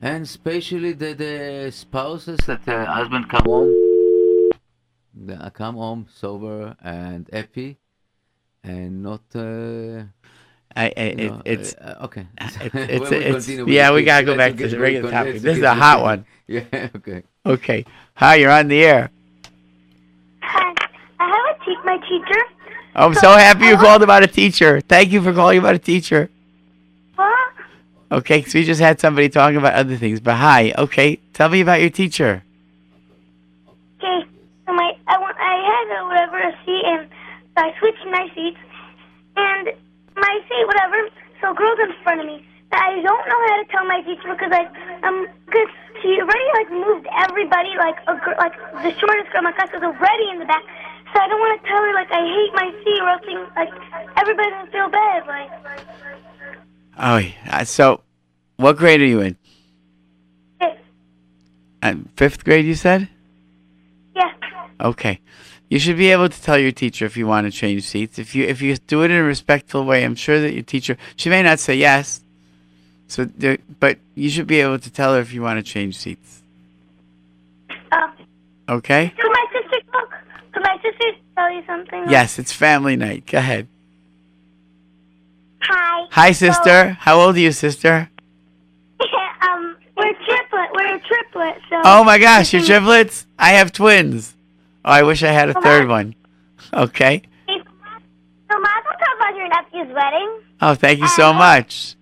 and 0.00 0.24
especially 0.24 0.92
the 0.92 1.14
the 1.14 1.70
spouses 1.72 2.40
that 2.46 2.64
the 2.64 2.84
husband 2.86 3.28
come 3.28 3.44
home, 3.44 3.72
the, 5.14 5.34
uh, 5.34 5.50
come 5.50 5.76
home 5.76 6.06
sober 6.12 6.76
and 6.82 7.28
happy, 7.32 7.78
and 8.66 9.02
not. 9.02 9.22
Uh, 9.34 10.04
I, 10.74 10.92
I, 10.94 11.14
you 11.16 11.30
know, 11.30 11.42
it's 11.44 11.74
uh, 11.74 11.96
okay. 12.02 12.26
It's, 12.40 12.56
When 12.74 12.90
it's, 12.90 13.46
we 13.48 13.58
it's, 13.58 13.68
yeah, 13.68 13.92
we 13.92 14.04
gotta 14.04 14.26
go 14.26 14.36
back 14.36 14.52
to 14.52 14.58
get 14.58 14.70
the 14.70 14.78
regular 14.78 15.10
con- 15.10 15.24
topic. 15.26 15.42
This 15.42 15.58
is 15.58 15.62
a 15.62 15.74
hot 15.74 16.02
one. 16.02 16.26
Yeah. 16.48 16.62
Okay. 16.94 17.24
Okay. 17.44 17.84
Hi, 18.14 18.36
you're 18.36 18.52
on 18.52 18.68
the 18.68 18.80
air. 18.84 19.10
Hi, 20.42 20.74
I 21.18 21.26
have 21.26 21.56
a 21.60 21.64
te- 21.64 21.84
my 21.84 21.96
teacher. 22.06 22.40
I'm 22.94 23.14
so 23.14 23.32
happy 23.32 23.66
you 23.66 23.76
called 23.76 24.04
about 24.04 24.22
a 24.22 24.28
teacher. 24.28 24.80
Thank 24.80 25.10
you 25.10 25.20
for 25.22 25.32
calling 25.32 25.58
about 25.58 25.74
a 25.74 25.80
teacher. 25.80 26.30
What? 27.16 27.52
Okay, 28.12 28.44
so 28.44 28.60
we 28.60 28.64
just 28.64 28.80
had 28.80 29.00
somebody 29.00 29.28
talking 29.28 29.56
about 29.56 29.74
other 29.74 29.96
things, 29.96 30.20
but 30.20 30.36
hi. 30.36 30.72
Okay, 30.78 31.18
tell 31.32 31.48
me 31.48 31.62
about 31.62 31.80
your 31.80 31.90
teacher. 31.90 32.44
Okay, 33.98 34.28
so 34.64 34.72
my 34.72 34.96
I 35.08 35.18
want 35.18 35.36
I 35.36 35.54
had 35.66 35.98
a 35.98 36.06
whatever 36.06 36.38
a 36.38 36.52
seat 36.64 36.82
and 36.86 37.08
so 37.56 37.64
I 37.64 37.72
switched 37.78 38.04
my 38.12 38.28
seats 38.34 38.60
and 39.36 39.72
my 40.14 40.34
seat 40.48 40.66
whatever. 40.66 41.08
So 41.40 41.52
a 41.52 41.54
girl's 41.54 41.80
in 41.80 41.92
front 42.04 42.20
of 42.20 42.26
me. 42.26 42.44
But 42.70 42.80
I 42.80 43.00
don't 43.00 43.24
know 43.28 43.40
how 43.48 43.56
to 43.62 43.66
tell 43.70 43.84
my 43.86 44.02
teacher 44.02 44.28
because 44.34 44.52
I, 44.52 44.68
um, 45.06 45.26
because 45.46 45.72
she 46.02 46.20
already 46.20 46.48
like 46.52 46.70
moved 46.70 47.06
everybody 47.16 47.72
like 47.78 47.96
a 48.08 48.18
girl 48.20 48.34
like 48.38 48.52
the 48.82 48.92
shortest 48.98 49.32
girl 49.32 49.40
in 49.40 49.44
my 49.44 49.52
class 49.52 49.70
was 49.72 49.82
already 49.82 50.28
in 50.30 50.38
the 50.40 50.44
back. 50.44 50.62
So 51.14 51.20
I 51.20 51.28
don't 51.28 51.40
want 51.40 51.62
to 51.62 51.68
tell 51.68 51.80
her 51.80 51.94
like 51.94 52.10
I 52.12 52.20
hate 52.20 52.52
my 52.52 52.68
seat 52.84 53.00
or 53.00 53.08
else 53.08 53.24
like 53.56 53.72
everybody 54.18 54.50
doesn't 54.50 54.72
feel 54.72 54.88
bad 54.90 55.26
like. 55.26 55.50
Oh, 56.98 57.16
yeah. 57.18 57.62
so 57.64 58.00
what 58.56 58.76
grade 58.76 59.00
are 59.00 59.06
you 59.06 59.20
in? 59.20 59.36
Fifth. 60.58 60.78
Uh, 61.82 61.94
fifth 62.16 62.44
grade, 62.44 62.64
you 62.64 62.74
said? 62.74 63.08
Yeah. 64.14 64.32
Okay. 64.80 65.20
You 65.68 65.78
should 65.80 65.96
be 65.96 66.10
able 66.12 66.28
to 66.28 66.42
tell 66.42 66.58
your 66.58 66.70
teacher 66.72 67.04
if 67.06 67.16
you 67.16 67.26
want 67.26 67.46
to 67.46 67.50
change 67.50 67.82
seats. 67.82 68.18
If 68.18 68.34
you 68.36 68.44
if 68.46 68.62
you 68.62 68.76
do 68.76 69.02
it 69.02 69.10
in 69.10 69.16
a 69.16 69.24
respectful 69.24 69.84
way, 69.84 70.04
I'm 70.04 70.14
sure 70.14 70.40
that 70.40 70.52
your 70.54 70.62
teacher 70.62 70.96
she 71.16 71.28
may 71.28 71.42
not 71.42 71.58
say 71.58 71.74
yes. 71.74 72.20
So, 73.08 73.24
there- 73.24 73.58
but 73.80 73.98
you 74.14 74.28
should 74.30 74.46
be 74.48 74.60
able 74.60 74.78
to 74.80 74.90
tell 74.90 75.14
her 75.14 75.20
if 75.20 75.32
you 75.32 75.40
want 75.42 75.64
to 75.64 75.72
change 75.72 75.96
seats. 75.96 76.42
Uh, 77.92 78.08
Okay? 78.68 79.12
could 79.16 79.30
my 79.32 79.46
sister 79.52 79.80
talk? 79.92 80.10
Could 80.52 80.62
my 80.62 80.76
sister 80.82 81.12
tell 81.36 81.52
you 81.52 81.62
something? 81.66 82.10
Yes, 82.10 82.38
it's 82.38 82.52
family 82.52 82.96
night. 82.96 83.26
Go 83.26 83.38
ahead. 83.38 83.68
Hi. 85.62 86.06
Hi, 86.10 86.32
sister. 86.32 86.96
How 87.00 87.20
old 87.20 87.36
are 87.36 87.40
you, 87.40 87.52
sister? 87.52 88.08
um, 89.40 89.76
we're 89.96 90.12
triplet. 90.14 90.68
We're 90.74 90.94
a 90.94 91.00
triplet. 91.00 91.60
So. 91.70 91.80
Oh 91.84 92.04
my 92.04 92.18
gosh, 92.18 92.52
you're 92.52 92.62
triplets? 92.62 93.26
I 93.38 93.50
have 93.52 93.72
twins. 93.72 94.34
Oh, 94.86 94.90
I 94.92 95.02
wish 95.02 95.22
I 95.22 95.32
had 95.32 95.48
a 95.48 95.60
third 95.60 95.88
one. 95.88 96.14
Okay. 96.72 97.22
So 97.48 98.58
Mazel 98.60 98.92
Tov 99.02 99.26
on 99.28 99.36
your 99.36 99.48
nephew's 99.48 99.94
wedding. 99.94 100.40
Oh, 100.62 100.74
thank 100.74 101.00
you 101.00 101.08
so 101.08 101.32
much. 101.32 101.96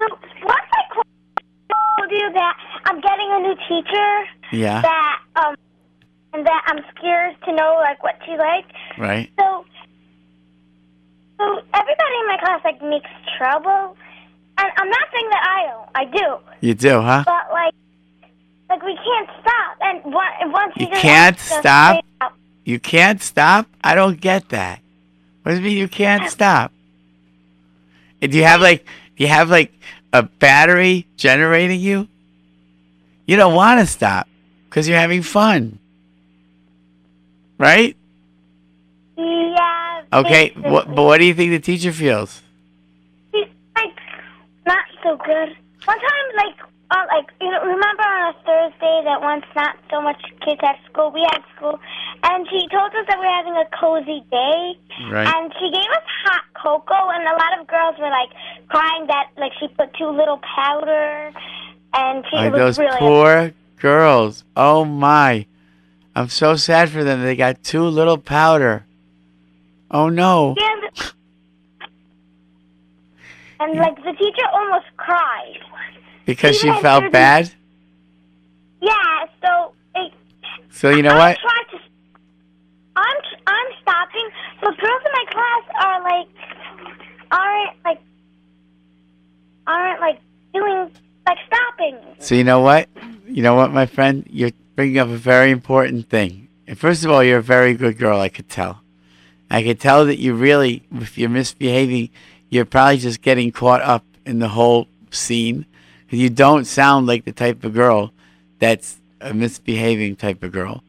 So 0.00 0.06
once 0.42 0.68
I 0.72 0.94
told 0.94 2.10
you 2.10 2.32
that 2.32 2.56
I'm 2.86 3.00
getting 3.00 3.28
a 3.30 3.38
new 3.40 3.54
teacher, 3.68 4.24
Yeah. 4.50 4.82
that 4.82 5.20
um, 5.36 5.54
and 6.34 6.44
that 6.46 6.62
I'm 6.66 6.80
scared 6.96 7.36
to 7.44 7.52
know 7.54 7.78
like 7.80 8.02
what 8.02 8.16
she 8.26 8.32
likes. 8.36 8.68
Right. 8.98 9.30
So, 9.38 9.64
so 11.38 11.44
everybody 11.72 12.16
in 12.20 12.26
my 12.26 12.36
class 12.42 12.60
like 12.64 12.82
makes 12.82 13.08
trouble, 13.38 13.96
and 14.58 14.68
I'm 14.76 14.88
not 14.90 15.06
saying 15.14 15.28
that 15.30 15.42
I 15.46 15.70
don't. 15.70 15.88
I 15.94 16.04
do, 16.16 16.66
You 16.66 16.74
do, 16.74 17.00
huh? 17.00 17.22
but 17.24 17.52
like, 17.52 17.74
like 18.72 18.82
we 18.82 18.96
can't 18.96 19.28
stop. 19.40 19.76
And 19.80 20.52
once 20.52 20.72
You 20.76 20.88
can't 20.88 21.38
stop? 21.38 22.04
You 22.64 22.80
can't 22.80 23.22
stop? 23.22 23.66
I 23.84 23.94
don't 23.94 24.20
get 24.20 24.48
that. 24.48 24.80
What 25.42 25.52
does 25.52 25.58
it 25.58 25.62
mean 25.62 25.76
you 25.76 25.88
can't 25.88 26.30
stop? 26.36 26.72
Do 28.20 28.36
you 28.36 28.44
have 28.44 28.60
like 28.60 28.84
do 29.16 29.24
you 29.24 29.28
have 29.28 29.50
like 29.50 29.72
a 30.12 30.22
battery 30.22 31.06
generating 31.16 31.80
you? 31.80 32.08
You 33.26 33.36
don't 33.36 33.54
want 33.54 33.80
to 33.80 33.86
stop 33.86 34.28
because 34.68 34.88
you're 34.88 34.98
having 34.98 35.22
fun. 35.22 35.78
Right? 37.58 37.96
Yeah. 39.16 40.02
Okay. 40.12 40.48
basically. 40.48 40.70
What, 40.70 40.94
but 40.94 41.02
what 41.02 41.18
do 41.18 41.24
you 41.24 41.34
think 41.34 41.50
the 41.50 41.60
teacher 41.60 41.92
feels? 41.92 42.42
She's 43.32 43.46
like 43.76 43.94
not 44.66 44.84
so 45.02 45.16
good. 45.16 45.56
One 45.84 45.98
time, 45.98 46.36
like, 46.36 46.71
uh, 46.92 47.04
like 47.08 47.26
you 47.40 47.50
know, 47.50 47.60
remember 47.64 48.02
on 48.04 48.34
a 48.34 48.36
Thursday 48.44 48.96
that 49.08 49.20
once 49.22 49.44
not 49.56 49.76
so 49.90 50.00
much 50.02 50.20
kids 50.44 50.60
at 50.62 50.76
school, 50.90 51.10
we 51.10 51.24
had 51.32 51.40
school, 51.56 51.80
and 52.22 52.46
she 52.50 52.68
told 52.68 52.92
us 52.94 53.06
that 53.08 53.18
we 53.18 53.26
are 53.26 53.36
having 53.42 53.56
a 53.56 53.68
cozy 53.80 54.20
day, 54.30 54.76
Right. 55.10 55.26
and 55.26 55.52
she 55.58 55.70
gave 55.72 55.90
us 55.96 56.06
hot 56.24 56.44
cocoa, 56.54 57.08
and 57.16 57.24
a 57.24 57.32
lot 57.32 57.58
of 57.60 57.66
girls 57.66 57.96
were 57.98 58.10
like 58.10 58.30
crying 58.68 59.06
that 59.08 59.30
like 59.38 59.52
she 59.58 59.68
put 59.68 59.92
too 59.94 60.08
little 60.10 60.38
powder, 60.54 61.32
and 61.94 62.24
she 62.30 62.36
Like 62.36 62.52
was 62.52 62.60
those 62.60 62.78
really 62.78 62.98
poor 62.98 63.52
girls. 63.80 64.44
Oh 64.56 64.84
my. 64.84 65.46
I'm 66.14 66.28
so 66.28 66.56
sad 66.56 66.90
for 66.90 67.02
them. 67.04 67.22
They 67.22 67.36
got 67.36 67.64
too 67.64 67.84
little 67.84 68.18
powder. 68.18 68.84
Oh 69.90 70.10
no. 70.10 70.54
Yeah, 70.58 70.68
and- 71.00 71.12
and 73.60 73.78
like 73.78 73.96
the 73.96 74.12
teacher 74.12 74.46
almost 74.52 74.86
cried. 74.96 75.58
Because 76.24 76.56
she 76.58 76.68
felt 76.80 77.10
bad? 77.12 77.50
Yeah, 78.80 78.92
so 79.42 79.72
it, 79.94 80.12
So 80.70 80.90
you 80.90 81.02
know 81.02 81.10
I 81.14 81.30
what? 81.30 81.38
tried 81.38 81.64
to. 81.78 81.82
I'm 82.96 83.16
I'm 83.46 83.66
stopping, 83.80 84.28
but 84.60 84.78
girls 84.78 85.02
in 85.06 85.12
my 85.12 85.24
class 85.30 85.84
are 85.84 86.02
like 86.02 86.28
aren't 87.30 87.84
like 87.84 88.00
aren't 89.66 90.00
like 90.00 90.20
doing 90.52 90.90
like 91.26 91.38
stopping. 91.46 91.98
So 92.18 92.34
you 92.34 92.44
know 92.44 92.60
what? 92.60 92.88
You 93.26 93.42
know 93.42 93.54
what, 93.54 93.72
my 93.72 93.86
friend? 93.86 94.26
You're 94.30 94.50
bringing 94.76 94.98
up 94.98 95.08
a 95.08 95.16
very 95.16 95.50
important 95.50 96.08
thing. 96.08 96.48
And 96.66 96.78
first 96.78 97.04
of 97.04 97.10
all, 97.10 97.22
you're 97.24 97.38
a 97.38 97.42
very 97.42 97.74
good 97.74 97.98
girl. 97.98 98.20
I 98.20 98.28
could 98.28 98.48
tell. 98.48 98.80
I 99.50 99.62
could 99.62 99.80
tell 99.80 100.06
that 100.06 100.18
you 100.18 100.34
really, 100.34 100.82
if 100.92 101.18
you're 101.18 101.28
misbehaving, 101.28 102.10
you're 102.48 102.64
probably 102.64 102.98
just 102.98 103.20
getting 103.22 103.52
caught 103.52 103.82
up 103.82 104.04
in 104.24 104.38
the 104.38 104.48
whole 104.48 104.88
scene. 105.10 105.66
You 106.16 106.30
don't 106.30 106.64
sound 106.64 107.06
like 107.06 107.24
the 107.24 107.32
type 107.32 107.64
of 107.64 107.74
girl 107.74 108.12
that's 108.58 108.98
a 109.20 109.32
misbehaving 109.32 110.16
type 110.16 110.42
of 110.42 110.52
girl. 110.52 110.82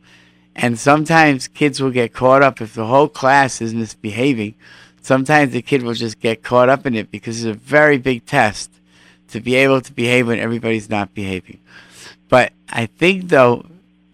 And 0.56 0.78
sometimes 0.78 1.48
kids 1.48 1.82
will 1.82 1.92
get 1.92 2.14
caught 2.14 2.44
up 2.44 2.62
if 2.62 2.74
the 2.74 2.86
whole 2.86 3.08
class 3.08 3.62
is 3.62 3.74
misbehaving. 3.74 4.56
Sometimes 5.02 5.52
the 5.52 5.62
kid 5.62 5.84
will 5.84 5.94
just 5.94 6.20
get 6.20 6.44
caught 6.44 6.70
up 6.70 6.86
in 6.86 6.96
it 6.96 7.12
because 7.12 7.44
it's 7.44 7.56
a 7.56 7.60
very 7.60 7.98
big 7.98 8.26
test 8.26 8.70
to 9.30 9.40
be 9.40 9.56
able 9.56 9.82
to 9.82 9.92
behave 9.92 10.28
when 10.28 10.40
everybody's 10.40 10.90
not 10.90 11.14
behaving. 11.14 11.60
But 12.30 12.54
I 12.70 12.86
think 12.86 13.30
though, 13.30 13.66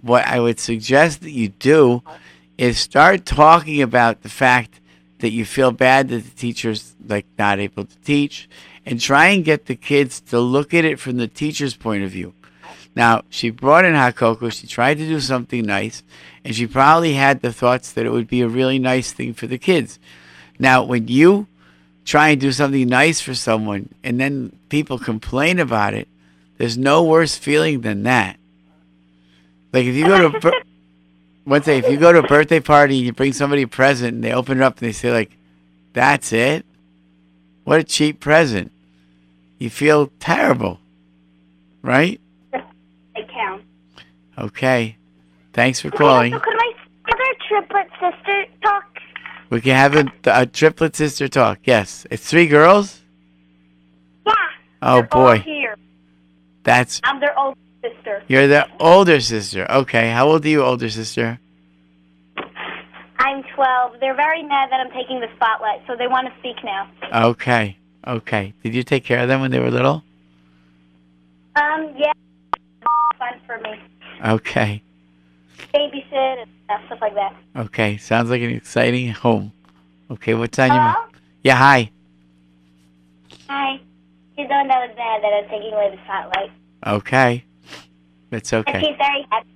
what 0.02 0.26
I 0.26 0.40
would 0.40 0.60
suggest 0.60 1.22
that 1.22 1.32
you 1.32 1.50
do 1.50 2.02
is 2.58 2.80
start 2.80 3.26
talking 3.26 3.82
about 3.82 4.22
the 4.22 4.30
fact 4.30 4.80
that 5.20 5.32
you 5.32 5.46
feel 5.46 5.72
bad 5.72 6.10
that 6.10 6.24
the 6.24 6.32
teacher's 6.32 6.96
like 7.06 7.26
not 7.38 7.60
able 7.60 7.86
to 7.86 7.98
teach 8.00 8.50
and 8.86 9.00
try 9.00 9.28
and 9.28 9.46
get 9.46 9.66
the 9.66 9.76
kids 9.76 10.22
to 10.22 10.40
look 10.40 10.74
at 10.74 10.86
it 10.86 11.00
from 11.00 11.18
the 11.18 11.28
teacher's 11.28 11.76
point 11.76 12.04
of 12.04 12.12
view. 12.12 12.34
Now, 12.96 13.24
she 13.30 13.50
brought 13.50 13.86
in 13.86 13.94
hot 13.94 14.16
cocoa, 14.16 14.50
she 14.50 14.68
tried 14.68 14.98
to 14.98 15.08
do 15.08 15.20
something 15.20 15.64
nice, 15.64 16.04
and 16.44 16.56
she 16.56 16.68
probably 16.68 17.14
had 17.14 17.42
the 17.42 17.54
thoughts 17.54 17.92
that 17.94 18.06
it 18.06 18.12
would 18.12 18.28
be 18.28 18.42
a 18.42 18.48
really 18.48 18.80
nice 18.80 19.12
thing 19.12 19.34
for 19.34 19.48
the 19.48 19.58
kids. 19.58 20.00
Now, 20.58 20.84
when 20.84 21.08
you 21.08 21.48
try 22.04 22.30
and 22.30 22.42
do 22.42 22.52
something 22.52 22.88
nice 22.88 23.22
for 23.22 23.36
someone 23.36 23.90
and 24.04 24.20
then 24.20 24.58
people 24.70 24.98
complain 24.98 25.60
about 25.60 25.94
it, 25.94 26.08
there's 26.58 26.78
no 26.78 27.04
worse 27.04 27.38
feeling 27.38 27.82
than 27.82 28.04
that. 28.04 28.38
Like 29.72 29.86
if 29.86 29.96
you 29.96 30.06
go 30.06 30.30
to 30.30 30.48
a 30.48 30.52
one 31.44 31.62
if 31.66 31.90
you 31.90 31.98
go 31.98 32.12
to 32.12 32.20
a 32.20 32.28
birthday 32.28 32.60
party 32.60 32.98
and 32.98 33.06
you 33.06 33.14
bring 33.14 33.34
somebody 33.34 33.62
a 33.62 33.68
present 33.68 34.16
and 34.16 34.24
they 34.24 34.34
open 34.34 34.58
it 34.58 34.64
up 34.64 34.80
and 34.80 34.88
they 34.88 34.92
say 34.92 35.12
like, 35.12 35.32
"That's 35.94 36.34
it," 36.34 36.66
what 37.70 37.80
a 37.80 37.84
cheap 37.84 38.20
present. 38.20 38.72
You 39.60 39.70
feel 39.70 40.12
terrible, 40.20 40.80
right? 41.84 42.20
They 42.52 43.28
count. 43.32 43.62
Okay. 44.36 44.98
Thanks 45.54 45.80
for 45.80 45.92
calling. 45.92 46.34
So 46.34 46.40
could 46.40 46.56
my 46.58 46.74
other 47.14 47.34
triplet 47.48 47.88
sister 48.00 48.46
talk? 48.64 48.86
We 49.52 49.62
can 49.62 49.76
have 49.76 49.96
a, 49.96 50.06
a 50.26 50.48
triplet 50.48 50.96
sister 50.96 51.28
talk. 51.28 51.60
Yes, 51.64 52.08
it's 52.10 52.28
three 52.28 52.48
girls. 52.48 53.02
Yeah. 54.26 54.34
Oh 54.82 55.04
boy, 55.04 55.38
Here. 55.38 55.76
that's 56.64 57.00
I'm 57.04 57.20
their 57.20 57.38
older 57.38 57.60
sister. 57.84 58.24
you're 58.28 58.48
their 58.48 58.66
older 58.80 59.20
sister. 59.22 59.70
Okay, 59.70 60.10
how 60.10 60.28
old 60.28 60.44
are 60.44 60.50
you, 60.50 60.64
older 60.64 60.90
sister? 60.90 61.40
I'm 63.60 63.90
12. 63.90 64.00
They're 64.00 64.16
very 64.16 64.44
mad 64.44 64.70
that 64.72 64.80
I'm 64.80 64.92
taking 64.92 65.20
the 65.20 65.28
spotlight, 65.36 65.82
so 65.88 65.96
they 65.96 66.08
want 66.08 66.28
to 66.28 66.34
speak 66.40 66.58
now. 66.64 66.90
Okay, 67.32 67.78
okay. 68.08 68.54
Did 68.64 68.74
you 68.76 68.84
take 68.84 69.04
care 69.04 69.20
of 69.20 69.28
them 69.28 69.42
when 69.42 69.52
they 69.52 69.60
were 69.60 69.72
little? 69.72 70.04
Um, 71.56 71.94
yeah. 71.98 72.14
Fun 73.18 73.40
for 73.46 73.58
me. 73.60 73.72
Okay, 74.26 74.82
Babysit 75.74 76.42
and 76.42 76.50
stuff, 76.86 77.00
like 77.02 77.16
that. 77.16 77.36
okay. 77.56 77.98
Sounds 77.98 78.30
like 78.30 78.42
an 78.42 78.50
exciting 78.52 79.12
home. 79.12 79.52
Okay, 80.12 80.34
what's 80.34 80.58
on 80.60 80.68
your 80.70 80.78
mind? 80.78 80.98
Yeah, 81.44 81.56
hi. 81.56 81.92
Hi. 83.50 83.80
She's 84.38 84.48
the 84.48 84.54
one 84.54 84.68
that 84.68 84.88
was 84.88 84.98
mad 84.98 85.22
that 85.24 85.34
I'm 85.34 85.50
taking 85.50 85.74
away 85.74 85.92
the 85.96 86.02
spotlight. 86.06 86.52
Okay, 86.88 87.44
that's 88.30 88.52
And 88.54 88.68
okay. 88.68 88.80
she's 88.80 88.98
very 88.98 89.26
happy. 89.32 89.50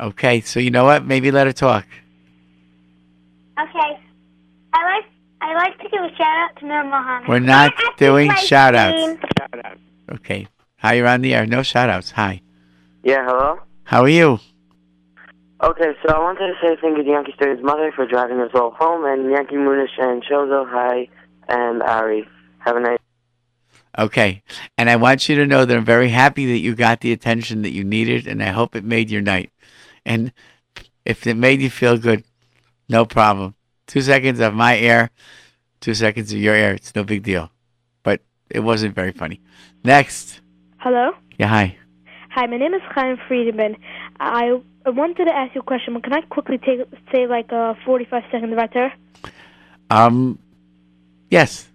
Okay, 0.00 0.40
so 0.40 0.58
you 0.60 0.70
know 0.70 0.84
what? 0.84 1.04
Maybe 1.04 1.30
let 1.30 1.46
her 1.46 1.52
talk. 1.52 1.86
Okay. 3.60 4.00
I 4.72 4.84
like 4.84 5.04
I 5.40 5.54
like 5.54 5.78
to 5.78 5.88
give 5.88 6.02
a 6.02 6.14
shout 6.16 6.36
out 6.36 6.56
to 6.60 6.66
Nur 6.66 6.84
Mohammed. 6.84 7.28
We're 7.28 7.38
not 7.40 7.72
doing 7.98 8.32
shout 8.34 8.74
outs. 8.74 9.20
screen. 9.20 9.78
Okay. 10.12 10.48
Hi, 10.78 10.94
you're 10.94 11.08
on 11.08 11.20
the 11.20 11.34
air. 11.34 11.46
No 11.46 11.62
shout 11.62 11.90
outs. 11.90 12.12
Hi. 12.12 12.40
Yeah, 13.02 13.24
hello? 13.24 13.60
How 13.84 14.02
are 14.02 14.08
you? 14.08 14.38
Okay, 15.62 15.92
so 16.02 16.14
I 16.14 16.18
wanted 16.18 16.48
to 16.48 16.54
say 16.60 16.76
thank 16.80 16.96
you 16.96 17.04
to 17.04 17.10
Yankee 17.10 17.32
Story's 17.36 17.62
mother 17.62 17.92
for 17.92 18.06
driving 18.06 18.40
us 18.40 18.50
all 18.54 18.72
home, 18.72 19.04
and 19.04 19.30
Yankee 19.30 19.54
Munish 19.54 19.96
and 19.98 20.22
Chozo, 20.24 20.68
hi, 20.68 21.08
and 21.48 21.82
Ari. 21.82 22.26
Have 22.58 22.76
a 22.76 22.80
nice 22.80 22.98
Okay. 23.98 24.42
And 24.78 24.88
I 24.88 24.96
want 24.96 25.28
you 25.28 25.36
to 25.36 25.46
know 25.46 25.64
that 25.64 25.76
I'm 25.76 25.84
very 25.84 26.08
happy 26.08 26.46
that 26.46 26.58
you 26.58 26.74
got 26.74 27.00
the 27.00 27.12
attention 27.12 27.62
that 27.62 27.72
you 27.72 27.84
needed, 27.84 28.26
and 28.26 28.42
I 28.42 28.48
hope 28.48 28.74
it 28.74 28.84
made 28.84 29.10
your 29.10 29.20
night. 29.20 29.50
And 30.04 30.32
if 31.04 31.26
it 31.26 31.34
made 31.34 31.60
you 31.60 31.70
feel 31.70 31.98
good, 31.98 32.24
no 32.92 33.04
problem. 33.04 33.54
Two 33.86 34.02
seconds 34.02 34.38
of 34.40 34.54
my 34.54 34.78
air, 34.78 35.10
two 35.80 35.94
seconds 35.94 36.32
of 36.32 36.38
your 36.38 36.54
air. 36.54 36.74
It's 36.74 36.94
no 36.94 37.02
big 37.02 37.22
deal. 37.22 37.50
But 38.02 38.20
it 38.50 38.60
wasn't 38.60 38.94
very 38.94 39.12
funny. 39.12 39.40
Next. 39.82 40.40
Hello? 40.78 41.12
Yeah, 41.38 41.48
hi. 41.48 41.76
Hi, 42.30 42.46
my 42.46 42.56
name 42.56 42.74
is 42.74 42.82
Chaim 42.94 43.16
Friedman. 43.28 43.76
I, 44.20 44.60
I 44.86 44.90
wanted 44.90 45.24
to 45.24 45.34
ask 45.34 45.54
you 45.54 45.60
a 45.60 45.64
question, 45.64 45.94
but 45.94 46.04
can 46.04 46.12
I 46.12 46.20
quickly 46.22 46.58
take 46.58 46.80
say 47.12 47.26
like 47.26 47.50
a 47.50 47.76
45 47.84 48.22
second 48.30 48.52
right 48.52 48.70
there? 48.72 48.92
Um, 49.90 50.38
yes, 51.30 51.68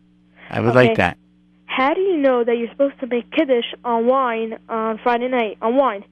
I 0.49 0.61
would 0.61 0.76
Okay. 0.76 0.88
like 0.89 0.97
that. 0.97 1.18
How 1.65 1.93
do 1.93 2.01
you 2.01 2.18
know 2.18 2.43
that 2.43 2.57
you're 2.57 2.70
supposed 2.72 2.99
to 3.01 3.07
make 3.07 3.30
kiddush 3.32 3.65
on 3.84 4.07
wine 4.07 4.57
on 4.68 4.97
Friday 5.03 5.28
night 5.28 5.57
on 5.61 5.76
wine? 5.76 6.03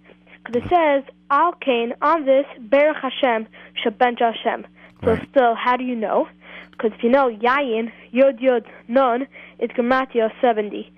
Because 0.45 0.61
it 0.61 0.69
says 0.69 1.03
Al 1.31 1.53
Kain 1.53 1.93
on 2.03 2.25
this 2.25 2.45
Berach 2.59 3.01
Hashem 3.01 3.47
Shabbat 3.83 4.19
Hashem. 4.19 4.67
So 5.03 5.17
still, 5.29 5.55
how 5.55 5.77
do 5.77 5.83
you 5.83 5.95
know? 5.95 6.27
Because 6.71 6.91
if 6.97 7.03
you 7.03 7.09
know 7.09 7.29
Yayin 7.29 7.91
Yod 8.11 8.39
Yod 8.39 8.65
Nun 8.87 9.27
is 9.59 9.69
Gematria 9.71 10.31
70. 10.41 10.91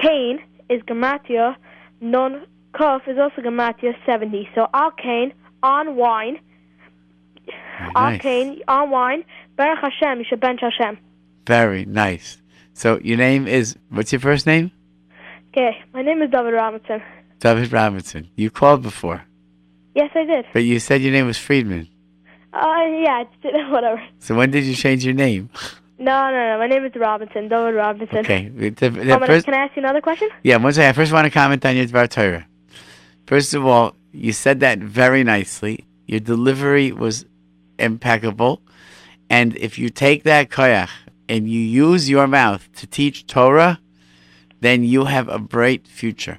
Cain 0.00 0.38
is 0.70 0.80
Gematria 0.82 1.56
Nun 2.00 2.46
Kuf 2.74 3.06
is 3.08 3.18
also 3.18 3.40
Gematria 3.42 3.94
70. 4.06 4.48
So 4.54 4.68
Al 4.72 4.90
Kain 4.92 5.32
on 5.62 5.96
wine. 5.96 6.38
Al 7.96 8.10
nice. 8.12 8.20
Kain 8.22 8.60
on 8.68 8.90
wine 8.90 9.24
Berach 9.56 9.80
Hashem 9.80 10.24
Shaben 10.24 10.58
Hashem. 10.60 10.98
Very 11.46 11.84
nice. 11.84 12.38
So 12.74 12.98
your 13.02 13.16
name 13.18 13.46
is 13.48 13.76
what's 13.90 14.12
your 14.12 14.20
first 14.20 14.46
name? 14.46 14.70
Okay, 15.48 15.76
my 15.92 16.02
name 16.02 16.22
is 16.22 16.30
David 16.30 16.52
Robinson. 16.54 17.02
David 17.40 17.72
Robinson. 17.72 18.28
You 18.36 18.50
called 18.50 18.82
before, 18.82 19.24
Yes, 19.94 20.10
I 20.14 20.24
did. 20.24 20.44
but 20.52 20.60
you 20.64 20.78
said 20.78 21.00
your 21.02 21.12
name 21.12 21.26
was 21.26 21.38
Friedman. 21.38 21.88
Uh, 22.52 22.84
yeah, 23.02 23.22
it's, 23.42 23.70
whatever. 23.70 24.02
So 24.20 24.34
when 24.34 24.50
did 24.50 24.64
you 24.64 24.74
change 24.74 25.04
your 25.04 25.14
name? 25.14 25.50
No, 25.98 26.30
no, 26.30 26.52
no. 26.52 26.58
My 26.58 26.66
name 26.68 26.84
is 26.84 26.92
Robinson, 26.94 27.48
David 27.48 27.74
Robinson. 27.74 28.18
Okay. 28.18 28.48
The, 28.48 28.70
the 28.70 29.14
Um, 29.16 29.26
first, 29.26 29.44
can 29.44 29.54
I 29.54 29.64
ask 29.64 29.76
you 29.76 29.82
another 29.82 30.00
question? 30.00 30.28
yeah, 30.44 30.56
one 30.56 30.72
second. 30.72 30.88
I 30.88 30.92
first 30.92 31.12
want 31.12 31.24
to 31.24 31.30
comment 31.30 31.64
on 31.66 31.76
your 31.76 31.86
Dvar 31.86 32.08
Torah. 32.08 32.46
First 33.26 33.52
of 33.54 33.66
all, 33.66 33.94
you 34.12 34.32
said 34.32 34.60
that 34.60 34.78
very 34.78 35.24
nicely. 35.24 35.86
Your 36.06 36.20
delivery 36.20 36.92
was 36.92 37.26
impeccable. 37.78 38.62
And 39.28 39.56
if 39.56 39.78
you 39.78 39.90
take 39.90 40.22
that 40.22 40.48
koyach 40.50 40.88
and 41.28 41.48
you 41.48 41.60
use 41.60 42.08
your 42.08 42.26
mouth 42.26 42.68
to 42.76 42.86
teach 42.86 43.26
Torah, 43.26 43.78
then 44.60 44.84
you 44.84 45.04
have 45.04 45.28
a 45.28 45.38
bright 45.38 45.86
future. 45.86 46.38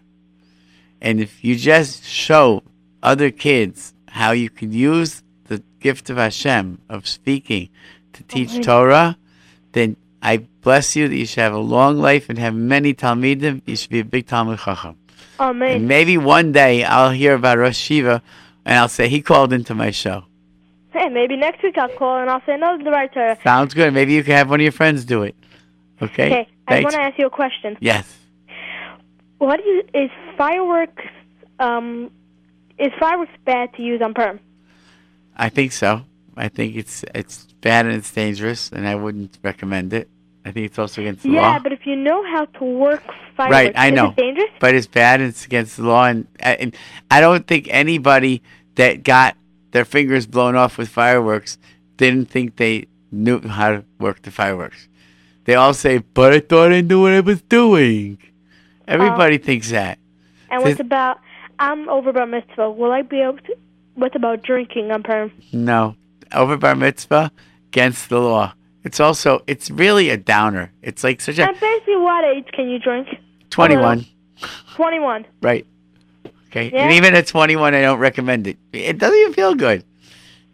And 1.02 1.20
if 1.22 1.44
you 1.44 1.56
just 1.56 2.04
show 2.06 2.64
other 3.04 3.30
kids 3.30 3.94
how 4.08 4.32
you 4.32 4.50
can 4.50 4.72
use 4.74 5.22
gift 5.80 6.10
of 6.10 6.18
Hashem, 6.18 6.80
of 6.90 7.08
speaking, 7.08 7.70
to 8.14 8.24
teach 8.24 8.52
Amen. 8.52 8.62
Torah, 8.64 9.18
then 9.72 9.96
I 10.22 10.38
bless 10.62 10.96
you 10.96 11.08
that 11.08 11.16
you 11.16 11.26
should 11.26 11.42
have 11.42 11.54
a 11.54 11.60
long 11.60 11.98
life 11.98 12.30
and 12.30 12.38
have 12.38 12.54
many 12.56 12.94
Talmidim. 12.94 13.62
You 13.66 13.76
should 13.76 13.90
be 13.90 14.00
a 14.00 14.06
big 14.06 14.28
Talmid 14.28 14.60
Chacham. 14.64 14.98
Oh, 15.40 15.52
And 15.52 15.88
maybe 15.88 16.18
one 16.18 16.52
day 16.52 16.84
I'll 16.84 17.12
hear 17.12 17.34
about 17.34 17.58
Rosh 17.58 17.90
Yeshiva 17.90 18.22
and 18.66 18.78
I'll 18.78 18.90
say, 18.90 19.08
he 19.08 19.22
called 19.22 19.54
into 19.54 19.74
my 19.74 19.92
show. 19.92 20.26
Hey, 20.92 21.08
maybe 21.08 21.38
next 21.38 21.64
week 21.64 21.78
I'll 21.78 21.88
call 21.90 22.18
and 22.18 22.30
I'll 22.30 22.42
say, 22.46 22.58
no, 22.58 22.78
the 22.78 22.92
right 22.92 23.12
Torah. 23.14 23.38
Sounds 23.44 23.74
good. 23.74 23.94
Maybe 23.94 24.14
you 24.14 24.24
can 24.24 24.34
have 24.34 24.50
one 24.50 24.60
of 24.60 24.64
your 24.64 24.74
friends 24.74 25.06
do 25.06 25.24
it. 25.24 25.36
Okay? 26.02 26.26
Okay, 26.26 26.48
I 26.68 26.82
want 26.82 26.92
to 26.96 27.02
ask 27.02 27.18
you 27.18 27.28
a 27.28 27.30
question. 27.30 27.78
Yes. 27.80 28.18
What 29.38 29.62
do 29.64 29.70
you, 29.70 29.84
is 29.94 30.12
fireworks, 30.38 31.04
um, 31.60 32.12
is 32.78 32.92
fireworks 33.00 33.32
bad 33.46 33.74
to 33.76 33.82
use 33.82 34.02
on 34.02 34.14
Purim? 34.14 34.40
I 35.40 35.50
think 35.50 35.72
so. 35.72 36.02
I 36.38 36.50
think 36.50 36.76
it's 36.76 37.04
it's 37.16 37.48
bad 37.62 37.86
and 37.86 37.96
it's 37.96 38.12
dangerous, 38.12 38.72
and 38.72 38.88
I 38.88 38.96
wouldn't 38.96 39.40
recommend 39.44 39.94
it. 39.94 40.10
I 40.46 40.52
think 40.52 40.66
it's 40.68 40.80
also 40.80 41.02
against 41.02 41.24
the 41.24 41.30
Yeah, 41.32 41.42
law. 41.42 41.54
Yeah, 41.54 41.60
but 41.60 41.72
if 41.74 41.86
you 41.86 41.96
know 41.96 42.24
how 42.32 42.46
to 42.46 42.64
work 42.64 43.04
fireworks, 43.36 43.52
Right, 43.54 43.74
I 43.76 43.90
know. 43.90 44.14
dangerous? 44.16 44.50
But 44.60 44.76
it's 44.76 44.88
bad 44.88 45.20
and 45.20 45.30
it's 45.30 45.46
against 45.46 45.78
the 45.78 45.84
law, 45.84 46.06
and, 46.06 46.28
and 46.40 46.76
I 47.12 47.20
don't 47.22 47.46
think 47.48 47.68
anybody 47.70 48.42
that 48.76 49.04
got 49.04 49.36
their 49.72 49.86
fingers 49.86 50.26
blown 50.28 50.56
off 50.56 50.78
with 50.78 50.90
fireworks 50.90 51.58
didn't 51.98 52.26
think 52.30 52.56
they 52.56 52.88
knew 53.12 53.42
how 53.42 53.72
to 53.72 53.84
work 54.00 54.22
the 54.22 54.32
fireworks. 54.32 54.88
They 55.46 55.56
all 55.56 55.74
say, 55.74 55.98
"But 56.00 56.34
I 56.34 56.40
thought 56.40 56.72
I 56.72 56.82
knew 56.82 57.02
what 57.02 57.12
I 57.14 57.20
was 57.22 57.42
doing." 57.42 58.18
Everybody 58.88 59.36
um, 59.36 59.42
thinks 59.42 59.72
that. 59.72 60.00
And 60.50 60.62
This- 60.62 60.70
what's 60.72 60.80
about, 60.80 61.20
I'm 61.60 61.88
over 61.90 62.12
bar 62.12 62.26
mitzvah. 62.26 62.72
Will 62.72 62.92
I 62.92 63.02
be 63.04 63.22
able 63.22 63.38
to, 63.40 63.56
what 64.00 64.16
about 64.16 64.44
drinking 64.44 64.92
on 64.92 65.04
Purim? 65.04 65.32
No, 65.54 65.96
over 66.34 66.58
bar 66.58 66.76
mitzvah, 66.76 67.32
against 67.68 68.10
the 68.10 68.20
law. 68.20 68.54
It's 68.84 69.00
also 69.00 69.44
it's 69.48 69.70
really 69.70 70.10
a 70.10 70.18
downer. 70.18 70.72
It's 70.82 71.04
like 71.04 71.22
such 71.22 71.38
a 71.38 71.48
And 71.48 71.60
basically, 71.60 71.98
what 71.98 72.24
age 72.24 72.48
can 72.54 72.70
you 72.70 72.80
drink? 72.80 73.08
twenty-one, 73.50 74.06
21. 74.76 75.26
right? 75.42 75.66
Okay, 76.48 76.72
Yeah. 76.74 76.84
and 76.84 76.94
even 76.94 77.14
at 77.16 77.28
twenty-one, 77.28 77.74
I 77.76 77.82
don't 77.82 78.00
recommend 78.00 78.48
it. 78.48 78.58
It 78.74 78.98
doesn't 78.98 79.18
even 79.20 79.34
feel 79.34 79.54
good. 79.56 79.84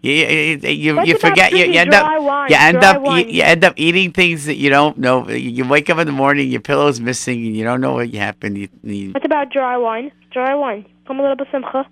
You 0.01 0.11
you, 0.13 0.59
you, 0.69 1.03
you 1.03 1.17
forget 1.17 1.51
you, 1.51 1.65
you 1.65 1.79
end 1.79 1.93
up 1.93 2.21
wine? 2.21 2.49
you 2.51 2.55
end 2.59 2.77
up 2.83 3.01
eat, 3.17 3.27
you 3.29 3.41
end 3.41 3.63
up 3.63 3.73
eating 3.75 4.11
things 4.11 4.45
that 4.45 4.55
you 4.55 4.69
don't 4.69 4.97
know. 4.99 5.27
You 5.29 5.67
wake 5.67 5.89
up 5.89 5.97
in 5.97 6.05
the 6.05 6.13
morning, 6.13 6.49
your 6.51 6.61
pillow's 6.61 6.99
missing, 6.99 7.43
and 7.45 7.55
you 7.55 7.63
don't 7.63 7.81
know 7.81 7.93
what 7.93 8.13
happened. 8.13 8.57
You, 8.57 8.67
you, 8.83 9.11
What 9.13 9.25
about 9.25 9.51
dry 9.51 9.77
wine? 9.77 10.11
Dry 10.31 10.53
wine. 10.53 10.85
Come 11.07 11.19
a 11.19 11.21
little 11.23 11.37
bit 11.37 11.47
simcha. 11.51 11.87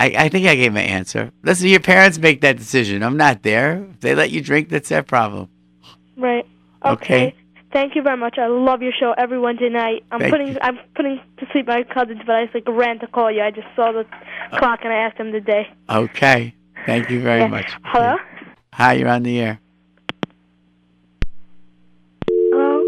I, 0.00 0.14
I 0.16 0.28
think 0.30 0.46
I 0.46 0.54
gave 0.54 0.72
my 0.72 0.80
answer. 0.80 1.30
Listen, 1.42 1.68
your 1.68 1.78
parents 1.78 2.18
make 2.18 2.40
that 2.40 2.56
decision. 2.56 3.02
I'm 3.02 3.18
not 3.18 3.42
there. 3.42 3.84
If 3.90 4.00
they 4.00 4.14
let 4.14 4.30
you 4.30 4.40
drink, 4.40 4.70
that's 4.70 4.88
their 4.88 5.02
problem. 5.02 5.50
Right. 6.16 6.46
Okay. 6.82 7.34
Thank 7.70 7.94
you 7.94 8.02
very 8.02 8.16
much. 8.16 8.38
I 8.38 8.46
love 8.46 8.80
your 8.80 8.92
show 8.98 9.12
every 9.18 9.38
Wednesday 9.38 9.68
night. 9.68 10.02
I'm 10.10 10.20
Thank 10.20 10.32
putting 10.32 10.48
you. 10.48 10.58
I'm 10.62 10.78
putting 10.96 11.20
to 11.36 11.46
sleep 11.52 11.66
my 11.66 11.82
cousins, 11.82 12.22
but 12.26 12.34
I 12.34 12.44
just 12.46 12.54
like 12.54 12.64
ran 12.66 12.98
to 13.00 13.06
call 13.08 13.30
you. 13.30 13.42
I 13.42 13.50
just 13.50 13.66
saw 13.76 13.92
the 13.92 14.06
uh, 14.50 14.58
clock 14.58 14.80
and 14.84 14.92
I 14.92 14.96
asked 14.96 15.18
them 15.18 15.32
the 15.32 15.40
day. 15.40 15.68
Okay. 15.90 16.54
Thank 16.86 17.10
you 17.10 17.20
very 17.20 17.40
Yeah. 17.40 17.48
much. 17.48 17.70
Hello. 17.84 18.16
Hi, 18.72 18.94
you're 18.94 19.08
on 19.08 19.22
the 19.22 19.38
air. 19.38 19.60
Hello. 22.30 22.82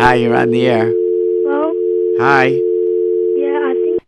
Hi, 0.00 0.14
you're 0.16 0.36
on 0.36 0.50
the 0.50 0.66
air. 0.66 0.84
Hello. 0.86 1.72
Hi. 2.20 2.44
Yeah, 2.44 3.58
I 3.64 3.74
think 3.82 4.02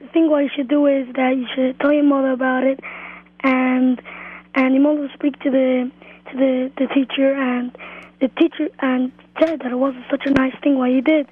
think 0.11 0.29
what 0.29 0.43
you 0.43 0.49
should 0.55 0.67
do 0.67 0.85
is 0.85 1.07
that 1.15 1.35
you 1.35 1.47
should 1.55 1.79
tell 1.79 1.91
your 1.91 2.03
mother 2.03 2.31
about 2.31 2.63
it, 2.63 2.79
and 3.43 4.01
and 4.55 4.73
your 4.73 4.83
mother 4.83 5.01
will 5.01 5.09
speak 5.13 5.39
to 5.39 5.49
the 5.49 5.91
to 6.31 6.37
the 6.37 6.71
the 6.77 6.87
teacher 6.93 7.33
and 7.33 7.75
the 8.19 8.27
teacher 8.29 8.69
and 8.79 9.11
said 9.39 9.59
that 9.61 9.71
it 9.71 9.75
wasn't 9.75 10.05
such 10.09 10.25
a 10.25 10.31
nice 10.31 10.53
thing 10.61 10.77
what 10.77 10.91
you 10.91 11.01
did. 11.01 11.27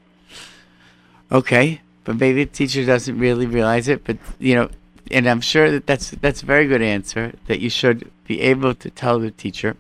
Okay, 1.31 1.81
but 2.03 2.17
maybe 2.17 2.43
the 2.43 2.51
teacher 2.51 2.85
doesn't 2.85 3.17
really 3.17 3.45
realize 3.45 3.87
it. 3.87 4.03
But 4.03 4.17
you 4.39 4.55
know, 4.55 4.69
and 5.11 5.27
I'm 5.27 5.41
sure 5.41 5.69
that 5.71 5.85
that's 5.85 6.11
that's 6.11 6.41
a 6.41 6.45
very 6.45 6.67
good 6.67 6.81
answer. 6.81 7.33
That 7.47 7.59
you 7.59 7.69
should 7.69 8.11
be 8.25 8.41
able 8.41 8.73
to 8.75 8.89
tell 8.89 9.19
the 9.19 9.31
teacher. 9.31 9.77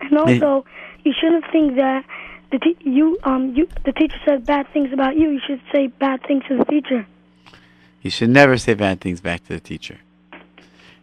And 0.00 0.18
also, 0.18 0.64
you 1.04 1.12
shouldn't 1.18 1.44
think 1.52 1.76
that 1.76 2.04
the 2.50 2.58
te- 2.58 2.76
you 2.80 3.18
um 3.24 3.54
you 3.54 3.68
the 3.84 3.92
teacher 3.92 4.16
said 4.24 4.46
bad 4.46 4.66
things 4.72 4.92
about 4.92 5.16
you. 5.16 5.30
You 5.30 5.40
should 5.46 5.60
say 5.72 5.88
bad 5.88 6.22
things 6.26 6.44
to 6.48 6.58
the 6.58 6.64
teacher. 6.64 7.06
You 8.02 8.10
should 8.10 8.30
never 8.30 8.58
say 8.58 8.74
bad 8.74 9.00
things 9.00 9.20
back 9.20 9.46
to 9.46 9.54
the 9.54 9.60
teacher. 9.60 9.98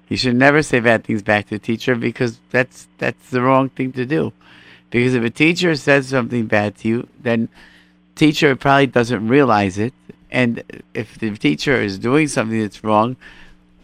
You 0.09 0.17
should 0.17 0.35
never 0.35 0.61
say 0.61 0.79
bad 0.79 1.05
things 1.05 1.21
back 1.21 1.47
to 1.47 1.55
the 1.55 1.59
teacher 1.59 1.95
because 1.95 2.39
that's 2.51 2.87
that's 2.97 3.29
the 3.29 3.41
wrong 3.41 3.69
thing 3.69 3.93
to 3.93 4.05
do. 4.05 4.33
Because 4.89 5.13
if 5.13 5.23
a 5.23 5.29
teacher 5.29 5.75
says 5.75 6.07
something 6.07 6.47
bad 6.47 6.77
to 6.79 6.87
you, 6.87 7.07
then 7.21 7.47
teacher 8.15 8.55
probably 8.55 8.87
doesn't 8.87 9.27
realize 9.27 9.77
it. 9.77 9.93
And 10.31 10.63
if 10.93 11.17
the 11.17 11.35
teacher 11.37 11.79
is 11.79 11.97
doing 11.97 12.27
something 12.27 12.59
that's 12.59 12.83
wrong, 12.83 13.15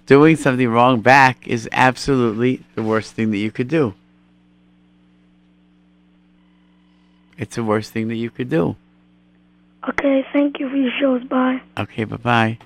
doing 0.07 0.35
something 0.35 0.67
wrong 0.67 1.01
back 1.01 1.47
is 1.47 1.69
absolutely 1.71 2.63
the 2.75 2.83
worst 2.83 3.13
thing 3.13 3.31
that 3.31 3.37
you 3.37 3.51
could 3.51 3.67
do. 3.67 3.93
It's 7.37 7.55
the 7.55 7.63
worst 7.63 7.91
thing 7.91 8.07
that 8.07 8.15
you 8.15 8.29
could 8.29 8.49
do. 8.49 8.75
Okay, 9.87 10.25
thank 10.33 10.59
you 10.59 10.69
for 10.69 10.75
your 10.75 10.91
shows. 10.99 11.23
Bye. 11.23 11.61
Okay, 11.77 12.03
bye 12.05 12.17
bye. 12.17 12.57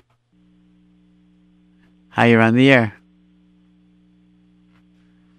Hi, 2.10 2.26
you're 2.26 2.40
on 2.40 2.56
the 2.56 2.70
air. 2.70 2.94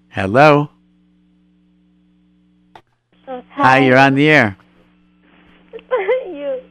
Hello. 0.09 0.69
Hi, 3.27 3.79
you're 3.79 3.97
on 3.97 4.15
the 4.15 4.29
air. 4.29 4.57
you. 6.25 6.61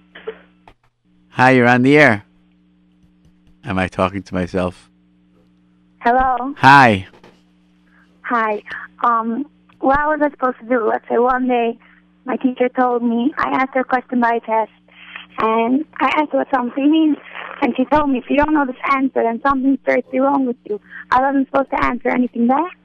Hi, 1.29 1.51
you're 1.51 1.69
on 1.69 1.83
the 1.83 1.99
air. 1.99 2.25
Am 3.65 3.79
I 3.79 3.89
talking 3.89 4.23
to 4.23 4.35
myself? 4.35 4.91
Hello. 6.01 6.55
Hi. 6.57 7.07
Hi. 8.23 8.63
Um, 9.05 9.45
what 9.81 9.99
was 10.07 10.21
I 10.23 10.31
supposed 10.31 10.59
to 10.61 10.67
do? 10.67 10.89
Let's 10.89 11.07
say 11.09 11.19
one 11.19 11.47
day 11.47 11.79
my 12.25 12.37
teacher 12.37 12.69
told 12.71 13.03
me, 13.03 13.35
I 13.37 13.51
asked 13.51 13.75
her 13.75 13.81
a 13.81 13.85
question 13.85 14.21
by 14.21 14.39
test, 14.39 14.73
and 15.43 15.85
I 16.01 16.07
asked 16.17 16.33
her 16.33 16.39
what 16.39 16.49
something 16.55 16.91
means, 16.91 17.17
and 17.63 17.75
she 17.77 17.85
told 17.87 18.11
me, 18.11 18.19
if 18.19 18.25
you 18.29 18.37
don't 18.37 18.53
know 18.53 18.67
this 18.67 18.77
answer, 18.91 19.23
then 19.23 19.41
something's 19.43 19.79
seriously 19.87 20.21
wrong 20.21 20.47
with 20.47 20.57
you. 20.65 20.81
I 21.11 21.21
wasn't 21.21 21.49
supposed 21.49 21.71
to 21.71 21.85
answer 21.85 22.09
anything 22.09 22.47
back. 22.47 22.77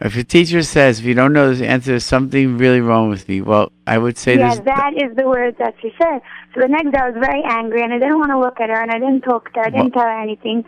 If 0.00 0.14
your 0.14 0.24
teacher 0.24 0.62
says, 0.62 1.00
if 1.00 1.04
you 1.04 1.12
don't 1.12 1.34
know 1.34 1.52
this 1.52 1.60
answer, 1.60 1.90
there's 1.90 2.06
something 2.06 2.56
really 2.56 2.80
wrong 2.80 3.10
with 3.10 3.28
me. 3.28 3.42
Well, 3.42 3.70
I 3.86 3.98
would 3.98 4.16
say 4.16 4.38
yeah, 4.38 4.54
there's. 4.54 4.64
that 4.64 4.92
is 4.96 5.14
the 5.14 5.28
word 5.28 5.56
that 5.58 5.74
she 5.82 5.92
said. 6.00 6.22
So 6.54 6.60
the 6.60 6.68
next 6.68 6.92
day 6.92 6.98
I 6.98 7.10
was 7.10 7.18
very 7.20 7.42
angry 7.44 7.82
and 7.82 7.92
I 7.92 7.98
didn't 7.98 8.18
want 8.18 8.30
to 8.30 8.40
look 8.40 8.60
at 8.60 8.70
her 8.70 8.80
and 8.80 8.90
I 8.90 8.98
didn't 8.98 9.20
talk 9.20 9.52
to 9.52 9.60
her. 9.60 9.66
I 9.66 9.70
didn't 9.70 9.92
tell 9.92 10.04
her 10.04 10.22
anything. 10.22 10.64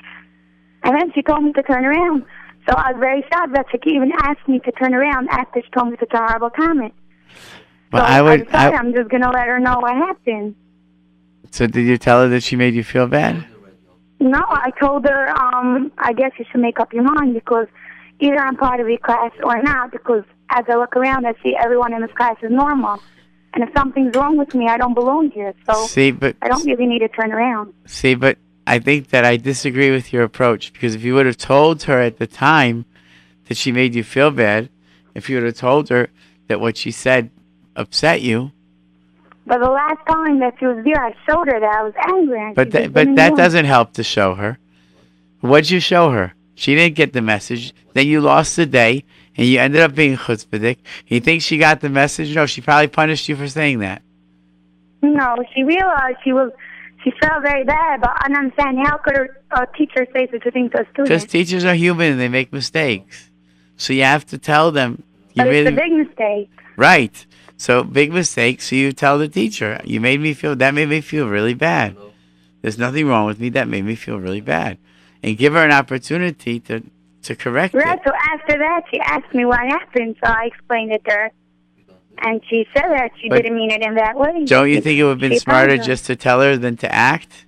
And 0.82 1.00
then 1.00 1.12
she 1.14 1.22
told 1.22 1.44
me 1.44 1.52
to 1.54 1.62
turn 1.62 1.86
around. 1.86 2.26
So 2.68 2.76
I 2.76 2.92
was 2.92 3.00
very 3.00 3.24
sad 3.32 3.54
that 3.54 3.66
she 3.72 3.78
even 3.94 4.12
asked 4.22 4.46
me 4.46 4.58
to 4.60 4.72
turn 4.72 4.92
around 4.92 5.28
after 5.30 5.62
she 5.62 5.70
told 5.70 5.90
me 5.90 5.96
such 5.98 6.12
a 6.12 6.18
horrible 6.18 6.50
comment. 6.50 6.92
Well, 7.92 8.06
so 8.06 8.12
I 8.12 8.22
would. 8.22 8.48
I, 8.54 8.72
I'm 8.72 8.92
just 8.92 9.08
going 9.10 9.22
to 9.22 9.30
let 9.30 9.46
her 9.46 9.58
know 9.58 9.78
what 9.80 9.94
happened. 9.94 10.54
so 11.50 11.66
did 11.66 11.86
you 11.86 11.98
tell 11.98 12.22
her 12.22 12.28
that 12.28 12.42
she 12.42 12.56
made 12.56 12.74
you 12.74 12.84
feel 12.84 13.06
bad? 13.06 13.44
No, 14.18 14.40
I 14.48 14.70
told 14.80 15.04
her, 15.04 15.30
um, 15.30 15.90
I 15.98 16.12
guess 16.12 16.30
you 16.38 16.44
should 16.50 16.60
make 16.60 16.78
up 16.78 16.92
your 16.92 17.02
mind 17.02 17.34
because 17.34 17.66
either 18.20 18.38
I'm 18.38 18.56
part 18.56 18.80
of 18.80 18.88
your 18.88 18.98
class 18.98 19.32
or 19.42 19.60
not 19.62 19.90
because 19.90 20.22
as 20.50 20.64
I 20.68 20.76
look 20.76 20.96
around, 20.96 21.26
I 21.26 21.34
see 21.42 21.56
everyone 21.58 21.92
in 21.92 22.02
this 22.02 22.12
class 22.12 22.36
is 22.42 22.50
normal. 22.50 23.02
And 23.54 23.64
if 23.64 23.70
something's 23.76 24.14
wrong 24.16 24.38
with 24.38 24.54
me, 24.54 24.68
I 24.68 24.78
don't 24.78 24.94
belong 24.94 25.30
here. 25.30 25.52
So 25.66 25.86
See, 25.86 26.12
but 26.12 26.36
I 26.40 26.48
don't 26.48 26.64
really 26.64 26.86
need 26.86 27.00
to 27.00 27.08
turn 27.08 27.32
around. 27.32 27.74
See, 27.84 28.14
but 28.14 28.38
I 28.66 28.78
think 28.78 29.08
that 29.08 29.24
I 29.24 29.36
disagree 29.36 29.90
with 29.90 30.12
your 30.12 30.22
approach 30.22 30.72
because 30.72 30.94
if 30.94 31.02
you 31.02 31.14
would 31.14 31.26
have 31.26 31.36
told 31.36 31.82
her 31.82 32.00
at 32.00 32.18
the 32.18 32.26
time 32.26 32.84
that 33.48 33.56
she 33.56 33.72
made 33.72 33.94
you 33.94 34.04
feel 34.04 34.30
bad, 34.30 34.70
if 35.14 35.28
you 35.28 35.36
would 35.36 35.44
have 35.44 35.56
told 35.56 35.88
her 35.88 36.08
that 36.46 36.60
what 36.60 36.76
she 36.76 36.90
said 36.92 37.30
upset 37.76 38.20
you, 38.20 38.52
But 39.46 39.60
the 39.60 39.70
last 39.70 39.98
time 40.08 40.38
that 40.40 40.54
she 40.58 40.66
was 40.66 40.84
there, 40.84 41.04
I 41.04 41.12
showed 41.26 41.48
her 41.48 41.58
that 41.58 41.76
I 41.76 41.82
was 41.82 41.94
angry. 42.08 42.40
And 42.40 42.54
but 42.54 42.70
that 42.72 42.92
but 42.92 43.14
that 43.16 43.30
know. 43.30 43.36
doesn't 43.36 43.64
help 43.64 43.92
to 43.94 44.02
show 44.02 44.34
her. 44.34 44.58
What'd 45.40 45.70
you 45.70 45.80
show 45.80 46.10
her? 46.10 46.34
She 46.54 46.74
didn't 46.74 46.94
get 46.94 47.12
the 47.12 47.22
message. 47.22 47.74
Then 47.94 48.06
you 48.06 48.20
lost 48.20 48.56
the 48.56 48.66
day, 48.66 49.04
and 49.36 49.46
you 49.46 49.58
ended 49.58 49.80
up 49.80 49.94
being 49.94 50.16
chutzpahdik. 50.16 50.78
You 51.06 51.20
think 51.20 51.42
she 51.42 51.58
got 51.58 51.80
the 51.80 51.88
message? 51.88 52.34
No, 52.34 52.46
she 52.46 52.60
probably 52.60 52.88
punished 52.88 53.28
you 53.28 53.36
for 53.36 53.48
saying 53.48 53.80
that. 53.80 54.02
No, 55.02 55.36
she 55.54 55.64
realized 55.64 56.18
she 56.22 56.32
was. 56.32 56.52
She 57.02 57.10
felt 57.20 57.42
very 57.42 57.64
bad, 57.64 58.00
but 58.00 58.10
I 58.14 58.28
don't 58.28 58.36
understand 58.36 58.78
how 58.86 58.96
could 58.98 59.16
her 59.16 59.40
a 59.50 59.66
teacher 59.76 60.06
say 60.12 60.28
such 60.30 60.46
a 60.46 60.52
thing 60.52 60.70
to 60.70 60.82
a 60.82 60.84
student? 60.84 61.08
Because 61.08 61.24
teachers 61.24 61.64
are 61.64 61.74
human 61.74 62.12
and 62.12 62.20
they 62.20 62.28
make 62.28 62.52
mistakes. 62.52 63.28
So 63.76 63.92
you 63.92 64.04
have 64.04 64.24
to 64.26 64.38
tell 64.38 64.70
them. 64.70 65.02
You 65.34 65.42
but 65.42 65.48
it's 65.48 65.68
really, 65.68 65.76
a 65.76 65.80
big 65.80 65.92
mistake. 66.06 66.50
Right. 66.76 67.26
So 67.62 67.84
big 67.84 68.12
mistake. 68.12 68.60
So 68.60 68.74
you 68.74 68.90
tell 68.90 69.18
the 69.18 69.28
teacher, 69.28 69.80
you 69.84 70.00
made 70.00 70.20
me 70.20 70.34
feel 70.34 70.56
that 70.56 70.74
made 70.74 70.88
me 70.88 71.00
feel 71.00 71.28
really 71.28 71.54
bad. 71.54 71.96
There's 72.60 72.76
nothing 72.76 73.06
wrong 73.06 73.24
with 73.26 73.38
me. 73.38 73.50
That 73.50 73.68
made 73.68 73.84
me 73.84 73.94
feel 73.94 74.18
really 74.18 74.40
bad, 74.40 74.78
and 75.22 75.38
give 75.38 75.52
her 75.52 75.64
an 75.64 75.70
opportunity 75.70 76.58
to 76.66 76.82
to 77.22 77.36
correct 77.36 77.72
Right. 77.72 77.94
it. 77.98 78.00
So 78.04 78.12
after 78.34 78.58
that, 78.58 78.80
she 78.90 78.98
asked 78.98 79.32
me 79.32 79.44
what 79.44 79.60
happened, 79.60 80.16
so 80.24 80.28
I 80.28 80.46
explained 80.46 80.90
it 80.90 81.04
to 81.04 81.12
her, 81.12 81.30
and 82.26 82.40
she 82.50 82.66
said 82.74 82.88
that 82.90 83.12
she 83.20 83.28
But 83.28 83.36
didn't 83.42 83.54
mean 83.56 83.70
it 83.70 83.80
in 83.82 83.94
that 83.94 84.16
way. 84.18 84.44
Don't 84.44 84.68
you 84.68 84.80
think 84.80 84.98
it 84.98 85.04
would 85.04 85.10
have 85.10 85.20
been 85.20 85.34
She 85.34 85.38
smarter 85.38 85.76
just 85.78 86.04
to 86.06 86.16
tell 86.16 86.40
her 86.40 86.56
than 86.56 86.76
to 86.78 86.92
act? 86.92 87.46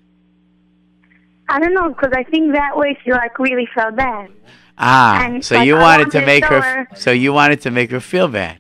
I 1.49 1.59
don't 1.59 1.75
know, 1.75 1.89
because 1.89 2.13
I 2.15 2.23
think 2.23 2.53
that 2.53 2.77
way 2.77 2.97
she 3.03 3.11
like 3.11 3.37
really 3.41 3.69
felt 3.75 3.97
bad. 3.97 4.31
Ah, 4.79 5.25
And, 5.25 5.45
so 5.45 5.57
like, 5.57 5.67
you 5.67 5.75
wanted 5.75 5.85
wanted 5.85 6.11
to 6.13 6.21
to 6.21 6.27
make 6.27 6.45
her. 6.45 6.61
her- 6.61 6.89
So 6.95 7.11
you 7.11 7.33
wanted 7.33 7.61
to 7.63 7.73
make 7.73 7.91
her 7.91 8.01
feel 8.01 8.29
bad. 8.29 8.59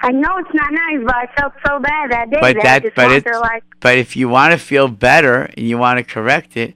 I 0.00 0.12
know 0.12 0.36
it's 0.38 0.52
not 0.52 0.72
nice, 0.72 1.00
but 1.04 1.14
I 1.14 1.26
felt 1.38 1.54
so 1.66 1.78
bad 1.80 2.10
that 2.10 2.30
day 2.30 2.38
But 2.40 2.56
that, 2.62 2.82
that, 2.82 2.94
but 2.94 3.10
it's, 3.12 3.26
like. 3.26 3.64
but 3.80 3.96
if 3.96 4.14
you 4.16 4.28
want 4.28 4.52
to 4.52 4.58
feel 4.58 4.88
better 4.88 5.42
and 5.56 5.66
you 5.66 5.78
want 5.78 5.98
to 5.98 6.04
correct 6.04 6.56
it, 6.56 6.74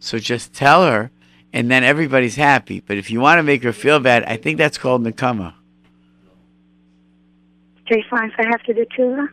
so 0.00 0.18
just 0.18 0.52
tell 0.52 0.84
her, 0.84 1.10
and 1.52 1.70
then 1.70 1.84
everybody's 1.84 2.36
happy. 2.36 2.80
But 2.80 2.96
if 2.96 3.10
you 3.10 3.20
want 3.20 3.38
to 3.38 3.42
make 3.42 3.62
her 3.62 3.72
feel 3.72 4.00
bad, 4.00 4.24
I 4.24 4.36
think 4.36 4.58
that's 4.58 4.78
called 4.78 5.02
nakama. 5.04 5.54
Three 7.86 8.04
fines 8.10 8.32
I 8.36 8.46
have 8.48 8.62
to 8.64 8.74
do 8.74 8.84
too. 8.96 9.28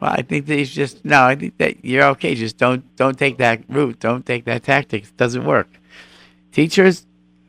Well, 0.00 0.12
I 0.12 0.22
think 0.22 0.46
that 0.46 0.58
you 0.58 0.64
just 0.64 1.04
no. 1.04 1.22
I 1.22 1.34
think 1.34 1.58
that 1.58 1.84
you're 1.84 2.04
okay. 2.04 2.34
Just 2.34 2.56
don't 2.56 2.82
don't 2.96 3.18
take 3.18 3.36
that 3.36 3.62
route. 3.68 4.00
Don't 4.00 4.24
take 4.24 4.46
that 4.46 4.62
tactic. 4.62 5.04
It 5.04 5.16
doesn't 5.18 5.44
work. 5.44 5.68
Teachers 6.52 7.06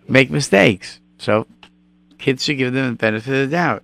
make 0.09 0.29
mistakes, 0.29 0.99
so 1.17 1.47
kids 2.17 2.43
should 2.43 2.57
give 2.57 2.73
them 2.73 2.91
the 2.91 2.97
benefit 2.97 3.33
of 3.33 3.49
the 3.49 3.55
doubt. 3.55 3.83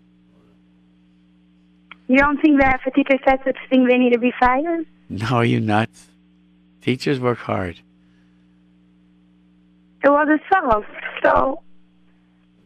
You 2.08 2.18
don't 2.18 2.40
think 2.42 2.60
that 2.62 2.80
if 2.80 2.88
a 2.88 2.92
teacher 2.96 3.18
says 3.28 3.40
such 3.46 3.58
a 3.66 3.70
thing, 3.70 3.86
they 3.86 3.98
need 3.98 4.14
to 4.14 4.20
be 4.20 4.32
fired? 4.40 4.86
No, 5.10 5.28
are 5.38 5.46
you 5.46 5.60
nuts? 5.60 6.08
Teachers 6.82 7.20
work 7.20 7.40
hard. 7.40 7.80
It 10.04 10.10
was 10.10 10.28
herself, 10.28 10.86
so 11.24 11.62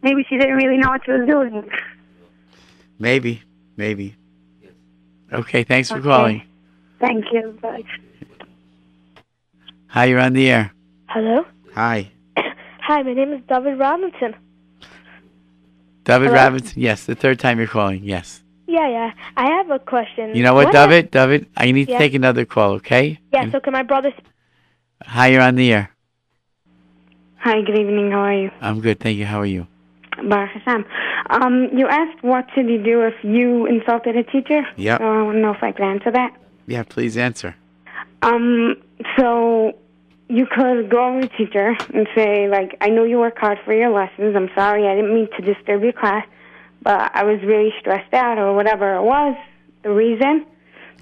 maybe 0.04 0.24
she 0.30 0.38
didn't 0.38 0.56
really 0.58 0.78
know 0.78 0.90
what 0.90 1.02
she 1.06 1.12
was 1.12 1.28
doing. 1.28 1.68
Maybe, 3.00 3.42
maybe. 3.78 4.16
Okay, 5.34 5.64
thanks 5.64 5.90
for 5.90 5.98
Okay. 5.98 6.04
calling. 6.04 6.44
Thank 7.00 7.26
you. 7.32 7.58
Bye. 7.62 7.84
Hi, 9.88 10.06
you're 10.06 10.20
on 10.20 10.34
the 10.34 10.50
air. 10.50 10.72
Hello? 11.08 11.46
Hi, 11.74 12.12
Hi, 12.38 13.02
my 13.02 13.14
name 13.14 13.34
is 13.34 13.42
David 13.48 13.80
Robinson. 13.80 14.36
David 16.04 16.30
Hello? 16.30 16.34
Robinson. 16.44 16.80
Yes, 16.82 17.06
the 17.06 17.16
third 17.16 17.40
time 17.40 17.58
you're 17.58 17.68
calling. 17.68 18.04
Yes. 18.04 18.44
Yeah, 18.72 18.88
yeah. 18.88 19.12
I 19.36 19.48
have 19.58 19.70
a 19.70 19.80
question. 19.80 20.34
You 20.34 20.44
know 20.44 20.54
what, 20.54 20.68
What 20.68 20.74
David? 20.74 21.12
David, 21.12 21.48
I 21.58 21.72
need 21.72 21.90
Yeah. 21.90 21.98
to 21.98 22.04
take 22.04 22.14
another 22.14 22.46
call. 22.46 22.72
Okay. 22.80 23.20
Yeah, 23.34 23.52
so 23.52 23.60
can 23.60 23.74
my 23.74 23.84
brother... 23.84 24.14
Hi, 25.04 25.28
you're 25.28 25.42
on 25.42 25.56
the 25.56 25.74
air. 25.74 25.92
Hi, 27.40 27.62
good 27.64 27.78
evening. 27.78 28.12
How 28.12 28.20
are 28.20 28.34
you? 28.34 28.52
I'm 28.62 28.80
good, 28.80 29.00
thank 29.02 29.18
you. 29.18 29.26
How 29.26 29.40
are 29.42 29.46
you? 29.58 29.68
Baruch 30.24 30.52
Hashem. 30.52 30.86
Um, 31.30 31.70
you 31.78 31.88
asked 31.88 32.24
what 32.24 32.46
should 32.54 32.70
you 32.70 32.82
do 32.82 33.02
if 33.02 33.16
you 33.24 33.66
insulted 33.66 34.16
a 34.16 34.24
teacher? 34.24 34.62
Yeah. 34.78 35.00
So 35.00 35.04
I 35.06 35.22
want 35.24 35.36
to 35.36 35.42
know 35.42 35.52
if 35.52 35.64
I 35.64 35.72
could 35.74 35.84
answer 35.84 36.12
that. 36.12 36.32
Yeah, 36.68 36.84
please 36.84 37.18
answer. 37.18 37.56
Um, 38.22 38.76
so 39.18 39.74
you 40.30 40.46
could 40.46 40.90
go 40.90 41.08
over 41.10 41.22
to 41.24 41.28
the 41.28 41.34
teacher 41.36 41.76
and 41.94 42.08
say, 42.16 42.48
like, 42.48 42.78
I 42.80 42.88
know 42.90 43.04
you 43.04 43.18
work 43.20 43.38
hard 43.38 43.58
for 43.66 43.74
your 43.74 43.90
lessons. 43.90 44.34
I'm 44.36 44.50
sorry, 44.56 44.88
I 44.88 44.96
didn't 44.96 45.14
mean 45.14 45.28
to 45.38 45.42
disturb 45.54 45.84
your 45.84 45.94
class, 45.94 46.26
but 46.82 47.12
I 47.14 47.24
was 47.24 47.42
really 47.44 47.74
stressed 47.80 48.14
out 48.14 48.38
or 48.38 48.56
whatever 48.56 48.96
it 48.96 49.04
was, 49.04 49.36
the 49.84 49.92
reason. 49.92 50.46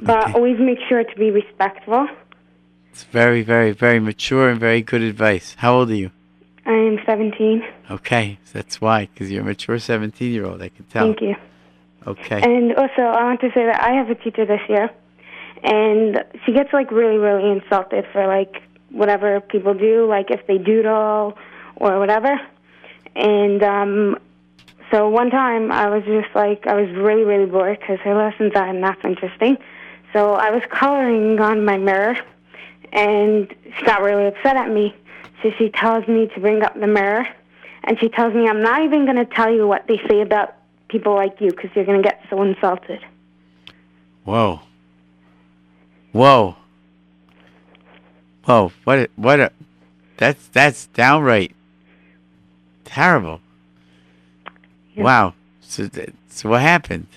But 0.01 0.33
always 0.33 0.57
make 0.59 0.79
sure 0.87 1.03
to 1.03 1.15
be 1.15 1.29
respectful. 1.29 2.07
It's 2.91 3.03
very, 3.03 3.43
very, 3.43 3.71
very 3.71 3.99
mature 3.99 4.49
and 4.49 4.59
very 4.59 4.81
good 4.81 5.01
advice. 5.01 5.55
How 5.59 5.75
old 5.75 5.89
are 5.89 5.95
you? 5.95 6.11
I 6.65 6.73
am 6.73 6.99
17. 7.05 7.63
Okay, 7.91 8.39
that's 8.53 8.79
why, 8.79 9.07
because 9.07 9.31
you're 9.31 9.41
a 9.41 9.45
mature 9.45 9.79
17 9.79 10.31
year 10.31 10.45
old. 10.45 10.61
I 10.61 10.69
can 10.69 10.85
tell. 10.85 11.05
Thank 11.05 11.21
you. 11.21 11.35
Okay. 12.07 12.41
And 12.41 12.73
also, 12.75 13.01
I 13.01 13.23
want 13.23 13.41
to 13.41 13.49
say 13.53 13.65
that 13.65 13.81
I 13.81 13.93
have 13.93 14.09
a 14.09 14.15
teacher 14.15 14.45
this 14.45 14.61
year, 14.69 14.89
and 15.63 16.23
she 16.45 16.53
gets 16.53 16.71
like 16.71 16.91
really, 16.91 17.17
really 17.17 17.51
insulted 17.51 18.05
for 18.11 18.25
like 18.25 18.61
whatever 18.91 19.41
people 19.41 19.73
do, 19.73 20.07
like 20.07 20.31
if 20.31 20.45
they 20.47 20.57
doodle 20.57 21.37
or 21.75 21.99
whatever. 21.99 22.39
And 23.15 23.63
um, 23.63 24.19
so 24.91 25.09
one 25.09 25.29
time, 25.29 25.71
I 25.71 25.87
was 25.89 26.03
just 26.03 26.33
like, 26.33 26.65
I 26.65 26.73
was 26.73 26.89
really, 26.95 27.23
really 27.23 27.45
bored 27.45 27.79
because 27.79 27.99
her 27.99 28.15
lessons 28.15 28.53
are 28.55 28.73
not 28.73 29.03
interesting. 29.05 29.57
So 30.13 30.33
I 30.33 30.49
was 30.49 30.63
coloring 30.69 31.39
on 31.39 31.63
my 31.63 31.77
mirror, 31.77 32.17
and 32.91 33.53
she 33.77 33.85
got 33.85 34.01
really 34.01 34.25
upset 34.25 34.57
at 34.57 34.69
me. 34.69 34.95
So 35.43 35.51
she 35.57 35.69
tells 35.69 36.07
me 36.07 36.27
to 36.33 36.39
bring 36.39 36.63
up 36.63 36.79
the 36.79 36.87
mirror, 36.87 37.27
and 37.83 37.99
she 37.99 38.09
tells 38.09 38.33
me 38.33 38.47
I'm 38.47 38.61
not 38.61 38.83
even 38.83 39.05
going 39.05 39.17
to 39.17 39.25
tell 39.25 39.53
you 39.53 39.67
what 39.67 39.87
they 39.87 40.01
say 40.09 40.21
about 40.21 40.55
people 40.87 41.13
like 41.13 41.39
you 41.39 41.51
because 41.51 41.69
you're 41.75 41.85
going 41.85 42.01
to 42.01 42.07
get 42.07 42.21
so 42.29 42.41
insulted. 42.41 42.99
Whoa. 44.23 44.61
Whoa. 46.11 46.55
Whoa. 48.45 48.71
What 48.83 48.99
a, 48.99 49.09
what 49.15 49.39
a, 49.39 49.51
that's, 50.17 50.47
that's 50.47 50.87
downright 50.87 51.55
terrible. 52.85 53.39
Wow. 55.03 55.33
So, 55.61 55.89
so 56.29 56.49
what 56.49 56.61
happened? 56.61 57.07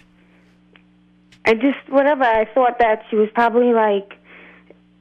I 1.45 1.55
just 1.55 1.79
whatever. 1.89 2.25
I 2.25 2.45
thought 2.55 2.79
that 2.79 3.05
she 3.11 3.17
was 3.17 3.29
probably 3.35 3.73
like 3.73 4.15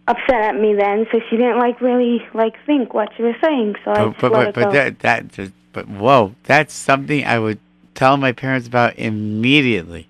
upset 0.08 0.42
at 0.42 0.56
me 0.60 0.74
then, 0.74 1.06
so 1.12 1.20
she 1.30 1.38
didn't 1.38 1.60
like 1.60 1.80
really 1.82 2.26
like 2.34 2.56
think 2.66 2.94
what 2.94 3.10
she 3.16 3.24
was 3.24 3.36
saying. 3.44 3.76
So 3.86 3.92
I 3.92 3.96
But, 3.96 4.10
just 4.10 4.22
but, 4.22 4.32
let 4.32 4.38
but, 4.38 4.48
it 4.48 4.54
but 4.56 4.64
go. 4.64 4.72
that, 4.72 5.00
that, 5.00 5.32
just- 5.32 5.54
but 5.74 5.88
whoa, 5.88 6.36
that's 6.44 6.74
something 6.74 7.24
I 7.26 7.40
would 7.40 7.60
tell 7.96 8.18
my 8.18 8.32
parents 8.32 8.68
about 8.68 8.98
immediately. 9.00 10.08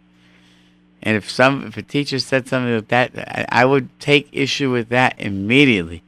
And 1.03 1.17
if 1.17 1.30
some, 1.30 1.65
if 1.67 1.78
a 1.78 1.82
teacher 1.82 2.19
said 2.19 2.47
something 2.47 2.74
like 2.76 2.88
that, 2.89 3.11
I, 3.17 3.61
I 3.63 3.65
would 3.65 3.89
take 3.99 4.30
issue 4.32 4.72
with 4.72 4.89
that 4.89 5.19
immediately. 5.19 6.03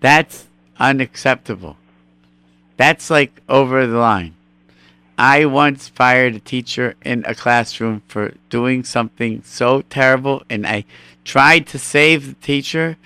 That's 0.00 0.46
unacceptable. 0.78 1.76
That's 2.76 3.10
like 3.10 3.40
over 3.48 3.86
the 3.86 3.98
line. 3.98 4.34
I 5.20 5.44
once 5.44 5.86
fired 5.86 6.34
a 6.34 6.40
teacher 6.40 6.94
in 7.04 7.24
a 7.26 7.34
classroom 7.34 8.00
for 8.08 8.32
doing 8.48 8.84
something 8.84 9.42
so 9.44 9.82
terrible, 9.82 10.42
and 10.48 10.66
I 10.66 10.86
tried 11.24 11.66
to 11.66 11.78
save 11.78 12.26
the 12.26 12.46
teacher, 12.46 12.96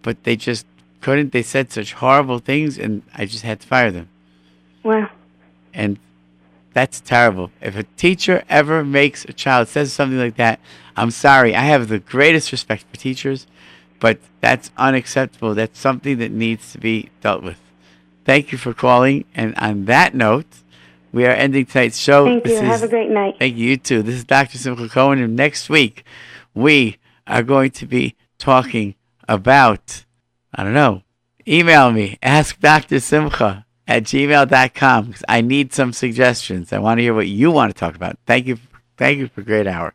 but 0.00 0.24
they 0.24 0.34
just 0.34 0.64
couldn't. 1.02 1.32
They 1.32 1.42
said 1.42 1.70
such 1.70 1.92
horrible 1.92 2.38
things, 2.38 2.78
and 2.78 3.02
I 3.14 3.26
just 3.26 3.44
had 3.44 3.60
to 3.60 3.66
fire 3.66 3.90
them. 3.90 4.08
Wow. 4.82 5.10
And 5.74 5.98
that's 6.72 7.02
terrible. 7.02 7.50
If 7.60 7.76
a 7.76 7.82
teacher 7.98 8.44
ever 8.48 8.82
makes 8.82 9.26
a 9.26 9.34
child 9.34 9.68
says 9.68 9.92
something 9.92 10.18
like 10.18 10.36
that, 10.36 10.60
I'm 10.96 11.10
sorry. 11.10 11.54
I 11.54 11.64
have 11.64 11.88
the 11.88 11.98
greatest 11.98 12.50
respect 12.50 12.86
for 12.90 12.96
teachers, 12.96 13.46
but 14.00 14.20
that's 14.40 14.70
unacceptable. 14.78 15.54
That's 15.54 15.78
something 15.78 16.16
that 16.16 16.30
needs 16.30 16.72
to 16.72 16.78
be 16.78 17.10
dealt 17.20 17.42
with. 17.42 17.60
Thank 18.24 18.52
you 18.52 18.56
for 18.56 18.72
calling. 18.72 19.26
And 19.34 19.54
on 19.56 19.84
that 19.84 20.14
note, 20.14 20.46
we 21.12 21.24
are 21.26 21.30
ending 21.30 21.66
tonight's 21.66 21.98
show. 21.98 22.24
Thank 22.26 22.44
This 22.44 22.60
you. 22.60 22.66
Have 22.66 22.82
a 22.82 22.88
great 22.88 23.10
night. 23.10 23.36
Thank 23.38 23.56
you, 23.56 23.70
you 23.70 23.76
too. 23.76 24.02
This 24.02 24.16
is 24.16 24.24
Dr. 24.24 24.58
Simcha 24.58 24.88
Cohen, 24.88 25.20
and 25.20 25.36
next 25.36 25.68
week 25.70 26.04
we 26.54 26.98
are 27.26 27.42
going 27.42 27.70
to 27.72 27.86
be 27.86 28.16
talking 28.38 28.94
about, 29.28 30.04
I 30.54 30.64
don't 30.64 30.74
know, 30.74 31.02
email 31.46 31.90
me, 31.90 32.18
ask 32.22 32.58
Dr. 32.60 33.00
Simcha 33.00 33.66
at 33.86 34.04
gmail.com 34.04 35.06
because 35.06 35.24
I 35.28 35.40
need 35.40 35.72
some 35.72 35.92
suggestions. 35.92 36.72
I 36.72 36.78
want 36.78 36.98
to 36.98 37.02
hear 37.02 37.14
what 37.14 37.28
you 37.28 37.50
want 37.50 37.74
to 37.74 37.78
talk 37.78 37.94
about. 37.94 38.18
Thank 38.26 38.46
you. 38.46 38.58
Thank 38.96 39.18
you 39.18 39.28
for 39.28 39.40
a 39.40 39.44
great 39.44 39.66
hour. 39.66 39.94